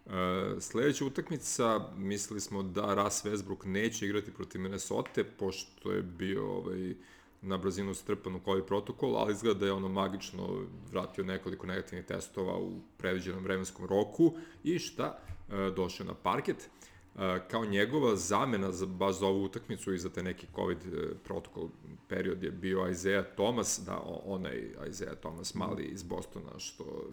E, 0.05 0.61
sledeća 0.61 1.05
utakmica, 1.05 1.79
mislili 1.97 2.39
smo 2.39 2.63
da 2.63 2.93
Russ 2.93 3.25
Westbrook 3.25 3.65
neće 3.65 4.05
igrati 4.05 4.31
protiv 4.31 4.61
Minnesota, 4.61 5.23
pošto 5.39 5.91
je 5.91 6.01
bio 6.01 6.51
ovaj, 6.51 6.95
na 7.41 7.57
brzinu 7.57 7.93
strpan 7.93 8.35
u 8.35 8.39
koji 8.39 8.65
protokol, 8.65 9.17
ali 9.17 9.33
izgleda 9.33 9.59
da 9.59 9.65
je 9.65 9.71
ono 9.71 9.89
magično 9.89 10.65
vratio 10.91 11.23
nekoliko 11.23 11.67
negativnih 11.67 12.05
testova 12.05 12.57
u 12.57 12.71
predviđenom 12.97 13.43
vremenskom 13.43 13.85
roku 13.85 14.33
i 14.63 14.79
šta, 14.79 15.19
e, 15.49 15.71
došao 15.75 16.05
na 16.05 16.13
parket. 16.13 16.69
E, 17.15 17.39
kao 17.51 17.65
njegova 17.65 18.15
zamena 18.15 18.71
za, 18.71 18.85
baš 18.85 19.19
za 19.19 19.25
ovu 19.25 19.43
utakmicu 19.43 19.93
i 19.93 19.97
za 19.97 20.09
te 20.09 20.23
neki 20.23 20.47
COVID 20.55 20.77
e, 20.85 21.15
protokol 21.23 21.69
period 22.07 22.43
je 22.43 22.51
bio 22.51 22.87
Isaiah 22.89 23.25
Thomas, 23.35 23.81
da 23.85 24.01
onaj 24.25 24.71
Isaiah 24.89 25.17
Thomas 25.19 25.53
mali 25.53 25.83
iz 25.83 26.03
Bostona 26.03 26.59
što 26.59 27.09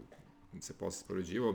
se 0.60 0.74
posle 0.74 1.00
spoređivao. 1.00 1.54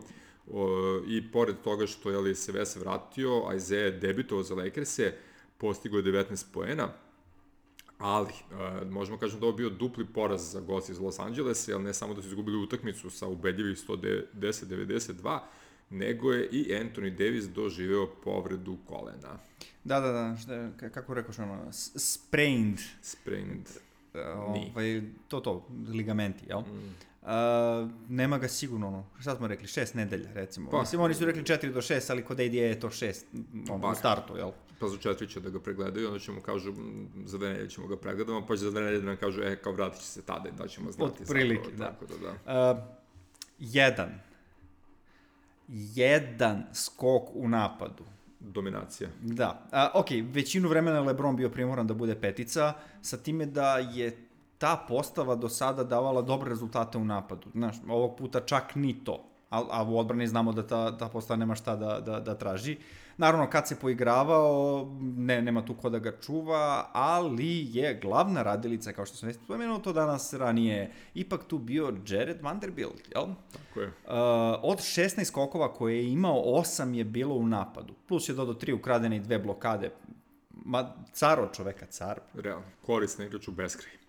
I 1.08 1.32
pored 1.32 1.56
toga 1.58 1.88
što 1.88 2.10
je 2.12 2.18
li 2.18 2.36
se 2.36 2.52
Ves 2.52 2.76
vratio, 2.76 3.50
Isaiah 3.56 3.84
je 3.84 3.92
debitovao 3.92 4.44
za 4.44 4.56
Lakers-e, 4.56 5.14
postigao 5.58 5.98
je 5.98 6.04
19 6.06 6.46
poena, 6.54 6.90
ali 7.98 8.34
uh, 8.82 8.88
možemo 8.90 9.18
kažem 9.18 9.40
da 9.40 9.46
ovo 9.46 9.56
bio 9.56 9.70
dupli 9.70 10.06
poraz 10.06 10.52
za 10.52 10.60
gosti 10.60 10.92
iz 10.92 11.00
Los 11.00 11.20
Angelesa, 11.20 11.72
jer 11.72 11.82
ne 11.82 11.94
samo 11.94 12.14
da 12.14 12.22
su 12.22 12.28
izgubili 12.28 12.58
utakmicu 12.58 13.10
sa 13.10 13.28
ubedljivih 13.28 13.78
110-92, 13.80 15.40
nego 15.90 16.34
je 16.34 16.48
i 16.48 16.66
Anthony 16.66 17.10
Davis 17.10 17.46
doživeo 17.46 18.08
povredu 18.24 18.78
kolena. 18.86 19.40
Da, 19.84 20.00
da, 20.00 20.12
da, 20.12 20.38
šta, 20.38 20.54
je- 20.54 20.72
ka- 20.72 20.90
kako 20.90 21.14
rekoš 21.14 21.40
ono, 21.40 21.68
sprained, 21.96 22.80
Sprained. 23.02 23.68
uh, 24.14 24.20
ovaj, 24.40 25.02
to 25.28 25.40
to, 25.40 25.68
ligamenti, 25.90 26.46
jel? 26.50 26.60
Mm. 26.60 26.96
Uh, 27.28 27.90
nema 28.10 28.38
ga 28.38 28.48
sigurno, 28.48 28.88
ono, 28.88 29.06
šta 29.20 29.36
smo 29.36 29.48
rekli, 29.48 29.68
šest 29.68 29.94
nedelja, 29.94 30.34
recimo. 30.34 30.70
Pa. 30.70 30.80
Mislim, 30.80 31.02
oni 31.02 31.14
su 31.14 31.26
rekli 31.26 31.44
4 31.44 31.74
do 31.74 31.82
6, 31.82 32.12
ali 32.12 32.24
kod 32.24 32.40
ADA 32.40 32.58
je 32.58 32.80
to 32.80 32.90
6, 32.90 33.24
ono, 33.70 33.82
Pa. 33.82 33.88
u 33.88 33.96
startu, 33.96 34.38
jel? 34.38 34.52
Pa 34.80 34.88
za 34.88 34.98
četiri 34.98 35.28
će 35.28 35.40
da 35.40 35.50
ga 35.50 35.60
pregledaju, 35.60 36.08
onda 36.08 36.20
ćemo 36.20 36.42
kažu, 36.42 36.74
za 37.26 37.38
dve 37.38 37.50
nedelje 37.50 37.70
ćemo 37.70 37.88
ga 37.88 37.98
pregledamo, 37.98 38.46
pa 38.48 38.56
će 38.56 38.60
za 38.60 38.72
dve 38.72 38.82
nedelje 38.82 39.00
da 39.00 39.06
nam 39.06 39.18
kažu, 39.18 39.42
e, 39.42 39.56
kao 39.56 39.74
vratit 39.74 40.00
će 40.02 40.08
se 40.08 40.22
tada 40.22 40.50
da 40.58 40.68
ćemo 40.68 40.92
znati. 40.92 41.24
Otprilike, 41.24 41.70
zapravo, 41.78 42.14
da. 42.22 42.34
Tako 42.34 42.46
da, 42.46 42.54
da. 42.54 42.72
Uh, 42.72 42.78
jedan. 43.60 44.20
Jedan 45.68 46.64
skok 46.74 47.24
u 47.34 47.50
napadu. 47.50 48.04
Dominacija. 48.40 49.10
Da, 49.22 49.68
a, 49.72 49.92
ok, 49.94 50.08
većinu 50.22 50.70
vremena 50.70 50.98
je 50.98 51.04
Lebron 51.04 51.36
bio 51.36 51.50
primoran 51.50 51.88
da 51.88 51.94
bude 51.94 52.16
petica, 52.16 52.74
sa 53.02 53.18
time 53.18 53.46
da 53.46 53.78
je 53.78 54.27
ta 54.58 54.86
postava 54.88 55.36
do 55.36 55.50
sada 55.50 55.84
davala 55.84 56.22
dobre 56.22 56.50
rezultate 56.50 56.98
u 56.98 57.06
napadu. 57.06 57.48
Znaš, 57.54 57.76
ovog 57.90 58.18
puta 58.18 58.40
čak 58.40 58.76
ni 58.76 59.04
to. 59.04 59.24
A, 59.50 59.64
a 59.72 59.84
u 59.84 59.98
odbrani 59.98 60.28
znamo 60.28 60.52
da 60.52 60.68
ta, 60.68 60.98
ta 60.98 61.10
postava 61.10 61.38
nema 61.38 61.56
šta 61.56 61.76
da, 61.76 62.00
da, 62.00 62.20
da 62.20 62.36
traži. 62.36 62.78
Naravno, 63.18 63.50
kad 63.50 63.68
se 63.68 63.80
poigravao, 63.80 64.88
ne, 65.02 65.42
nema 65.42 65.66
tu 65.66 65.74
ko 65.74 65.90
da 65.90 66.00
ga 66.00 66.12
čuva, 66.22 66.90
ali 66.94 67.78
je 67.78 68.00
glavna 68.02 68.44
radilica, 68.44 68.92
kao 68.92 69.06
što 69.06 69.18
sam 69.18 69.28
već 69.28 69.36
spomenuo 69.36 69.80
to 69.80 69.94
danas 69.94 70.34
ranije, 70.34 70.92
ipak 71.14 71.44
tu 71.48 71.58
bio 71.58 71.94
Jared 72.08 72.42
Vanderbilt, 72.42 73.02
jel? 73.16 73.26
Tako 73.52 73.82
je. 73.82 73.88
Uh, 73.88 73.94
od 74.62 74.78
16 74.78 75.24
skokova 75.24 75.74
koje 75.74 75.98
je 75.98 76.12
imao, 76.12 76.44
8 76.46 76.94
je 76.94 77.04
bilo 77.04 77.36
u 77.36 77.48
napadu. 77.48 77.94
Plus 78.08 78.30
je 78.30 78.36
dodao 78.36 78.54
3 78.54 78.74
ukradene 78.74 79.18
i 79.18 79.20
dve 79.20 79.40
blokade. 79.40 79.92
Ma, 80.66 80.94
car 81.14 81.40
od 81.40 81.56
čoveka, 81.56 81.86
car. 81.86 82.20
Realno, 82.34 82.66
korisni 82.86 83.26
igrač 83.26 83.48
u 83.48 83.52
beskraj. 83.52 84.07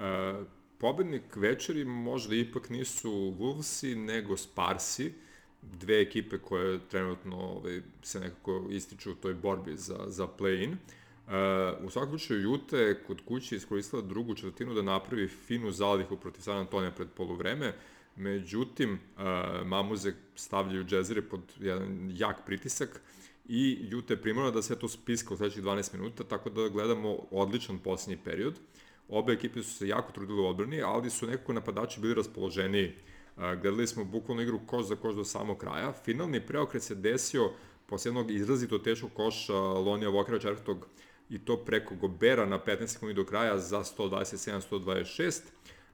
E, 0.00 0.34
pobednik 0.78 1.36
večeri 1.36 1.84
možda 1.84 2.34
ipak 2.34 2.70
nisu 2.70 3.10
Wolvesi, 3.10 3.94
nego 3.94 4.36
Sparsi, 4.36 5.12
dve 5.62 6.00
ekipe 6.00 6.38
koje 6.38 6.78
trenutno 6.88 7.36
ovaj, 7.36 7.80
se 8.02 8.20
nekako 8.20 8.66
ističu 8.70 9.12
u 9.12 9.14
toj 9.14 9.34
borbi 9.34 9.76
za, 9.76 10.04
za 10.06 10.26
play-in. 10.38 10.72
E, 10.72 10.76
u 11.84 11.90
svakom 11.90 12.18
slučaju, 12.18 12.40
Jute 12.40 12.76
je 12.76 13.02
kod 13.02 13.20
kuće 13.24 13.56
iskoristila 13.56 14.02
drugu 14.02 14.34
četvrtinu 14.34 14.74
da 14.74 14.82
napravi 14.82 15.28
finu 15.28 15.70
zalihu 15.70 16.16
protiv 16.16 16.40
San 16.40 16.58
Antonija 16.58 16.90
pred 16.90 17.08
poluvreme, 17.16 17.74
međutim, 18.16 18.94
e, 18.94 18.98
Mamuze 19.64 20.12
stavljaju 20.34 20.84
džezire 20.84 21.22
pod 21.22 21.40
jedan 21.58 22.12
jak 22.16 22.46
pritisak, 22.46 23.00
i 23.52 23.78
Jute 23.90 24.14
je 24.14 24.22
primorana 24.22 24.50
da 24.50 24.62
sve 24.62 24.76
to 24.78 24.88
spiska 24.88 25.34
u 25.34 25.36
sledećih 25.36 25.62
12 25.62 25.94
minuta, 25.94 26.24
tako 26.24 26.50
da 26.50 26.68
gledamo 26.68 27.16
odličan 27.30 27.78
posljednji 27.78 28.24
period. 28.24 28.54
Obe 29.10 29.32
ekipe 29.32 29.62
su 29.62 29.70
se 29.70 29.88
jako 29.88 30.12
trudile 30.12 30.40
u 30.40 30.46
odbrani, 30.46 30.82
ali 30.82 31.10
su 31.10 31.26
nekako 31.26 31.52
napadači 31.52 32.00
bili 32.00 32.14
raspoloženiji. 32.14 32.92
A, 33.36 33.54
Gledali 33.54 33.86
smo 33.86 34.04
bukvalno 34.04 34.42
igru 34.42 34.60
koš 34.66 34.86
za 34.86 34.96
koš 34.96 35.14
do 35.14 35.24
samog 35.24 35.58
kraja. 35.58 35.92
Finalni 35.92 36.40
preokret 36.46 36.82
se 36.82 36.94
desio 36.94 37.50
posle 37.86 38.08
jednog 38.08 38.30
izrazito 38.30 38.78
teškog 38.78 39.10
koša 39.14 39.54
Lonija 39.58 40.08
Vokera 40.08 40.38
četvrtog 40.38 40.86
i 41.30 41.38
to 41.38 41.56
preko 41.56 41.94
Gobera 41.94 42.46
na 42.46 42.58
15 42.58 42.86
sekundi 42.86 43.14
do 43.14 43.24
kraja 43.24 43.58
za 43.58 43.78
127-126. 43.78 45.40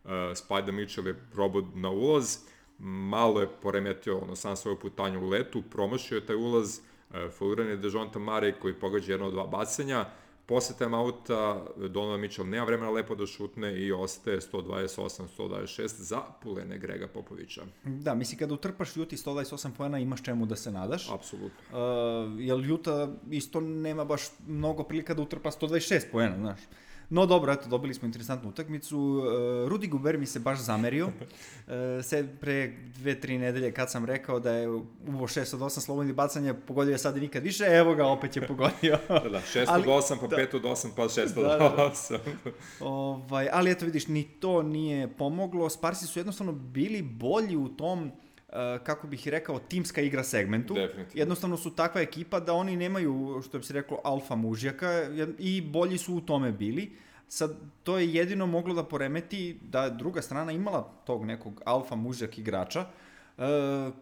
Uh, 0.04 0.10
Spajda 0.34 0.72
Mitchell 0.72 1.06
je 1.06 1.14
probao 1.32 1.62
na 1.74 1.90
ulaz, 1.90 2.38
malo 2.78 3.40
je 3.40 3.48
poremetio 3.62 4.18
ono, 4.18 4.36
sam 4.36 4.56
svoju 4.56 4.78
putanju 4.78 5.24
u 5.24 5.28
letu, 5.28 5.62
promašio 5.70 6.16
je 6.16 6.26
taj 6.26 6.36
ulaz, 6.36 6.78
uh, 6.78 7.16
foliran 7.38 7.68
je 7.68 7.76
Dejonta 7.76 8.18
Mare 8.18 8.54
koji 8.60 8.74
pogađa 8.74 9.12
jedno 9.12 9.26
od 9.26 9.32
dva 9.32 9.46
bacanja, 9.46 10.04
posle 10.46 10.76
time 10.76 10.96
auta 10.96 11.64
Donovan 11.76 12.20
Mitchell 12.20 12.48
nema 12.48 12.64
vremena 12.64 12.90
lepo 12.90 13.14
da 13.14 13.26
šutne 13.26 13.80
i 13.80 13.92
ostaje 13.92 14.40
128-126 14.40 15.86
za 15.86 16.20
pulene 16.42 16.78
Grega 16.78 17.08
Popovića. 17.08 17.62
Da, 17.84 18.14
misli 18.14 18.38
kada 18.38 18.54
utrpaš 18.54 18.96
Juti 18.96 19.16
128 19.16 19.70
pojena 19.76 19.98
imaš 19.98 20.22
čemu 20.22 20.46
da 20.46 20.56
se 20.56 20.70
nadaš. 20.70 21.10
Apsolutno. 21.10 21.58
Uh, 21.70 22.40
jer 22.40 22.60
Juta 22.60 23.12
isto 23.30 23.60
nema 23.60 24.04
baš 24.04 24.22
mnogo 24.46 24.82
prilika 24.82 25.14
da 25.14 25.22
utrpa 25.22 25.50
126 25.50 26.02
pojena, 26.12 26.36
znaš. 26.36 26.60
No 27.10 27.26
dobro, 27.26 27.52
eto, 27.52 27.68
dobili 27.68 27.94
smo 27.94 28.06
interesantnu 28.06 28.48
utakmicu. 28.48 28.98
Uh, 28.98 29.68
Rudi 29.68 29.86
Guber 29.86 30.18
mi 30.18 30.26
se 30.26 30.40
baš 30.40 30.58
zamerio. 30.58 31.06
Uh, 31.06 31.72
se 32.08 32.28
pre 32.40 32.72
dve, 32.98 33.20
tri 33.20 33.38
nedelje 33.38 33.72
kad 33.72 33.90
sam 33.90 34.04
rekao 34.04 34.40
da 34.40 34.52
je 34.52 34.68
uvo 34.68 35.26
6 35.26 35.54
od 35.54 35.60
8 35.60 35.80
slobodnih 35.80 36.14
bacanja, 36.14 36.54
pogodio 36.54 36.92
je 36.92 36.98
sad 36.98 37.16
i 37.16 37.20
nikad 37.20 37.42
više, 37.42 37.64
evo 37.64 37.94
ga, 37.94 38.06
opet 38.06 38.36
je 38.36 38.46
pogodio. 38.46 38.98
da, 39.08 39.28
da, 39.30 39.40
6 39.54 39.78
od 39.78 39.84
8, 39.84 40.16
pa 40.20 40.26
da. 40.26 40.36
5 40.36 40.56
od 40.56 40.62
8, 40.62 40.88
pa 40.96 41.02
6 41.02 41.22
od 41.22 41.44
da, 41.44 41.58
da, 41.58 41.90
8. 41.94 42.18
ovaj, 42.80 43.48
ali 43.52 43.70
eto 43.70 43.84
vidiš, 43.84 44.08
ni 44.08 44.24
to 44.24 44.62
nije 44.62 45.08
pomoglo. 45.08 45.70
Sparsi 45.70 46.06
su 46.06 46.18
jednostavno 46.18 46.52
bili 46.52 47.02
bolji 47.02 47.56
u 47.56 47.68
tom 47.68 48.12
kako 48.84 49.06
bih 49.06 49.28
rekao, 49.28 49.58
timska 49.58 50.00
igra 50.00 50.24
segmentu. 50.24 50.74
Definitivno. 50.74 51.20
Jednostavno 51.20 51.56
su 51.56 51.70
takva 51.70 52.00
ekipa 52.00 52.40
da 52.40 52.52
oni 52.52 52.76
nemaju, 52.76 53.42
što 53.48 53.58
bi 53.58 53.64
se 53.64 53.72
reklo, 53.72 54.00
alfa 54.04 54.34
mužjaka 54.34 54.88
i 55.38 55.60
bolji 55.60 55.98
su 55.98 56.14
u 56.14 56.20
tome 56.20 56.52
bili. 56.52 56.92
Sad, 57.28 57.56
to 57.82 57.98
je 57.98 58.14
jedino 58.14 58.46
moglo 58.46 58.74
da 58.74 58.84
poremeti 58.84 59.58
da 59.62 59.90
druga 59.90 60.22
strana 60.22 60.52
imala 60.52 60.82
tog 61.06 61.24
nekog 61.24 61.62
alfa 61.64 61.94
mužjak 61.94 62.38
igrača, 62.38 62.80
uh, 62.80 62.86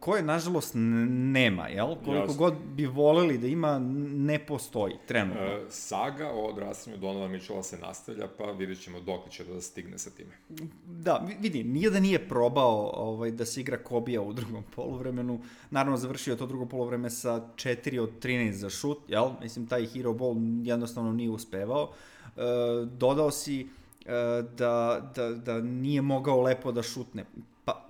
koje 0.01 0.23
nažalost 0.23 0.73
nema, 0.75 1.69
jel? 1.69 1.87
Koliko 1.87 2.13
Jasne. 2.15 2.37
god 2.37 2.55
bi 2.75 2.87
voleli 2.87 3.39
da 3.39 3.47
ima, 3.47 3.79
ne 4.15 4.47
postoji 4.47 4.95
trenutno. 5.07 5.43
E, 5.43 5.65
saga 5.69 6.31
o 6.31 6.47
odrastanju 6.47 6.97
Donova 6.97 7.29
Mitchella 7.29 7.63
se 7.63 7.79
nastavlja, 7.79 8.29
pa 8.39 8.45
vidjet 8.45 8.83
ćemo 8.83 9.01
dok 9.01 9.31
će 9.31 9.45
da 9.45 9.61
stigne 9.61 9.99
sa 9.99 10.11
time. 10.11 10.31
Da, 10.87 11.27
vidi, 11.41 11.65
nije 11.65 11.91
da 11.91 12.01
nije 12.01 12.29
probao 12.29 12.91
ovaj, 12.95 13.31
da 13.31 13.45
se 13.45 13.61
igra 13.61 13.77
Kobija 13.79 14.23
u 14.23 14.33
drugom 14.33 14.65
polovremenu, 14.77 15.41
naravno 15.71 15.97
završio 15.97 16.37
to 16.37 16.47
drugo 16.47 16.67
polovreme 16.67 17.11
sa 17.11 17.41
4 17.55 18.01
od 18.01 18.11
13 18.23 18.51
za 18.51 18.71
šut, 18.71 18.99
jel? 19.09 19.31
Mislim, 19.43 19.67
taj 19.67 19.87
hero 19.87 20.13
ball 20.13 20.37
jednostavno 20.63 21.13
nije 21.13 21.31
uspevao. 21.31 21.91
E, 22.37 22.41
dodao 22.85 23.31
si 23.31 23.69
da, 24.57 25.13
da, 25.15 25.31
da 25.31 25.61
nije 25.61 26.03
mogao 26.03 26.43
lepo 26.43 26.73
da 26.73 26.83
šutne. 26.83 27.25
Pa, 27.65 27.87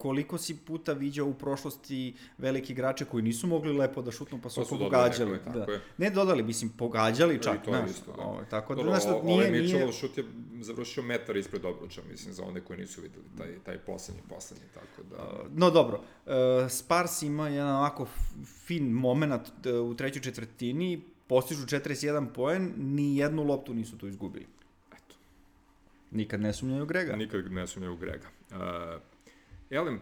koliko 0.00 0.38
si 0.38 0.56
puta 0.56 0.92
viđao 0.92 1.26
u 1.26 1.34
prošlosti 1.34 2.14
veliki 2.38 2.72
igrače 2.72 3.04
koji 3.04 3.22
nisu 3.22 3.46
mogli 3.46 3.72
lepo 3.72 4.02
da 4.02 4.10
šutnu, 4.10 4.38
pa 4.42 4.50
su, 4.50 4.64
su 4.64 4.78
pogađali. 4.78 5.30
Nekoj, 5.30 5.52
da. 5.52 5.66
Ne 5.98 6.10
dodali, 6.10 6.42
mislim, 6.42 6.70
pogađali 6.70 7.42
čak. 7.42 7.64
to 7.64 7.70
znaš, 7.70 7.90
isto, 7.90 8.12
da. 8.16 8.22
Ovo, 8.22 8.44
tako 8.50 8.74
da, 8.74 8.82
znaš, 8.82 9.04
nije, 9.04 9.34
ovaj 9.34 9.50
Mitchell 9.50 9.80
nije... 9.80 9.92
šut 9.92 10.18
je 10.18 10.24
završio 10.60 11.02
metar 11.02 11.36
ispred 11.36 11.64
obruča, 11.64 12.00
mislim, 12.10 12.34
za 12.34 12.44
one 12.44 12.60
koji 12.60 12.78
nisu 12.78 13.00
videli 13.00 13.24
taj, 13.38 13.58
taj 13.64 13.78
poslednji, 13.78 14.22
poslednji, 14.28 14.66
tako 14.74 15.02
da... 15.10 15.44
No, 15.54 15.70
dobro, 15.70 16.00
uh, 16.26 16.32
Spars 16.70 17.22
ima 17.22 17.48
jedan 17.48 17.76
ovako 17.76 18.06
fin 18.66 18.90
moment 18.92 19.32
uh, 19.32 19.90
u 19.90 19.94
trećoj 19.94 20.22
četvrtini, 20.22 21.04
postižu 21.26 21.66
41 21.66 22.32
poen, 22.32 22.72
ni 22.76 23.16
jednu 23.16 23.42
loptu 23.42 23.74
nisu 23.74 23.98
tu 23.98 24.08
izgubili. 24.08 24.46
Eto. 24.92 25.14
Nikad 26.10 26.40
ne 26.40 26.52
sumnjaju 26.52 26.86
Grega. 26.86 27.16
Nikad 27.16 27.52
ne 27.52 27.66
sumnjaju 27.66 27.96
Grega. 27.96 28.28
Uh, 28.50 29.09
Elem, 29.70 30.00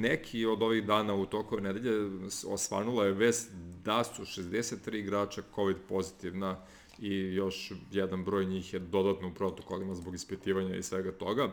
neki 0.00 0.46
od 0.46 0.62
ovih 0.62 0.84
dana 0.86 1.14
u 1.14 1.26
toku 1.26 1.60
nedelje 1.60 2.10
osvanula 2.46 3.04
je 3.04 3.12
vest 3.12 3.50
da 3.84 4.04
su 4.04 4.22
63 4.22 4.94
igrača 4.94 5.42
COVID 5.54 5.76
pozitivna 5.88 6.56
i 6.98 7.14
još 7.14 7.72
jedan 7.92 8.24
broj 8.24 8.44
njih 8.44 8.74
je 8.74 8.78
dodatno 8.78 9.28
u 9.28 9.34
protokolima 9.34 9.94
zbog 9.94 10.14
ispitivanja 10.14 10.76
i 10.76 10.82
svega 10.82 11.12
toga. 11.12 11.52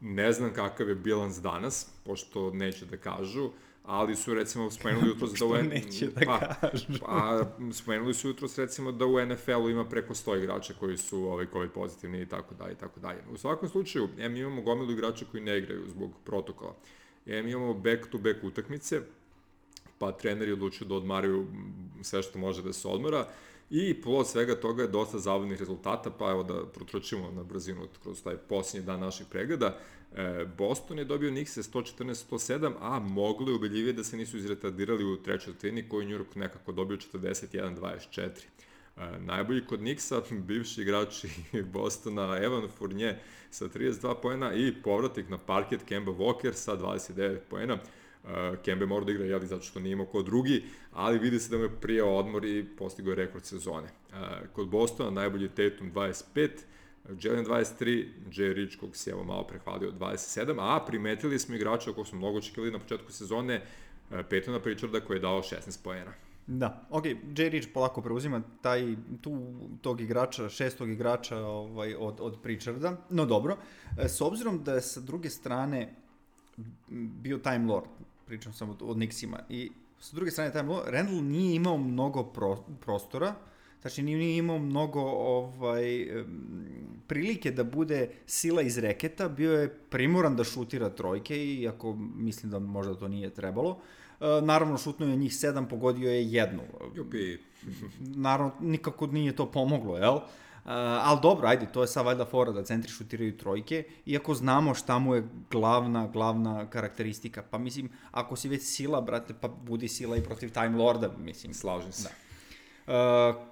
Ne 0.00 0.32
znam 0.32 0.52
kakav 0.52 0.88
je 0.88 0.94
bilans 0.94 1.40
danas, 1.40 1.90
pošto 2.04 2.50
neće 2.50 2.86
da 2.86 2.96
kažu, 2.96 3.50
ali 3.84 4.16
su 4.16 4.34
recimo 4.34 4.70
spomenuli 4.70 5.08
jutro 5.08 5.28
da 5.38 5.46
u 5.46 5.62
neće 5.74 6.06
da 6.06 6.20
pa, 6.26 6.38
kažu. 6.38 6.86
pa, 7.00 7.46
spomenuli 7.72 8.14
su 8.14 8.28
jutro 8.28 8.48
recimo 8.56 8.92
da 8.92 9.06
u 9.06 9.26
NFL-u 9.26 9.70
ima 9.70 9.84
preko 9.84 10.14
100 10.14 10.38
igrača 10.38 10.74
koji 10.80 10.96
su 10.96 11.18
ovaj 11.24 11.46
covid 11.52 11.70
pozitivni 11.70 12.20
i 12.20 12.26
tako 12.26 12.54
dalje 12.54 12.72
i 12.72 12.76
tako 12.76 13.00
dalje. 13.00 13.18
U 13.32 13.36
svakom 13.36 13.68
slučaju, 13.68 14.08
ja, 14.18 14.28
mi 14.28 14.38
imamo 14.38 14.62
gomilu 14.62 14.92
igrača 14.92 15.24
koji 15.30 15.42
ne 15.42 15.58
igraju 15.58 15.88
zbog 15.88 16.10
protokola. 16.24 16.74
Ja, 17.26 17.42
mi 17.42 17.50
imamo 17.50 17.74
back 17.74 18.06
to 18.10 18.18
back 18.18 18.44
utakmice, 18.44 19.00
pa 19.98 20.12
treneri 20.12 20.52
odlučuju 20.52 20.88
da 20.88 20.94
odmaraju 20.94 21.46
sve 22.02 22.22
što 22.22 22.38
može 22.38 22.62
da 22.62 22.72
se 22.72 22.88
odmora 22.88 23.26
i 23.70 24.02
plod 24.02 24.28
svega 24.28 24.54
toga 24.54 24.82
je 24.82 24.88
dosta 24.88 25.18
zabavnih 25.18 25.58
rezultata, 25.58 26.10
pa 26.10 26.30
evo 26.30 26.42
da 26.42 26.66
protročimo 26.66 27.30
na 27.30 27.42
brzinu 27.42 27.88
kroz 28.02 28.22
taj 28.22 28.36
posljednji 28.36 28.86
dan 28.86 29.00
naših 29.00 29.26
pregleda. 29.30 29.78
E, 30.16 30.44
Boston 30.58 30.98
je 30.98 31.04
dobio 31.04 31.30
Knicks 31.30 31.56
114-107, 31.56 32.72
a 32.80 32.98
mogli 32.98 33.50
je 33.50 33.56
ubeljivije 33.56 33.92
da 33.92 34.04
se 34.04 34.16
nisu 34.16 34.36
izretardirali 34.36 35.04
u 35.04 35.16
trećoj 35.16 35.54
trini, 35.54 35.88
koju 35.88 36.08
New 36.08 36.18
York 36.18 36.36
nekako 36.36 36.72
dobio 36.72 36.96
41-24. 36.96 38.28
E, 38.96 39.18
najbolji 39.20 39.66
kod 39.66 39.78
Knicksa, 39.78 40.22
bivši 40.48 40.82
igrači 40.82 41.28
Bostona, 41.72 42.38
Evan 42.42 42.68
Fournier 42.78 43.14
sa 43.50 43.68
32 43.68 44.14
poena 44.22 44.54
i 44.54 44.74
povratnik 44.82 45.28
na 45.28 45.38
parket 45.38 45.80
Kemba 45.84 46.12
Walker 46.12 46.52
sa 46.52 46.76
29 46.76 47.38
poena. 47.50 47.78
Uh, 48.24 48.30
Kembe 48.64 48.86
mora 48.86 49.04
da 49.04 49.12
igra, 49.12 49.24
jeli, 49.24 49.46
zato 49.46 49.62
što 49.62 49.80
nije 49.80 49.92
imao 49.92 50.06
ko 50.06 50.22
drugi, 50.22 50.64
ali 50.92 51.18
vidi 51.18 51.38
se 51.38 51.50
da 51.50 51.56
mu 51.56 51.62
je 51.62 51.80
prijao 51.80 52.16
odmor 52.16 52.44
i 52.44 52.66
postigao 52.78 53.10
je 53.10 53.16
rekord 53.16 53.44
sezone. 53.44 53.88
Kod 54.52 54.68
Bostona 54.68 55.10
najbolji 55.10 55.48
Tatum 55.48 55.92
25, 55.92 56.48
Jalen 57.08 57.44
23, 57.44 58.08
Jay 58.30 58.52
Rich, 58.52 58.76
kog 58.80 58.96
si 58.96 59.10
evo 59.10 59.24
malo 59.24 59.46
prehvalio, 59.46 59.92
27, 59.92 60.56
a 60.58 60.84
primetili 60.86 61.38
smo 61.38 61.54
igrača 61.54 61.92
kog 61.92 62.06
smo 62.06 62.18
mnogo 62.18 62.38
očekili 62.38 62.70
na 62.70 62.78
početku 62.78 63.12
sezone, 63.12 63.62
uh, 64.10 64.16
Petona 64.30 64.60
Pritcharda 64.60 65.00
koji 65.00 65.16
je 65.16 65.20
dao 65.20 65.42
16 65.42 65.84
poena. 65.84 66.12
Da, 66.46 66.86
ok, 66.90 67.04
Jay 67.04 67.48
Rich 67.48 67.68
polako 67.74 68.02
preuzima 68.02 68.42
taj, 68.60 68.96
tu, 69.20 69.52
tog 69.80 70.00
igrača, 70.00 70.48
šestog 70.48 70.90
igrača 70.90 71.38
ovaj, 71.38 71.94
od, 71.94 72.20
od 72.20 72.38
Pritcharda, 72.42 72.96
no 73.10 73.26
dobro, 73.26 73.56
e, 73.98 74.08
s 74.08 74.20
obzirom 74.20 74.64
da 74.64 74.74
je 74.74 74.80
sa 74.80 75.00
druge 75.00 75.30
strane 75.30 75.94
bio 77.22 77.38
Time 77.38 77.66
Lord, 77.66 77.86
pričam 78.26 78.52
sam 78.52 78.70
od, 78.70 78.76
od 78.82 78.96
Nixima, 78.96 79.38
i 79.48 79.70
sa 80.00 80.16
druge 80.16 80.30
strane 80.30 80.52
Time 80.52 80.68
Lord, 80.68 80.88
Randall 80.88 81.22
nije 81.22 81.54
imao 81.54 81.78
mnogo 81.78 82.22
pro, 82.24 82.56
prostora, 82.80 83.34
znači 83.82 84.02
nije 84.02 84.36
imao 84.36 84.58
mnogo 84.58 85.00
ovaj, 85.00 86.06
prilike 87.06 87.50
da 87.50 87.64
bude 87.64 88.10
sila 88.26 88.62
iz 88.62 88.78
reketa, 88.78 89.28
bio 89.28 89.52
je 89.52 89.68
primoran 89.68 90.36
da 90.36 90.44
šutira 90.44 90.90
trojke, 90.90 91.44
iako 91.46 91.94
mislim 92.16 92.50
da 92.50 92.58
možda 92.58 92.94
to 92.94 93.08
nije 93.08 93.30
trebalo. 93.30 93.78
E, 94.20 94.40
naravno, 94.42 94.78
šutnuo 94.78 95.08
je 95.08 95.16
njih 95.16 95.36
sedam, 95.36 95.68
pogodio 95.68 96.10
je 96.10 96.32
jednu. 96.32 96.62
Jupi. 96.94 97.38
Naravno, 98.00 98.52
nikako 98.60 99.06
nije 99.06 99.36
to 99.36 99.50
pomoglo, 99.50 99.96
jel? 99.98 100.18
Uh, 100.64 100.70
ali 100.74 101.18
dobro, 101.22 101.48
ajde, 101.48 101.66
to 101.72 101.82
je 101.82 101.88
sad 101.88 102.06
valjda 102.06 102.24
fora 102.24 102.52
da 102.52 102.64
centri 102.64 102.92
šutiraju 102.92 103.36
trojke, 103.36 103.84
iako 104.06 104.34
znamo 104.34 104.74
šta 104.74 104.98
mu 104.98 105.14
je 105.14 105.24
glavna, 105.50 106.06
glavna 106.06 106.70
karakteristika. 106.70 107.42
Pa 107.50 107.58
mislim, 107.58 107.88
ako 108.10 108.36
si 108.36 108.48
već 108.48 108.62
sila, 108.62 109.00
brate, 109.00 109.34
pa 109.40 109.48
budi 109.48 109.88
sila 109.88 110.16
i 110.16 110.22
protiv 110.22 110.52
Time 110.52 110.76
Lorda, 110.76 111.10
mislim. 111.18 111.54
Slažem 111.54 111.92
se. 111.92 112.08
Da. 112.86 113.30
Uh, 113.38 113.51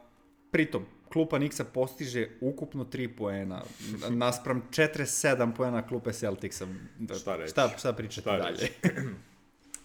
pritom, 0.51 0.85
klupa 1.13 1.39
Nixa 1.39 1.65
postiže 1.65 2.29
ukupno 2.41 2.85
3 2.85 3.09
poena, 3.17 3.63
naspram 4.09 4.63
47 4.71 5.55
poena 5.57 5.87
klupe 5.87 6.13
Celticsa. 6.13 6.67
Da, 6.99 7.15
šta 7.15 7.37
reći? 7.37 7.51
Šta, 7.51 7.71
šta 7.79 7.93
pričati 7.93 8.21
šta 8.21 8.37
dalje? 8.37 8.69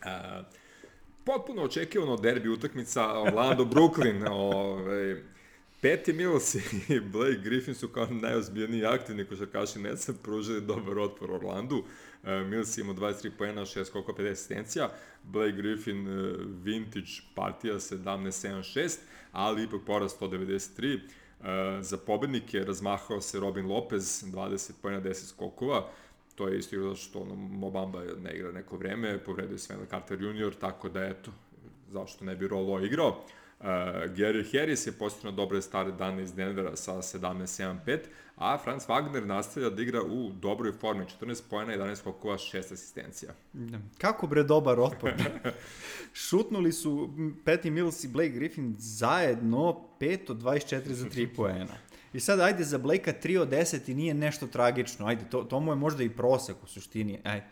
uh, 0.06 0.46
potpuno 1.26 1.64
očekivano 1.64 2.18
derbi 2.18 2.50
utakmica 2.50 3.22
Orlando 3.22 3.66
Brooklyn, 3.74 4.28
ovaj 4.32 5.22
Peti 5.82 6.14
Mills 6.14 6.56
i 6.56 7.00
Blake 7.14 7.40
Griffin 7.44 7.76
su 7.76 7.88
kao 7.88 8.06
najozbiljniji 8.06 8.86
aktivni 8.86 9.26
košarkaši 9.26 9.80
Netsa 9.80 10.14
pružili 10.24 10.62
dobar 10.62 11.00
otpor 11.00 11.32
Orlandu. 11.32 11.76
Uh, 11.76 12.30
Mills 12.48 12.78
ima 12.78 12.94
23 12.94 13.32
poena, 13.38 13.62
6 13.62 13.92
koliko 13.92 14.12
50 14.12 14.32
asistencija. 14.32 14.90
Blake 15.24 15.52
Griffin 15.52 16.08
uh, 16.08 16.36
vintage 16.64 17.12
partija 17.36 17.74
17-7-6, 17.74 18.98
ali 19.36 19.64
ipak 19.64 19.82
poraz 19.86 20.16
193. 20.22 21.00
Uh, 21.40 21.46
za 21.82 21.98
pobednike 21.98 22.60
razmahao 22.60 23.22
se 23.22 23.40
Robin 23.40 23.68
Lopez, 23.68 24.24
20 24.24 24.72
pojena, 24.82 25.02
10 25.02 25.30
skokova 25.30 25.90
to 26.36 26.48
je 26.48 26.60
isto 26.60 26.76
igra 26.76 26.96
što 26.96 27.20
ono, 27.20 27.36
Mobamba 27.36 28.02
ne 28.24 28.34
igra 28.36 28.52
neko 28.52 28.78
vreme, 28.78 29.24
povredio 29.24 29.58
se 29.58 29.74
Wendell 29.74 29.90
Carter 29.90 30.22
Jr., 30.22 30.56
tako 30.60 30.90
da 30.90 31.04
eto, 31.04 31.32
zašto 31.92 32.26
ne 32.26 32.36
bi 32.36 32.48
Rolo 32.48 32.80
igrao. 32.80 33.24
Uh, 33.60 33.68
Gary 34.16 34.44
Harris 34.52 34.88
je 34.88 34.92
postignuo 34.92 35.32
dobre 35.32 35.62
stare 35.62 35.92
dane 35.92 36.24
iz 36.24 36.34
Denvera 36.34 36.76
sa 36.76 36.94
17-7-5, 36.94 38.00
a 38.36 38.58
Franz 38.58 38.88
Wagner 38.88 39.26
nastavlja 39.26 39.70
da 39.70 39.82
igra 39.82 40.02
u 40.02 40.32
dobroj 40.32 40.72
formi, 40.72 41.06
14 41.22 41.42
pojena, 41.50 41.74
11 41.74 41.96
skokova, 41.96 42.38
6 42.38 42.58
asistencija. 42.74 43.32
Da. 43.54 43.80
Kako 43.98 44.28
bre 44.28 44.44
dobar 44.44 44.80
otpor. 44.80 45.14
Šutnuli 46.14 46.72
su 46.72 47.10
Patty 47.46 47.70
Mills 47.70 48.04
i 48.04 48.08
Blake 48.08 48.30
Griffin 48.30 48.76
zajedno 48.78 49.88
5 50.00 50.32
od 50.32 50.38
24 50.38 50.92
za 50.92 51.06
3 51.06 51.28
poena. 51.36 51.78
I 52.14 52.20
sad, 52.20 52.40
ajde, 52.40 52.64
za 52.64 52.78
Blake-a 52.78 53.14
3 53.24 53.40
od 53.40 53.50
10 53.50 53.92
i 53.92 53.94
nije 53.94 54.14
nešto 54.14 54.48
tragično. 54.48 55.08
Ajde, 55.08 55.26
to, 55.30 55.44
to 55.44 55.60
mu 55.60 55.72
je 55.72 55.76
možda 55.76 56.04
i 56.04 56.10
prosek 56.10 56.56
u 56.64 56.68
suštini. 56.68 57.20
Ajde. 57.24 57.46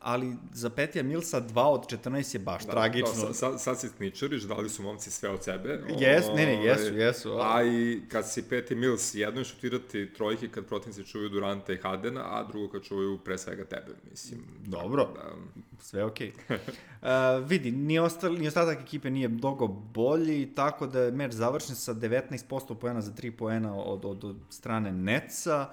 Ali 0.00 0.36
za 0.52 0.70
Petija 0.70 1.02
Milsa 1.02 1.40
2 1.40 1.60
od 1.60 1.86
14 1.86 2.34
je 2.34 2.38
baš 2.38 2.66
Da, 2.66 2.72
tragično. 2.72 3.22
To, 3.26 3.34
sad, 3.34 3.60
sad 3.60 3.80
si 3.80 3.96
tničariš, 3.96 4.42
dali 4.42 4.68
su 4.68 4.82
momci 4.82 5.10
sve 5.10 5.30
od 5.30 5.44
sebe. 5.44 5.80
Jes, 5.98 6.26
ne, 6.36 6.46
ne, 6.46 6.54
Ovaj, 6.54 6.66
jesu, 6.66 6.94
jesu. 6.94 7.38
A 7.40 7.62
i 7.64 8.00
kad 8.08 8.30
si 8.30 8.42
Peti 8.42 8.74
Mills, 8.74 9.14
jedno 9.14 9.40
je 9.40 9.44
šutirati 9.44 10.12
trojke 10.12 10.48
kad 10.48 10.66
protivnici 10.66 11.04
čuvaju 11.04 11.28
Duranta 11.28 11.72
i 11.72 11.76
Hardena, 11.76 12.20
a 12.20 12.44
drugo 12.44 12.68
kad 12.68 12.82
čuvaju 12.82 13.18
pre 13.18 13.38
svega 13.38 13.64
tebe, 13.64 13.92
mislim. 14.10 14.40
Dobro. 14.66 15.08
Da, 15.14 15.32
Sve 15.80 16.04
okej. 16.04 16.32
Okay. 16.48 16.58
uh, 17.38 17.48
vidi, 17.48 17.70
ni, 17.70 17.98
ostal, 17.98 18.32
ni 18.34 18.48
ostatak 18.48 18.80
ekipe 18.80 19.10
nije 19.10 19.28
mnogo 19.28 19.66
bolji, 19.66 20.54
tako 20.54 20.86
da 20.86 21.00
je 21.00 21.12
meč 21.12 21.32
završen 21.32 21.76
sa 21.76 21.94
19% 21.94 22.74
poena 22.74 23.00
za 23.00 23.12
3 23.12 23.30
poena 23.30 23.76
od, 23.76 24.04
od, 24.04 24.24
od 24.24 24.36
strane 24.50 24.92
Netsa. 24.92 25.68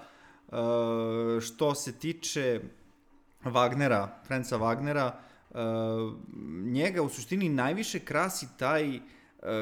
Uh, 0.48 0.54
što 1.40 1.74
se 1.74 1.92
tiče 1.92 2.60
Wagnera, 3.50 4.08
Franca 4.26 4.58
Wagnera, 4.58 5.10
uh, 5.50 5.58
njega 6.64 7.02
u 7.02 7.08
suštini 7.08 7.48
najviše 7.48 7.98
krasi 7.98 8.46
taj 8.58 8.96
uh, 8.96 9.02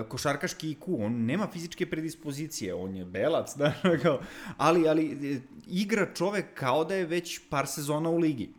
košarkaški 0.09 0.75
IQ, 0.75 1.07
on 1.07 1.13
nema 1.13 1.47
fizičke 1.53 1.91
predispozicije, 1.91 2.75
on 2.75 2.97
je 2.97 3.05
belac, 3.05 3.57
da, 3.59 3.73
kao, 4.03 4.21
ali, 4.57 4.89
ali 4.89 5.35
e, 5.35 5.41
igra 5.67 6.15
čovek 6.15 6.55
kao 6.55 6.85
da 6.85 6.95
je 6.95 7.07
već 7.07 7.41
par 7.51 7.67
sezona 7.67 8.11
u 8.11 8.19
ligi, 8.19 8.51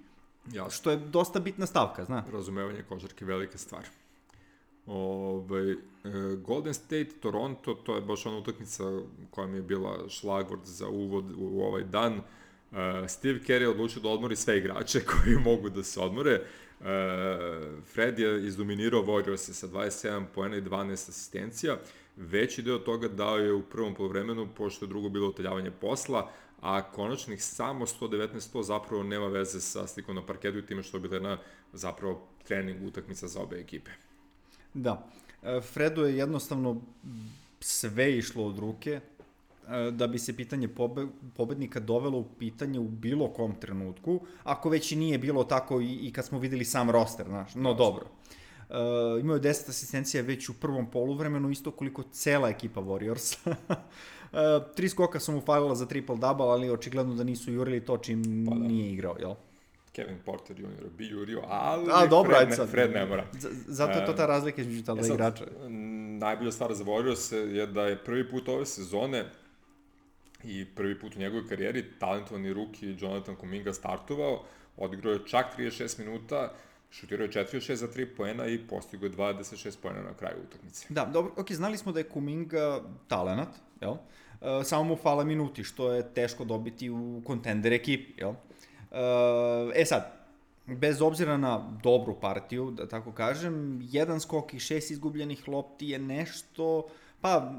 jasno. 0.54 0.70
što 0.70 0.92
je 0.92 0.98
dosta 0.98 1.40
bitna 1.40 1.66
stavka, 1.66 2.06
zna. 2.06 2.24
Razumevanje 2.32 2.84
košarke 2.84 3.26
velika 3.26 3.58
stvar. 3.58 3.86
Ove, 4.88 5.72
e, 5.72 5.78
Golden 6.46 6.74
State, 6.74 7.10
Toronto, 7.20 7.74
to 7.74 7.96
je 7.96 8.02
baš 8.02 8.26
ona 8.26 8.38
utakmica 8.38 8.84
koja 9.32 9.48
mi 9.48 9.58
je 9.58 9.62
bila 9.62 10.10
šlagvord 10.10 10.66
za 10.66 10.88
uvod 10.88 11.32
u 11.38 11.62
ovaj 11.62 11.84
dan. 11.84 12.14
E, 12.14 12.22
Steve 13.08 13.40
Kerr 13.40 13.62
je 13.62 13.70
odlučio 13.70 14.02
da 14.02 14.10
odmori 14.10 14.36
sve 14.36 14.58
igrače 14.58 15.00
koji 15.12 15.36
mogu 15.36 15.70
da 15.70 15.84
se 15.84 16.00
odmore. 16.00 16.32
E, 16.32 16.42
Fred 17.94 18.20
je 18.20 18.48
izdominirao 18.48 19.04
Warriors 19.04 19.54
sa 19.54 19.68
27 19.68 20.26
poena 20.36 20.58
i 20.58 20.62
12 20.62 20.94
asistencija. 20.94 21.78
Veći 22.16 22.62
deo 22.62 22.78
toga 22.78 23.08
dao 23.08 23.38
je 23.38 23.54
u 23.54 23.62
prvom 23.62 23.96
polovremenu, 23.96 24.48
pošto 24.58 24.86
je 24.86 24.90
drugo 24.90 25.10
bilo 25.10 25.28
oteljavanje 25.28 25.72
posla, 25.72 26.32
a 26.62 26.92
konačnih 26.92 27.44
samo 27.44 27.86
119-100 27.86 28.64
zapravo 28.64 29.04
nema 29.04 29.28
veze 29.28 29.62
sa 29.62 29.88
slikom 29.88 30.16
na 30.16 30.26
parketu 30.26 30.58
i 30.58 30.66
time 30.66 30.84
što 30.84 30.98
je 30.98 31.02
bila 31.02 31.16
jedna 31.16 31.38
zapravo 31.74 32.28
trening 32.48 32.88
utakmica 32.88 33.28
za 33.28 33.42
obe 33.42 33.60
ekipe. 33.60 33.92
Da. 34.74 35.08
E, 35.44 35.62
Fredu 35.62 36.06
je 36.06 36.18
jednostavno 36.18 36.82
sve 37.60 38.18
išlo 38.18 38.46
od 38.46 38.60
ruke 38.60 39.00
da 39.92 40.08
bi 40.08 40.20
se 40.20 40.36
pitanje 40.36 40.68
pobe, 40.68 41.08
pobednika 41.36 41.80
dovelo 41.80 42.18
u 42.18 42.26
pitanje 42.40 42.80
u 42.80 42.88
bilo 42.88 43.34
kom 43.34 43.56
trenutku, 43.56 44.20
ako 44.44 44.70
već 44.70 44.92
i 44.92 44.96
nije 44.96 45.18
bilo 45.18 45.44
tako 45.44 45.82
i, 45.82 45.94
i 45.94 46.12
kad 46.12 46.26
smo 46.26 46.40
videli 46.40 46.66
sam 46.66 46.90
roster, 46.90 47.26
znaš, 47.26 47.56
no 47.56 47.74
dobro. 47.74 48.06
Uh, 48.70 48.76
imao 49.22 49.36
je 49.36 49.42
10 49.42 49.70
asistencija 49.70 50.24
već 50.24 50.50
u 50.50 50.54
prvom 50.54 50.92
poluvremenu, 50.92 51.50
isto 51.50 51.72
koliko 51.72 52.04
cela 52.04 52.50
ekipa 52.50 52.82
Warriors. 52.82 53.38
uh, 53.48 53.56
tri 54.76 54.90
skoka 54.90 55.20
su 55.20 55.32
mu 55.32 55.42
falila 55.42 55.76
za 55.76 55.86
triple 55.86 56.18
double, 56.18 56.46
ali 56.46 56.70
očigledno 56.70 57.16
da 57.16 57.24
nisu 57.24 57.52
jurili 57.52 57.86
to 57.86 57.98
čim 57.98 58.46
pa 58.50 58.56
da. 58.56 58.68
nije 58.68 58.94
igrao, 58.94 59.16
jel? 59.20 59.34
Kevin 59.92 60.18
Porter 60.26 60.60
Jr. 60.60 60.90
bi 60.98 61.08
jurio, 61.08 61.42
ali 61.48 61.86
A, 61.94 62.08
dobro, 62.08 62.36
Fred, 62.36 62.50
ne, 62.50 62.56
sad. 62.56 62.70
Fred 62.70 62.92
ne 62.94 63.06
mora. 63.06 63.26
Zato 63.68 64.00
je 64.00 64.06
to 64.06 64.14
ta 64.14 64.26
razlika 64.26 64.62
između 64.62 64.84
ta 64.84 64.92
E 64.92 64.96
dva 64.96 65.08
igrača. 65.08 65.46
Najbolja 66.20 66.52
stvar 66.52 66.74
za 66.74 66.84
Warriors 66.84 67.36
je 67.36 67.68
da 67.68 67.86
je 67.86 68.04
prvi 68.04 68.30
put 68.30 68.50
ove 68.50 68.66
sezone 68.66 69.26
i 70.46 70.66
prvi 70.76 71.00
put 71.00 71.16
u 71.16 71.20
njegovoj 71.20 71.48
karijeri 71.48 71.86
talentovani 72.00 72.54
ruki 72.54 72.96
Jonathan 73.00 73.36
Kuminga 73.36 73.74
startovao, 73.74 74.44
odigrao 74.78 75.14
je 75.14 75.20
čak 75.28 75.46
36 75.58 76.00
minuta, 76.00 76.54
šutirao 76.92 77.26
je 77.26 77.32
4 77.32 77.40
od 77.40 77.48
6 77.48 77.74
za 77.74 77.88
3 77.88 78.08
poena 78.18 78.48
i 78.48 78.58
postigao 78.58 79.06
je 79.06 79.12
26 79.12 79.78
poena 79.82 80.02
na 80.02 80.14
kraju 80.14 80.38
utakmice. 80.48 80.86
Da, 80.90 81.06
dobro, 81.06 81.32
ok, 81.38 81.52
znali 81.52 81.78
smo 81.78 81.92
da 81.92 82.00
je 82.00 82.10
Kuminga 82.10 82.82
talenat, 83.08 83.50
jel? 83.82 83.92
Uh, 83.92 83.98
samo 84.64 84.84
mu 84.84 84.96
fala 84.96 85.24
minuti, 85.24 85.64
što 85.64 85.94
je 85.94 86.14
teško 86.14 86.46
dobiti 86.46 86.90
u 86.90 87.22
kontender 87.26 87.74
ekipi, 87.74 88.22
jel? 88.22 88.30
Uh, 88.30 88.38
e 89.76 89.86
sad, 89.86 90.26
bez 90.66 91.02
obzira 91.02 91.38
na 91.38 91.72
dobru 91.84 92.20
partiju, 92.22 92.72
da 92.72 92.88
tako 92.88 93.12
kažem, 93.12 93.80
jedan 93.84 94.20
skok 94.20 94.54
i 94.54 94.60
šest 94.60 94.92
izgubljenih 94.92 95.48
lopti 95.48 95.90
je 95.90 96.00
nešto, 96.00 96.88
pa, 97.26 97.52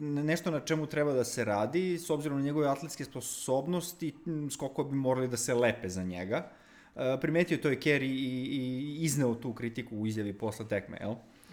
nešto 0.00 0.50
na 0.50 0.60
čemu 0.60 0.86
treba 0.86 1.12
da 1.12 1.24
se 1.24 1.44
radi, 1.44 1.98
s 1.98 2.10
obzirom 2.10 2.38
na 2.38 2.44
njegove 2.44 2.68
atletske 2.68 3.04
sposobnosti, 3.04 4.14
skokova 4.50 4.88
bi 4.88 4.96
morali 4.96 5.28
da 5.28 5.36
se 5.36 5.54
lepe 5.54 5.88
za 5.88 6.02
njega. 6.02 6.48
Uh, 6.94 7.02
primetio 7.20 7.58
to 7.58 7.68
je 7.68 7.80
Kerry 7.80 8.08
i, 8.08 8.48
i 8.52 8.96
izneo 9.04 9.34
tu 9.34 9.52
kritiku 9.54 9.96
u 9.96 10.06
izjavi 10.06 10.32
posle 10.32 10.68
tekme, 10.68 10.98
jel? 11.00 11.10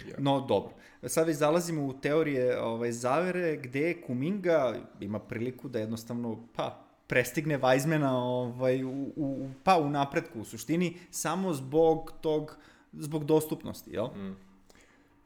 Ja. 0.10 0.16
No, 0.18 0.40
dobro. 0.42 0.74
Sad 1.04 1.28
već 1.28 1.38
zalazimo 1.38 1.86
u 1.86 1.94
teorije 1.94 2.62
ovaj, 2.62 2.92
zavere 2.92 3.58
gde 3.58 4.02
Kuminga 4.02 4.76
ima 5.00 5.20
priliku 5.20 5.70
da 5.70 5.80
jednostavno, 5.80 6.48
pa, 6.56 6.86
prestigne 7.08 7.60
Weizmana 7.60 8.12
ovaj, 8.12 8.84
u, 8.84 9.12
u, 9.16 9.50
pa 9.64 9.78
u 9.78 9.90
napretku 9.90 10.40
u 10.40 10.46
suštini, 10.46 10.98
samo 11.12 11.54
zbog 11.54 12.12
tog, 12.22 12.58
zbog 12.94 13.26
dostupnosti, 13.26 13.92
jel? 13.92 14.06
Mm. 14.06 14.47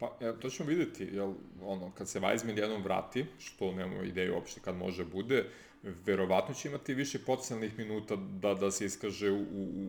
Pa, 0.02 0.16
ja, 0.20 0.32
to 0.32 0.50
ćemo 0.50 0.68
videti, 0.68 1.04
jel, 1.04 1.32
ono, 1.62 1.90
kad 1.90 2.08
se 2.08 2.20
Weizmann 2.20 2.58
jednom 2.58 2.82
vrati, 2.82 3.26
što 3.38 3.72
nemamo 3.72 4.02
ideju 4.02 4.34
uopšte 4.34 4.60
kad 4.60 4.76
može 4.76 5.04
bude, 5.04 5.44
verovatno 5.82 6.54
će 6.54 6.68
imati 6.68 6.94
više 6.94 7.18
potencijalnih 7.18 7.78
minuta 7.78 8.16
da, 8.16 8.54
da 8.54 8.70
se 8.70 8.84
iskaže 8.86 9.30
u, 9.30 9.42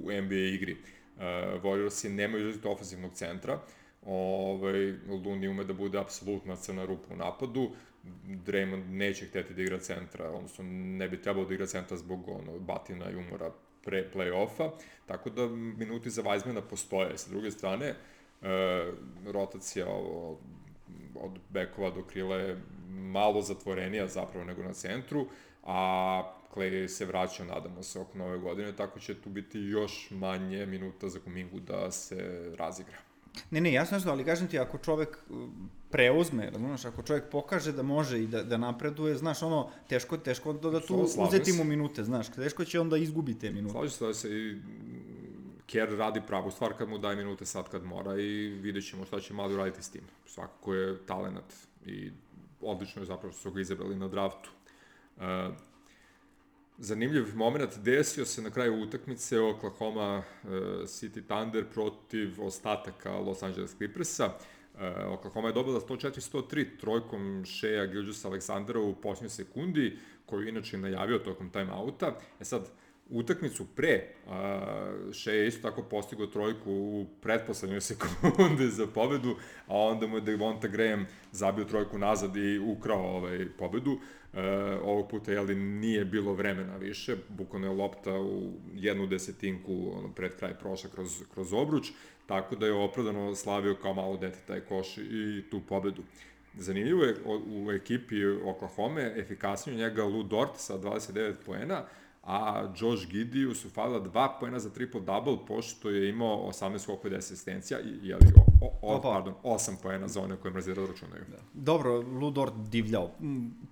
u 0.03 0.11
NBA 0.22 0.36
igri. 0.36 0.74
Uh, 0.74 1.22
Warriorsi 1.64 2.09
nemaju 2.09 2.41
izrazito 2.41 2.72
ofenzivnog 2.72 3.14
centra, 3.14 3.59
ovaj, 4.05 4.93
Luni 5.26 5.47
ume 5.47 5.64
da 5.64 5.74
bude 5.74 5.99
apsolutna 5.99 6.55
crna 6.55 6.86
rupa 6.86 7.14
u 7.14 7.18
napadu, 7.18 7.70
Draymond 8.28 8.89
neće 8.89 9.26
hteti 9.26 9.53
da 9.53 9.61
igra 9.61 9.80
centra, 9.80 10.30
odnosno 10.30 10.64
ne 10.97 11.09
bi 11.09 11.22
trebalo 11.22 11.45
da 11.45 11.53
igra 11.53 11.66
centra 11.66 11.97
zbog 11.97 12.30
ono, 12.30 12.59
batina 12.59 13.11
i 13.11 13.16
umora 13.16 13.51
pre 13.84 14.09
play-offa, 14.14 14.70
tako 15.05 15.30
da 15.30 15.47
minuti 15.78 16.09
za 16.09 16.24
Weizmana 16.24 16.61
postoje. 16.70 17.18
Sa 17.18 17.30
druge 17.30 17.51
strane, 17.51 17.95
e, 18.44 18.91
rotacija 19.26 19.88
ovo, 19.88 20.39
od 21.16 21.32
bekova 21.50 21.89
do 21.89 22.04
krila 22.04 22.36
je 22.36 22.62
malo 22.89 23.41
zatvorenija 23.41 24.08
zapravo 24.08 24.46
nego 24.46 24.64
na 24.64 24.74
centru, 24.74 25.26
a 25.64 26.34
Clay 26.56 26.88
se 26.88 27.06
vraća, 27.06 27.46
nadamo 27.46 27.84
se, 27.84 28.00
oko 28.00 28.18
nove 28.18 28.38
godine, 28.38 28.76
tako 28.76 29.00
će 29.00 29.22
tu 29.22 29.30
biti 29.30 29.60
još 29.60 30.08
manje 30.12 30.66
minuta 30.66 31.10
za 31.10 31.20
Kumingu 31.20 31.60
da 31.60 31.91
se 31.91 32.52
razigra. 32.58 32.98
Ne, 33.52 33.62
ne, 33.62 33.74
jasno 33.74 33.98
je, 33.98 34.04
ali 34.08 34.26
kažem 34.26 34.48
ti, 34.48 34.60
ako 34.60 34.78
čovek 34.78 35.18
uh, 35.30 35.50
preuzme, 35.89 36.50
razumeš, 36.50 36.86
ako 36.86 37.02
čovek 37.02 37.24
pokaže 37.32 37.72
da 37.72 37.84
može 37.84 38.24
i 38.24 38.28
da, 38.28 38.44
da 38.44 38.58
napreduje, 38.58 39.16
znaš, 39.16 39.44
ono, 39.44 39.70
teško, 39.89 40.18
teško 40.18 40.54
da, 40.54 40.70
da 40.70 40.80
tu 40.80 40.96
uzeti 41.18 41.54
mu 41.54 41.64
minute, 41.64 42.04
znaš, 42.04 42.30
teško 42.30 42.66
će 42.66 42.80
onda 42.80 42.98
izgubi 42.98 43.39
te 43.39 43.52
minute. 43.52 43.72
Slažem 43.72 43.89
se 43.89 44.06
da 44.06 44.14
se 44.14 44.30
i 44.30 44.56
Kerr 45.74 45.97
radi 45.97 46.21
pravu 46.28 46.51
stvar 46.51 46.74
kad 46.78 46.89
mu 46.89 46.97
daje 46.97 47.15
minute 47.15 47.45
sad 47.45 47.69
kad 47.69 47.84
mora 47.84 48.17
i 48.17 48.49
vidjet 48.49 48.89
ćemo 48.89 49.05
šta 49.05 49.19
će 49.19 49.34
mali 49.34 49.53
uraditi 49.53 49.84
s 49.84 49.89
tim. 49.89 50.01
Svakako 50.26 50.74
je 50.74 51.05
talenat 51.05 51.53
i 51.86 52.11
odlično 52.61 53.01
je 53.01 53.05
zapravo 53.05 53.34
što 53.34 53.41
su 53.41 53.51
ga 53.51 53.61
izabrali 53.61 53.95
na 53.95 54.07
draftu. 54.07 54.49
Uh, 55.17 55.24
zanimljiv 56.78 57.36
moment 57.36 57.78
desio 57.78 58.26
se 58.26 58.41
na 58.41 58.49
kraju 58.49 58.84
utakmice 58.84 59.39
Oklahoma 59.39 60.17
uh, 60.17 60.49
City 60.84 61.24
Thunder 61.28 61.65
protiv 61.74 62.43
ostataka 62.43 63.11
Los 63.11 63.43
Angeles 63.43 63.76
Clippersa. 63.78 64.26
Uh, 64.26 64.82
Oklahoma 65.07 65.47
je 65.47 65.53
dobila 65.53 65.80
104-103 65.80 66.80
trojkom 66.80 67.45
Shea 67.45 67.86
Gilgis 67.86 68.26
Aleksandra 68.26 68.80
u 68.80 68.95
posljednjoj 68.95 69.30
sekundi, 69.30 69.97
koju 70.26 70.47
inače 70.47 70.78
najavio 70.78 71.19
tokom 71.19 71.49
timeouta. 71.49 72.19
E 72.39 72.45
sad, 72.45 72.69
utakmicu 73.14 73.66
pre, 73.76 74.07
uh, 74.26 74.34
Shea 75.14 75.34
je 75.34 75.47
isto 75.47 75.70
tako 75.70 75.84
postigao 75.84 76.28
trojku 76.28 76.72
u 76.72 77.05
pretposlednjoj 77.22 77.82
sekunde 77.91 78.68
za 78.68 78.88
pobedu, 78.88 79.36
a 79.68 79.78
onda 79.78 80.07
mu 80.07 80.18
je 80.18 80.22
Devonta 80.22 80.68
Graham 80.68 81.07
zabio 81.32 81.66
trojku 81.66 81.97
nazad 81.97 82.38
i 82.38 82.59
ukrao 82.59 83.18
ovaj 83.18 83.45
pobedu. 83.57 83.91
Uh, 83.91 84.39
ovog 84.84 85.09
puta 85.09 85.32
jeli, 85.32 85.55
nije 85.55 86.05
bilo 86.05 86.34
vremena 86.34 86.78
više, 86.78 87.16
bukvalno 87.30 87.68
je 87.68 87.74
lopta 87.74 88.20
u 88.20 88.51
jednu 88.74 89.07
desetinku 89.07 89.91
ono, 89.97 90.14
pred 90.14 90.36
kraj 90.36 90.53
prošla 90.59 90.89
kroz, 90.89 91.22
kroz 91.34 91.53
obruč, 91.53 91.91
tako 92.26 92.55
da 92.55 92.66
je 92.66 92.74
opravdano 92.74 93.36
slavio 93.36 93.76
kao 93.82 93.93
malo 93.93 94.18
dete 94.18 94.39
taj 94.47 94.59
koš 94.59 94.97
i 94.97 95.43
tu 95.51 95.61
pobedu. 95.70 96.03
Zanimljivo 96.57 97.03
je 97.03 97.16
u 97.47 97.72
ekipi 97.72 98.26
Oklahoma 98.26 99.01
efikasnije 99.01 99.78
njega 99.78 100.03
Lou 100.03 100.24
Dort 100.24 100.51
sa 100.57 100.78
29 100.78 101.34
poena, 101.45 101.86
a 102.24 102.67
Josh 102.78 103.07
Gidiju 103.07 103.55
su 103.55 103.69
falila 103.69 103.99
dva 103.99 104.38
pojena 104.39 104.59
za 104.59 104.69
triple-double, 104.69 105.38
pošto 105.47 105.89
je 105.89 106.09
imao 106.09 106.49
18 106.49 106.80
skokova 106.80 107.09
i 107.09 107.17
10 107.17 107.17
asistencija, 107.17 107.80
i, 107.80 108.07
jeli, 108.07 108.26
o, 108.61 108.65
o, 108.82 108.95
o, 108.95 109.01
pardon, 109.01 109.34
8 109.43 109.76
pojena 109.84 110.07
za 110.07 110.21
one 110.21 110.36
koje 110.36 110.51
mrazira 110.51 110.82
da 110.82 110.88
računaju. 110.88 111.24
Da. 111.32 111.38
Dobro, 111.53 112.01
Ludor 112.01 112.51
divljao, 112.69 113.11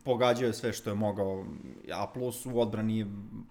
pogađao 0.04 0.48
je 0.48 0.54
sve 0.54 0.74
što 0.74 0.90
je 0.90 0.96
mogao, 0.96 1.46
a 1.94 2.08
plus 2.14 2.46
u 2.46 2.60
odbrani 2.60 3.00
je, 3.00 3.06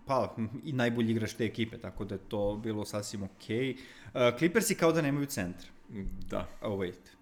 pa, 0.07 0.35
i 0.65 0.73
najbolji 0.73 1.11
igrač 1.11 1.33
te 1.33 1.45
ekipe, 1.45 1.79
tako 1.79 2.05
da 2.05 2.15
je 2.15 2.21
to 2.29 2.61
bilo 2.63 2.85
sasvim 2.85 3.23
okej. 3.23 3.77
Okay. 4.15 4.33
Uh, 4.33 4.39
Clippersi 4.39 4.75
kao 4.75 4.93
da 4.93 5.03
nemaju 5.03 5.27
centra. 5.27 5.69
Da. 6.31 6.49
Oh, 6.63 6.79
wait. 6.79 7.20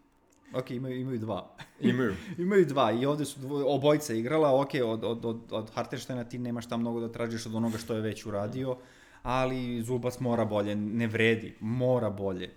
Ok, 0.55 0.71
imaju, 0.71 1.01
imaju 1.01 1.19
dva. 1.19 1.57
Imaju. 1.81 2.15
imaju 2.39 2.67
dva 2.67 2.93
i 2.93 3.07
ovde 3.07 3.25
su 3.25 3.41
dvo, 3.41 3.75
obojica 3.75 4.15
igrala, 4.15 4.61
ok, 4.61 4.71
od, 4.85 5.05
od, 5.05 5.25
od, 5.25 5.41
od 5.51 5.71
Hartensteina 5.71 6.25
ti 6.25 6.39
nemaš 6.39 6.65
šta 6.65 6.77
mnogo 6.77 7.01
da 7.01 7.13
tražiš 7.13 7.47
od 7.47 7.55
onoga 7.55 7.79
što 7.79 7.95
je 7.95 8.01
već 8.01 8.27
uradio, 8.27 8.77
ali 9.23 9.83
Zubas 9.83 10.21
mora 10.21 10.45
bolje, 10.45 10.77
ne 10.77 11.07
vredi, 11.07 11.55
mora 11.61 12.11
bolje, 12.11 12.51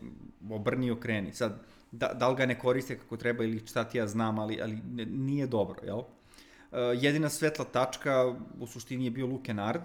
obrni 0.50 0.92
okreni. 0.92 1.34
Sad, 1.34 1.62
da, 1.92 2.14
da 2.14 2.30
li 2.30 2.36
ga 2.36 2.46
ne 2.46 2.60
koriste 2.60 2.98
kako 2.98 3.18
treba 3.18 3.44
ili 3.44 3.68
šta 3.68 3.84
ti 3.84 3.98
ja 3.98 4.08
znam, 4.08 4.40
ali, 4.40 4.62
ali 4.62 4.78
nije 5.06 5.48
dobro, 5.48 5.80
jel? 5.86 5.98
Uh, 5.98 6.78
jedina 6.94 7.30
svetla 7.30 7.66
tačka 7.66 8.36
u 8.60 8.68
suštini 8.68 9.06
je 9.06 9.12
bio 9.12 9.28
Luke 9.28 9.54
Nard, 9.54 9.82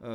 Uh, 0.00 0.06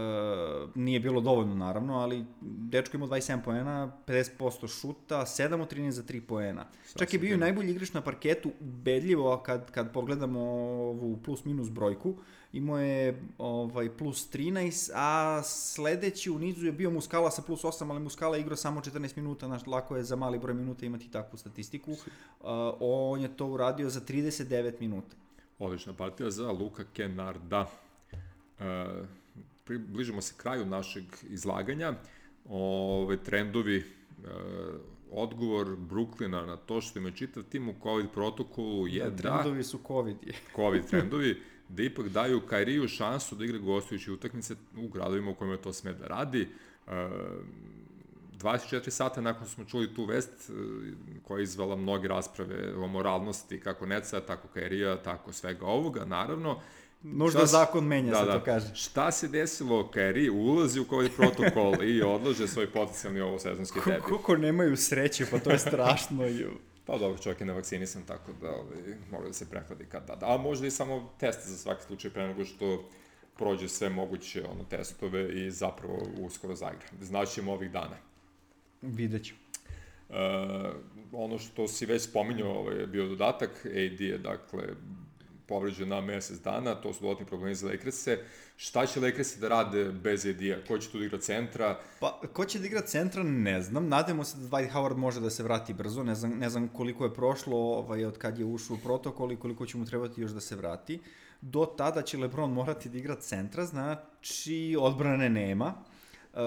nije 0.76 1.00
bilo 1.00 1.22
dovoljno 1.22 1.56
naravno, 1.56 2.00
ali 2.00 2.26
dečko 2.42 2.98
imao 2.98 3.10
27 3.10 3.44
poena, 3.44 3.92
50% 4.08 4.82
šuta, 4.82 5.22
7 5.22 5.62
od 5.62 5.74
13 5.74 5.90
za 5.90 6.04
3 6.04 6.22
poena. 6.22 6.66
Čak 6.96 7.14
je 7.14 7.20
bio 7.20 7.34
i 7.34 7.38
najbolji 7.38 7.72
igrač 7.72 7.94
na 7.94 8.02
parketu, 8.02 8.52
ubedljivo 8.60 9.38
kad, 9.46 9.72
kad 9.72 9.94
pogledamo 9.94 10.40
ovu 10.40 11.20
plus 11.24 11.46
minus 11.46 11.70
brojku, 11.70 12.16
imao 12.54 12.80
je 12.80 13.22
ovaj, 13.38 13.98
plus 13.98 14.32
13, 14.34 14.92
a 14.96 15.42
sledeći 15.44 16.32
u 16.32 16.40
nizu 16.40 16.66
je 16.66 16.72
bio 16.72 16.92
Muskala 16.92 17.32
sa 17.32 17.42
plus 17.42 17.64
8, 17.64 17.92
ali 17.92 18.00
Muskala 18.00 18.36
je 18.36 18.42
igrao 18.42 18.58
samo 18.58 18.82
14 18.82 19.18
minuta, 19.18 19.48
znaš, 19.48 19.68
lako 19.68 19.96
je 19.96 20.04
za 20.04 20.16
mali 20.16 20.40
broj 20.40 20.54
minuta 20.54 20.86
imati 20.86 21.12
takvu 21.12 21.38
statistiku. 21.38 21.92
Uh, 21.92 21.98
on 22.80 23.22
je 23.22 23.38
to 23.38 23.48
uradio 23.48 23.90
za 23.90 24.02
39 24.02 24.74
minuta. 24.80 25.16
Odlična 25.60 25.94
partija 25.94 26.30
za 26.30 26.52
Luka 26.52 26.84
Kenarda. 26.94 27.68
Uh, 28.60 28.66
približimo 29.66 30.22
se 30.22 30.34
kraju 30.38 30.66
našeg 30.66 31.04
izlaganja. 31.30 31.94
Ove, 32.50 33.18
trendovi, 33.24 33.78
e, 33.78 33.84
odgovor 35.12 35.68
Brooklyna 35.68 36.46
na 36.46 36.58
to 36.58 36.82
što 36.82 37.00
ima 37.00 37.12
čitav 37.12 37.44
tim 37.44 37.70
u 37.70 37.74
COVID 37.84 38.10
protokolu 38.14 38.88
je 38.88 39.04
da... 39.04 39.10
da 39.10 39.16
trendovi 39.16 39.64
su 39.64 39.80
COVID. 39.88 40.18
COVID 40.56 40.86
trendovi, 40.86 41.42
da 41.70 41.84
ipak 41.84 42.10
daju 42.10 42.42
Kairiju 42.42 42.88
šansu 42.88 43.36
da 43.36 43.46
igra 43.46 43.58
gostujući 43.58 44.12
utakmice 44.12 44.56
u 44.78 44.88
gradovima 44.88 45.32
u 45.32 45.36
kojima 45.36 45.58
to 45.58 45.74
sme 45.74 45.94
da 45.94 46.08
radi. 46.08 46.48
E, 46.88 47.10
24 48.44 48.90
sata 48.90 49.22
nakon 49.22 49.48
smo 49.48 49.66
čuli 49.66 49.94
tu 49.94 50.06
vest 50.06 50.50
e, 50.50 50.54
koja 51.24 51.38
je 51.38 51.44
izvala 51.44 51.76
mnoge 51.76 52.08
rasprave 52.08 52.76
o 52.76 52.88
moralnosti 52.88 53.60
kako 53.60 53.86
Neca, 53.86 54.22
tako 54.22 54.48
Kairija, 54.48 55.04
tako 55.04 55.34
svega 55.34 55.66
ovoga, 55.66 56.06
naravno, 56.06 56.60
Nužda 57.04 57.40
šta, 57.40 57.46
zakon 57.46 57.84
menja, 57.84 58.12
da, 58.12 58.20
se 58.20 58.26
da. 58.26 58.40
to 58.40 58.46
kaže. 58.46 58.76
Šta 58.76 59.12
se 59.12 59.28
desilo, 59.28 59.92
Kerry 59.94 60.30
ulazi 60.32 60.80
u 60.80 60.86
COVID 60.86 61.12
protokol 61.16 61.84
i 61.84 62.02
odlaže 62.02 62.48
svoj 62.48 62.72
potencijalni 62.72 63.22
ovo 63.22 63.40
sezonski 63.40 63.80
debi. 63.86 64.02
Kako 64.10 64.38
nemaju 64.38 64.78
sreće, 64.78 65.26
pa 65.32 65.40
to 65.40 65.52
je 65.52 65.60
strašno. 65.60 66.24
pa 66.86 66.98
dobro, 66.98 67.18
čovjek 67.18 67.40
je 67.40 67.46
nevakcinisan, 67.46 68.04
tako 68.04 68.32
da 68.42 68.50
ovaj, 68.50 68.96
mora 69.12 69.28
da 69.28 69.34
se 69.34 69.50
prehladi 69.50 69.86
kad 69.86 70.08
da. 70.08 70.18
A 70.22 70.38
možda 70.38 70.68
i 70.68 70.72
samo 70.72 71.14
test 71.20 71.48
za 71.48 71.58
svaki 71.58 71.84
slučaj 71.84 72.12
pre 72.12 72.28
nego 72.28 72.46
što 72.46 72.90
prođe 73.38 73.70
sve 73.70 73.90
moguće 73.90 74.44
ono, 74.52 74.64
testove 74.64 75.46
i 75.46 75.52
zapravo 75.52 76.08
uskoro 76.20 76.56
zaigra. 76.56 76.88
Znaćemo 77.02 77.54
ovih 77.54 77.72
dana. 77.72 77.98
Vidjet 78.82 79.26
ću. 79.26 79.36
Uh, 80.10 80.16
ono 81.12 81.40
što 81.40 81.68
si 81.68 81.86
već 81.86 82.02
spominjao 82.02 82.60
ovaj, 82.60 82.80
je 82.80 82.88
bio 82.88 83.08
dodatak, 83.08 83.66
AD 83.66 84.02
je 84.02 84.18
dakle 84.18 84.64
povređen 85.54 85.90
na 85.90 86.02
mesec 86.02 86.40
dana, 86.42 86.76
to 86.76 86.94
su 86.94 87.04
dodatni 87.04 87.26
problemi 87.26 87.56
za 87.56 87.68
Lakerse. 87.68 88.18
Šta 88.58 88.86
će 88.86 89.02
Lakersi 89.02 89.40
da 89.40 89.48
rade 89.48 89.92
bez 89.92 90.26
Edija? 90.26 90.58
Ko 90.68 90.78
će 90.78 90.90
tu 90.90 90.98
da 91.00 91.06
igra 91.06 91.20
centra? 91.20 91.80
Pa, 92.00 92.22
ko 92.34 92.46
će 92.46 92.60
da 92.60 92.66
igra 92.66 92.82
centra, 92.82 93.24
ne 93.24 93.62
znam. 93.62 93.88
Nadamo 93.88 94.24
se 94.24 94.38
da 94.38 94.48
Dwight 94.48 94.72
Howard 94.74 94.98
može 94.98 95.22
da 95.22 95.30
se 95.30 95.44
vrati 95.44 95.74
brzo. 95.74 96.04
Ne 96.04 96.16
znam, 96.16 96.32
ne 96.40 96.50
znam 96.50 96.68
koliko 96.68 97.06
je 97.06 97.14
prošlo 97.14 97.58
ovaj, 97.58 98.06
od 98.06 98.18
kad 98.18 98.40
je 98.40 98.46
ušao 98.46 98.76
u 98.76 98.80
protokol 98.80 99.32
i 99.32 99.38
koliko 99.38 99.66
će 99.66 99.78
mu 99.78 99.86
trebati 99.86 100.22
još 100.22 100.32
da 100.32 100.42
se 100.42 100.56
vrati. 100.56 101.00
Do 101.42 101.66
tada 101.66 102.02
će 102.02 102.18
LeBron 102.18 102.54
morati 102.54 102.90
da 102.90 102.98
igra 102.98 103.16
centra, 103.16 103.66
znači 103.66 104.78
odbrane 104.80 105.30
nema. 105.30 105.74
Uh, 106.34 106.40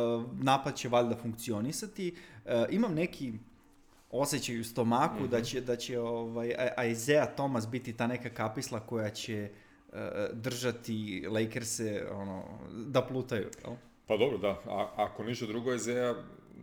napad 0.43 0.75
će 0.75 0.89
valjda 0.89 1.17
funkcionisati. 1.23 2.15
Uh, 2.45 2.53
imam 2.71 2.95
neki 2.95 3.33
osjećaj 4.11 4.61
u 4.61 4.65
stomaku 4.65 5.21
mm 5.21 5.25
-hmm. 5.25 5.31
da 5.31 5.43
će, 5.43 5.61
da 5.61 5.77
će 5.77 6.01
ovaj, 6.01 6.55
Isaiah 6.91 7.29
Thomas 7.35 7.69
biti 7.69 7.93
ta 7.93 8.07
neka 8.07 8.31
kapisla 8.31 8.81
koja 8.81 9.11
će 9.11 9.51
uh, 9.89 9.99
držati 10.33 11.27
Lakers-e 11.31 12.07
ono, 12.13 12.45
da 12.87 13.03
plutaju. 13.03 13.49
Jel? 13.65 13.75
Pa 14.07 14.17
dobro, 14.17 14.39
da. 14.39 14.63
A, 14.67 14.93
ako 14.97 15.25
ništa 15.25 15.47
drugo, 15.47 15.75
Isaiah 15.75 16.17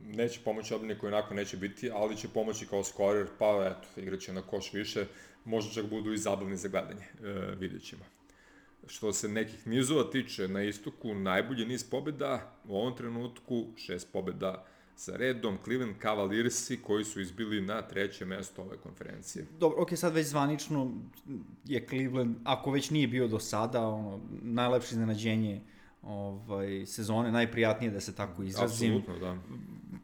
neće 0.05 0.39
pomoći 0.45 0.73
odbrani 0.73 0.99
koji 0.99 1.13
onako 1.13 1.33
neće 1.33 1.57
biti, 1.57 1.91
ali 1.93 2.17
će 2.17 2.27
pomoći 2.27 2.67
kao 2.67 2.83
skorer, 2.83 3.27
pa 3.39 3.75
eto, 3.77 4.01
igraće 4.01 4.33
na 4.33 4.41
koš 4.41 4.73
više, 4.73 5.05
možda 5.45 5.73
čak 5.73 5.89
budu 5.89 6.13
i 6.13 6.17
zabavni 6.17 6.57
za 6.57 6.67
gledanje, 6.67 7.03
e, 7.23 7.55
vidjet 7.59 7.83
ćemo. 7.83 8.03
Što 8.87 9.13
se 9.13 9.27
nekih 9.27 9.67
nizova 9.67 10.03
tiče, 10.11 10.47
na 10.47 10.63
istoku 10.63 11.13
najbolji 11.13 11.65
niz 11.65 11.89
pobjeda, 11.89 12.57
u 12.67 12.75
ovom 12.77 12.97
trenutku 12.97 13.65
šest 13.77 14.11
pobjeda 14.13 14.65
sa 14.95 15.15
redom 15.17 15.57
Cleveland 15.63 15.95
Cavaliersi 16.01 16.77
koji 16.81 17.03
su 17.03 17.21
izbili 17.21 17.61
na 17.61 17.81
treće 17.81 18.25
mesto 18.25 18.61
ove 18.61 18.77
konferencije. 18.77 19.45
Dobro, 19.59 19.81
ok, 19.81 19.97
sad 19.97 20.13
već 20.13 20.27
zvanično 20.27 20.91
je 21.65 21.85
Cleveland, 21.87 22.35
ako 22.43 22.71
već 22.71 22.89
nije 22.89 23.07
bio 23.07 23.27
do 23.27 23.39
sada, 23.39 23.87
ono, 23.87 24.19
najlepše 24.41 24.95
iznenađenje 24.95 25.61
ovaj, 26.01 26.85
sezone, 26.85 27.31
najprijatnije 27.31 27.91
da 27.91 27.99
se 27.99 28.15
tako 28.15 28.43
izrazim. 28.43 28.97
Apsolutno, 28.97 29.27
da. 29.27 29.37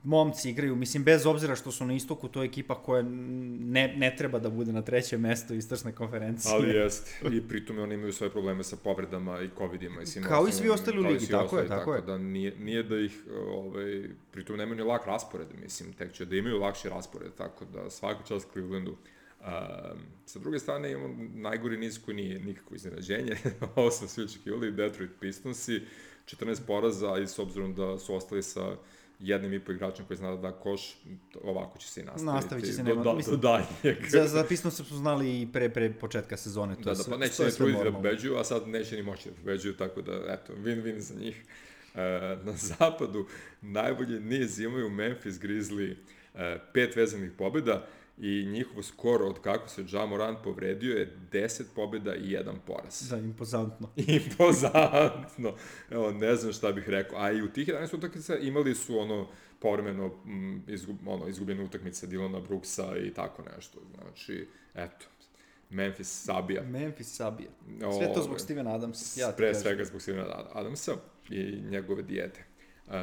Momci 0.03 0.49
igraju, 0.49 0.75
mislim, 0.75 1.03
bez 1.03 1.25
obzira 1.25 1.55
što 1.55 1.71
su 1.71 1.85
na 1.85 1.93
istoku, 1.93 2.27
to 2.27 2.41
je 2.41 2.45
ekipa 2.45 2.75
koja 2.75 3.01
ne, 3.01 3.93
ne 3.97 4.15
treba 4.15 4.39
da 4.39 4.49
bude 4.49 4.71
na 4.71 4.81
trećem 4.81 5.21
mestu 5.21 5.53
istočne 5.53 5.91
konferencije. 5.91 6.53
Ali 6.53 6.69
jeste. 6.83 7.11
I 7.31 7.41
pritom 7.47 7.79
oni 7.79 7.95
imaju 7.95 8.13
svoje 8.13 8.31
probleme 8.31 8.63
sa 8.63 8.75
povredama 8.83 9.41
i 9.41 9.49
covidima. 9.57 10.01
I 10.01 10.05
svim 10.05 10.23
Kao 10.23 10.47
i 10.47 10.51
svi 10.51 10.69
ostali 10.69 10.99
u 10.99 11.03
ligi, 11.07 11.27
tako 11.27 11.43
ostali, 11.43 11.61
je, 11.61 11.67
tako, 11.67 11.79
tako 11.79 11.95
je. 11.95 12.01
Da 12.01 12.17
nije, 12.17 12.55
nije 12.59 12.83
da 12.83 12.99
ih, 12.99 13.23
ovaj, 13.47 14.09
pritom 14.31 14.57
nemaju 14.57 14.75
ni 14.75 14.83
lak 14.83 15.07
raspored, 15.07 15.47
mislim, 15.61 15.93
tek 15.93 16.13
će 16.13 16.25
da 16.25 16.35
imaju 16.35 16.59
lakši 16.59 16.89
raspored, 16.89 17.31
tako 17.37 17.65
da 17.65 17.89
svaka 17.89 18.23
čast 18.23 18.47
Clevelandu. 18.51 18.95
Um, 19.41 19.47
sa 20.25 20.39
druge 20.39 20.59
strane 20.59 20.91
imamo 20.91 21.15
najgori 21.33 21.77
niz 21.77 21.99
koji 22.05 22.15
nije 22.15 22.39
nikako 22.39 22.75
iznenađenje, 22.75 23.35
ovo 23.75 23.91
smo 23.91 24.07
svi 24.07 24.23
očekivali, 24.23 24.71
Detroit 24.71 25.11
Pistonsi, 25.19 25.81
14 26.25 26.59
poraza 26.67 27.17
i 27.17 27.27
s 27.27 27.39
obzirom 27.39 27.75
da 27.75 27.97
su 27.97 28.15
ostali 28.15 28.43
sa 28.43 28.75
jednim 29.19 29.53
i 29.53 29.59
po 29.59 29.71
igračem 29.71 30.05
koji 30.05 30.17
zna 30.17 30.35
da 30.35 30.37
da 30.37 30.51
koš, 30.51 30.97
ovako 31.43 31.77
će 31.77 31.87
se 31.87 32.01
i 32.01 32.03
nastaviti. 32.03 32.35
Nastavit 32.35 32.65
će 32.65 32.73
se, 32.73 32.83
nema, 32.83 33.03
do, 33.03 33.13
mislim, 33.13 33.35
do 33.35 33.41
daljnjeg. 33.41 34.09
za, 34.09 34.27
za 34.27 34.43
Pistonse 34.43 34.83
smo 34.83 34.97
znali 34.97 35.41
i 35.41 35.47
pre, 35.53 35.69
pre 35.69 35.93
početka 35.93 36.37
sezone. 36.37 36.75
To 36.75 36.81
da, 36.81 36.93
da, 36.93 37.03
pa 37.09 37.17
neće 37.17 37.43
ne 37.43 37.51
truditi 37.51 37.83
da 37.83 37.91
pobeđuju, 37.91 38.37
a 38.37 38.43
sad 38.43 38.67
neće 38.67 38.95
ni 38.95 39.03
moći 39.03 39.29
da 39.29 39.35
pobeđuju, 39.35 39.77
tako 39.77 40.01
da, 40.01 40.11
eto, 40.27 40.53
win-win 40.53 40.99
za 40.99 41.15
njih. 41.15 41.43
E, 41.95 42.01
na 42.43 42.53
zapadu 42.53 43.25
najbolje 43.61 44.19
niz 44.19 44.59
imaju 44.59 44.89
Memphis 44.89 45.35
Grizzly, 45.35 45.95
e, 46.35 46.59
pet 46.73 46.95
vezanih 46.95 47.31
pobjeda, 47.37 47.87
i 48.19 48.45
njihov 48.45 48.83
skor 48.83 49.23
od 49.23 49.41
kako 49.41 49.69
se 49.69 49.85
Ja 49.93 50.05
Morant 50.05 50.37
povredio 50.43 50.97
je 50.97 51.17
10 51.31 51.63
pobjeda 51.75 52.15
i 52.15 52.31
jedan 52.31 52.55
poraz. 52.65 53.09
Da, 53.09 53.17
impozantno. 53.17 53.89
impozantno. 54.21 55.55
Evo, 55.89 56.11
ne 56.11 56.35
znam 56.35 56.53
šta 56.53 56.71
bih 56.71 56.89
rekao. 56.89 57.19
A 57.19 57.31
i 57.31 57.41
u 57.41 57.49
tih 57.49 57.67
11 57.67 57.95
utakmica 57.95 58.37
imali 58.37 58.75
su 58.75 58.99
ono 58.99 59.27
povremeno 59.59 60.07
mm, 60.07 60.57
izgub, 60.67 61.07
ono, 61.07 61.27
izgubljene 61.27 61.63
utakmice 61.63 62.07
Dilona 62.07 62.39
Brooksa 62.39 62.97
i 62.97 63.13
tako 63.13 63.43
nešto. 63.55 63.79
Znači, 63.95 64.47
eto, 64.75 65.05
Memphis 65.69 66.23
Sabija. 66.23 66.63
Memphis 66.63 67.15
Sabija. 67.15 67.49
Sve 67.97 68.13
to 68.13 68.21
zbog 68.21 68.39
Stevena 68.39 68.75
Adamsa. 68.75 69.21
Ja 69.21 69.31
pre 69.37 69.55
svega 69.55 69.85
zbog 69.85 70.01
Stevena 70.01 70.25
Adamsa 70.53 70.91
i 71.29 71.61
njegove 71.61 72.03
dijete. 72.03 72.43
Uh, 72.87 72.93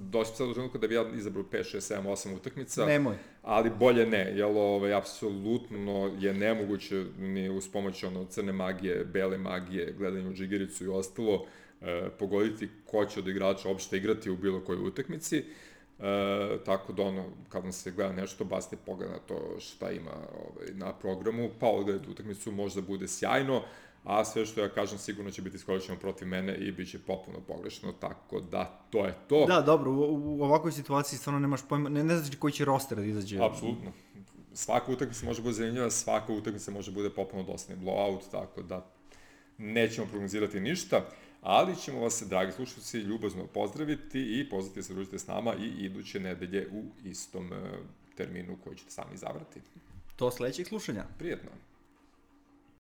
došli 0.00 0.36
sad 0.36 0.48
u 0.48 0.52
trenutku 0.52 0.78
da 0.78 0.88
bi 0.88 0.94
ja 0.94 1.04
izabrao 1.14 1.44
5, 1.44 1.76
6, 1.76 1.94
7, 1.94 2.02
8 2.02 2.36
utakmica. 2.36 2.86
Nemoj. 2.86 3.16
Ali 3.42 3.70
bolje 3.70 4.06
ne, 4.06 4.32
jel 4.36 4.58
ovaj, 4.58 4.94
apsolutno 4.94 6.16
je 6.18 6.34
nemoguće 6.34 7.04
ni 7.18 7.50
uz 7.50 7.68
pomoć 7.68 8.04
ono, 8.04 8.24
crne 8.24 8.52
magije, 8.52 9.04
bele 9.04 9.38
magije, 9.38 9.94
gledanje 9.98 10.28
u 10.28 10.32
džigericu 10.32 10.84
i 10.84 10.88
ostalo, 10.88 11.46
e, 11.80 12.08
pogoditi 12.18 12.68
ko 12.86 13.04
će 13.04 13.20
od 13.20 13.28
igrača 13.28 13.68
uopšte 13.68 13.96
igrati 13.96 14.30
u 14.30 14.36
bilo 14.36 14.60
kojoj 14.60 14.86
utakmici. 14.86 15.38
E, 15.38 15.44
tako 16.64 16.92
da 16.92 17.02
ono, 17.02 17.24
kad 17.48 17.62
vam 17.62 17.72
se 17.72 17.90
gleda 17.90 18.12
nešto, 18.12 18.44
baste 18.44 18.76
pogled 18.86 19.10
na 19.10 19.18
to 19.18 19.56
šta 19.60 19.90
ima 19.90 20.10
ovaj, 20.10 20.68
na 20.72 20.92
programu, 20.92 21.50
pa 21.60 21.66
odgledati 21.66 22.10
utakmicu 22.10 22.52
možda 22.52 22.80
bude 22.80 23.08
sjajno, 23.08 23.62
a 24.04 24.24
sve 24.24 24.46
što 24.46 24.60
ja 24.60 24.68
kažem 24.68 24.98
sigurno 24.98 25.30
će 25.30 25.42
biti 25.42 25.56
iskorišćeno 25.56 25.98
protiv 25.98 26.28
mene 26.28 26.54
i 26.54 26.72
bit 26.72 26.90
će 26.90 26.98
popuno 26.98 27.40
pogrešno, 27.40 27.92
tako 27.92 28.40
da 28.40 28.80
to 28.90 29.06
je 29.06 29.14
to. 29.28 29.46
Da, 29.46 29.60
dobro, 29.60 29.90
u, 29.90 30.38
u 30.38 30.42
ovakvoj 30.42 30.72
situaciji 30.72 31.18
stvarno 31.18 31.40
nemaš 31.40 31.60
pojma, 31.68 31.88
ne, 31.88 32.04
ne 32.04 32.16
znači 32.16 32.36
koji 32.36 32.52
će 32.52 32.64
roster 32.64 32.98
da 32.98 33.04
izađe. 33.04 33.38
Apsolutno. 33.42 33.92
Svaka 34.52 34.92
utakmica 34.92 35.26
može 35.26 35.42
bude 35.42 35.54
zanimljiva, 35.54 35.90
svaka 35.90 36.32
utakmica 36.32 36.70
može 36.70 36.90
bude 36.90 37.10
popuno 37.10 37.42
dosadni 37.42 37.84
blowout, 37.84 38.20
tako 38.30 38.62
da 38.62 38.86
nećemo 39.58 40.06
prognozirati 40.06 40.60
ništa, 40.60 41.04
ali 41.42 41.76
ćemo 41.76 42.00
vas, 42.00 42.22
dragi 42.28 42.52
slušalci, 42.52 42.98
ljubazno 42.98 43.46
pozdraviti 43.46 44.40
i 44.40 44.48
pozvati 44.50 44.78
da 44.78 44.82
se 44.82 44.94
družite 44.94 45.18
s 45.18 45.26
nama 45.26 45.54
i 45.54 45.84
iduće 45.84 46.20
nedelje 46.20 46.68
u 46.72 46.82
istom 47.04 47.52
eh, 47.52 47.56
terminu 48.16 48.56
koji 48.64 48.76
ćete 48.76 48.90
sami 48.90 49.14
izabrati. 49.14 49.60
To 50.16 50.30
sledećeg 50.30 50.66
slušanja. 50.66 51.04
Prijetno. 51.18 51.50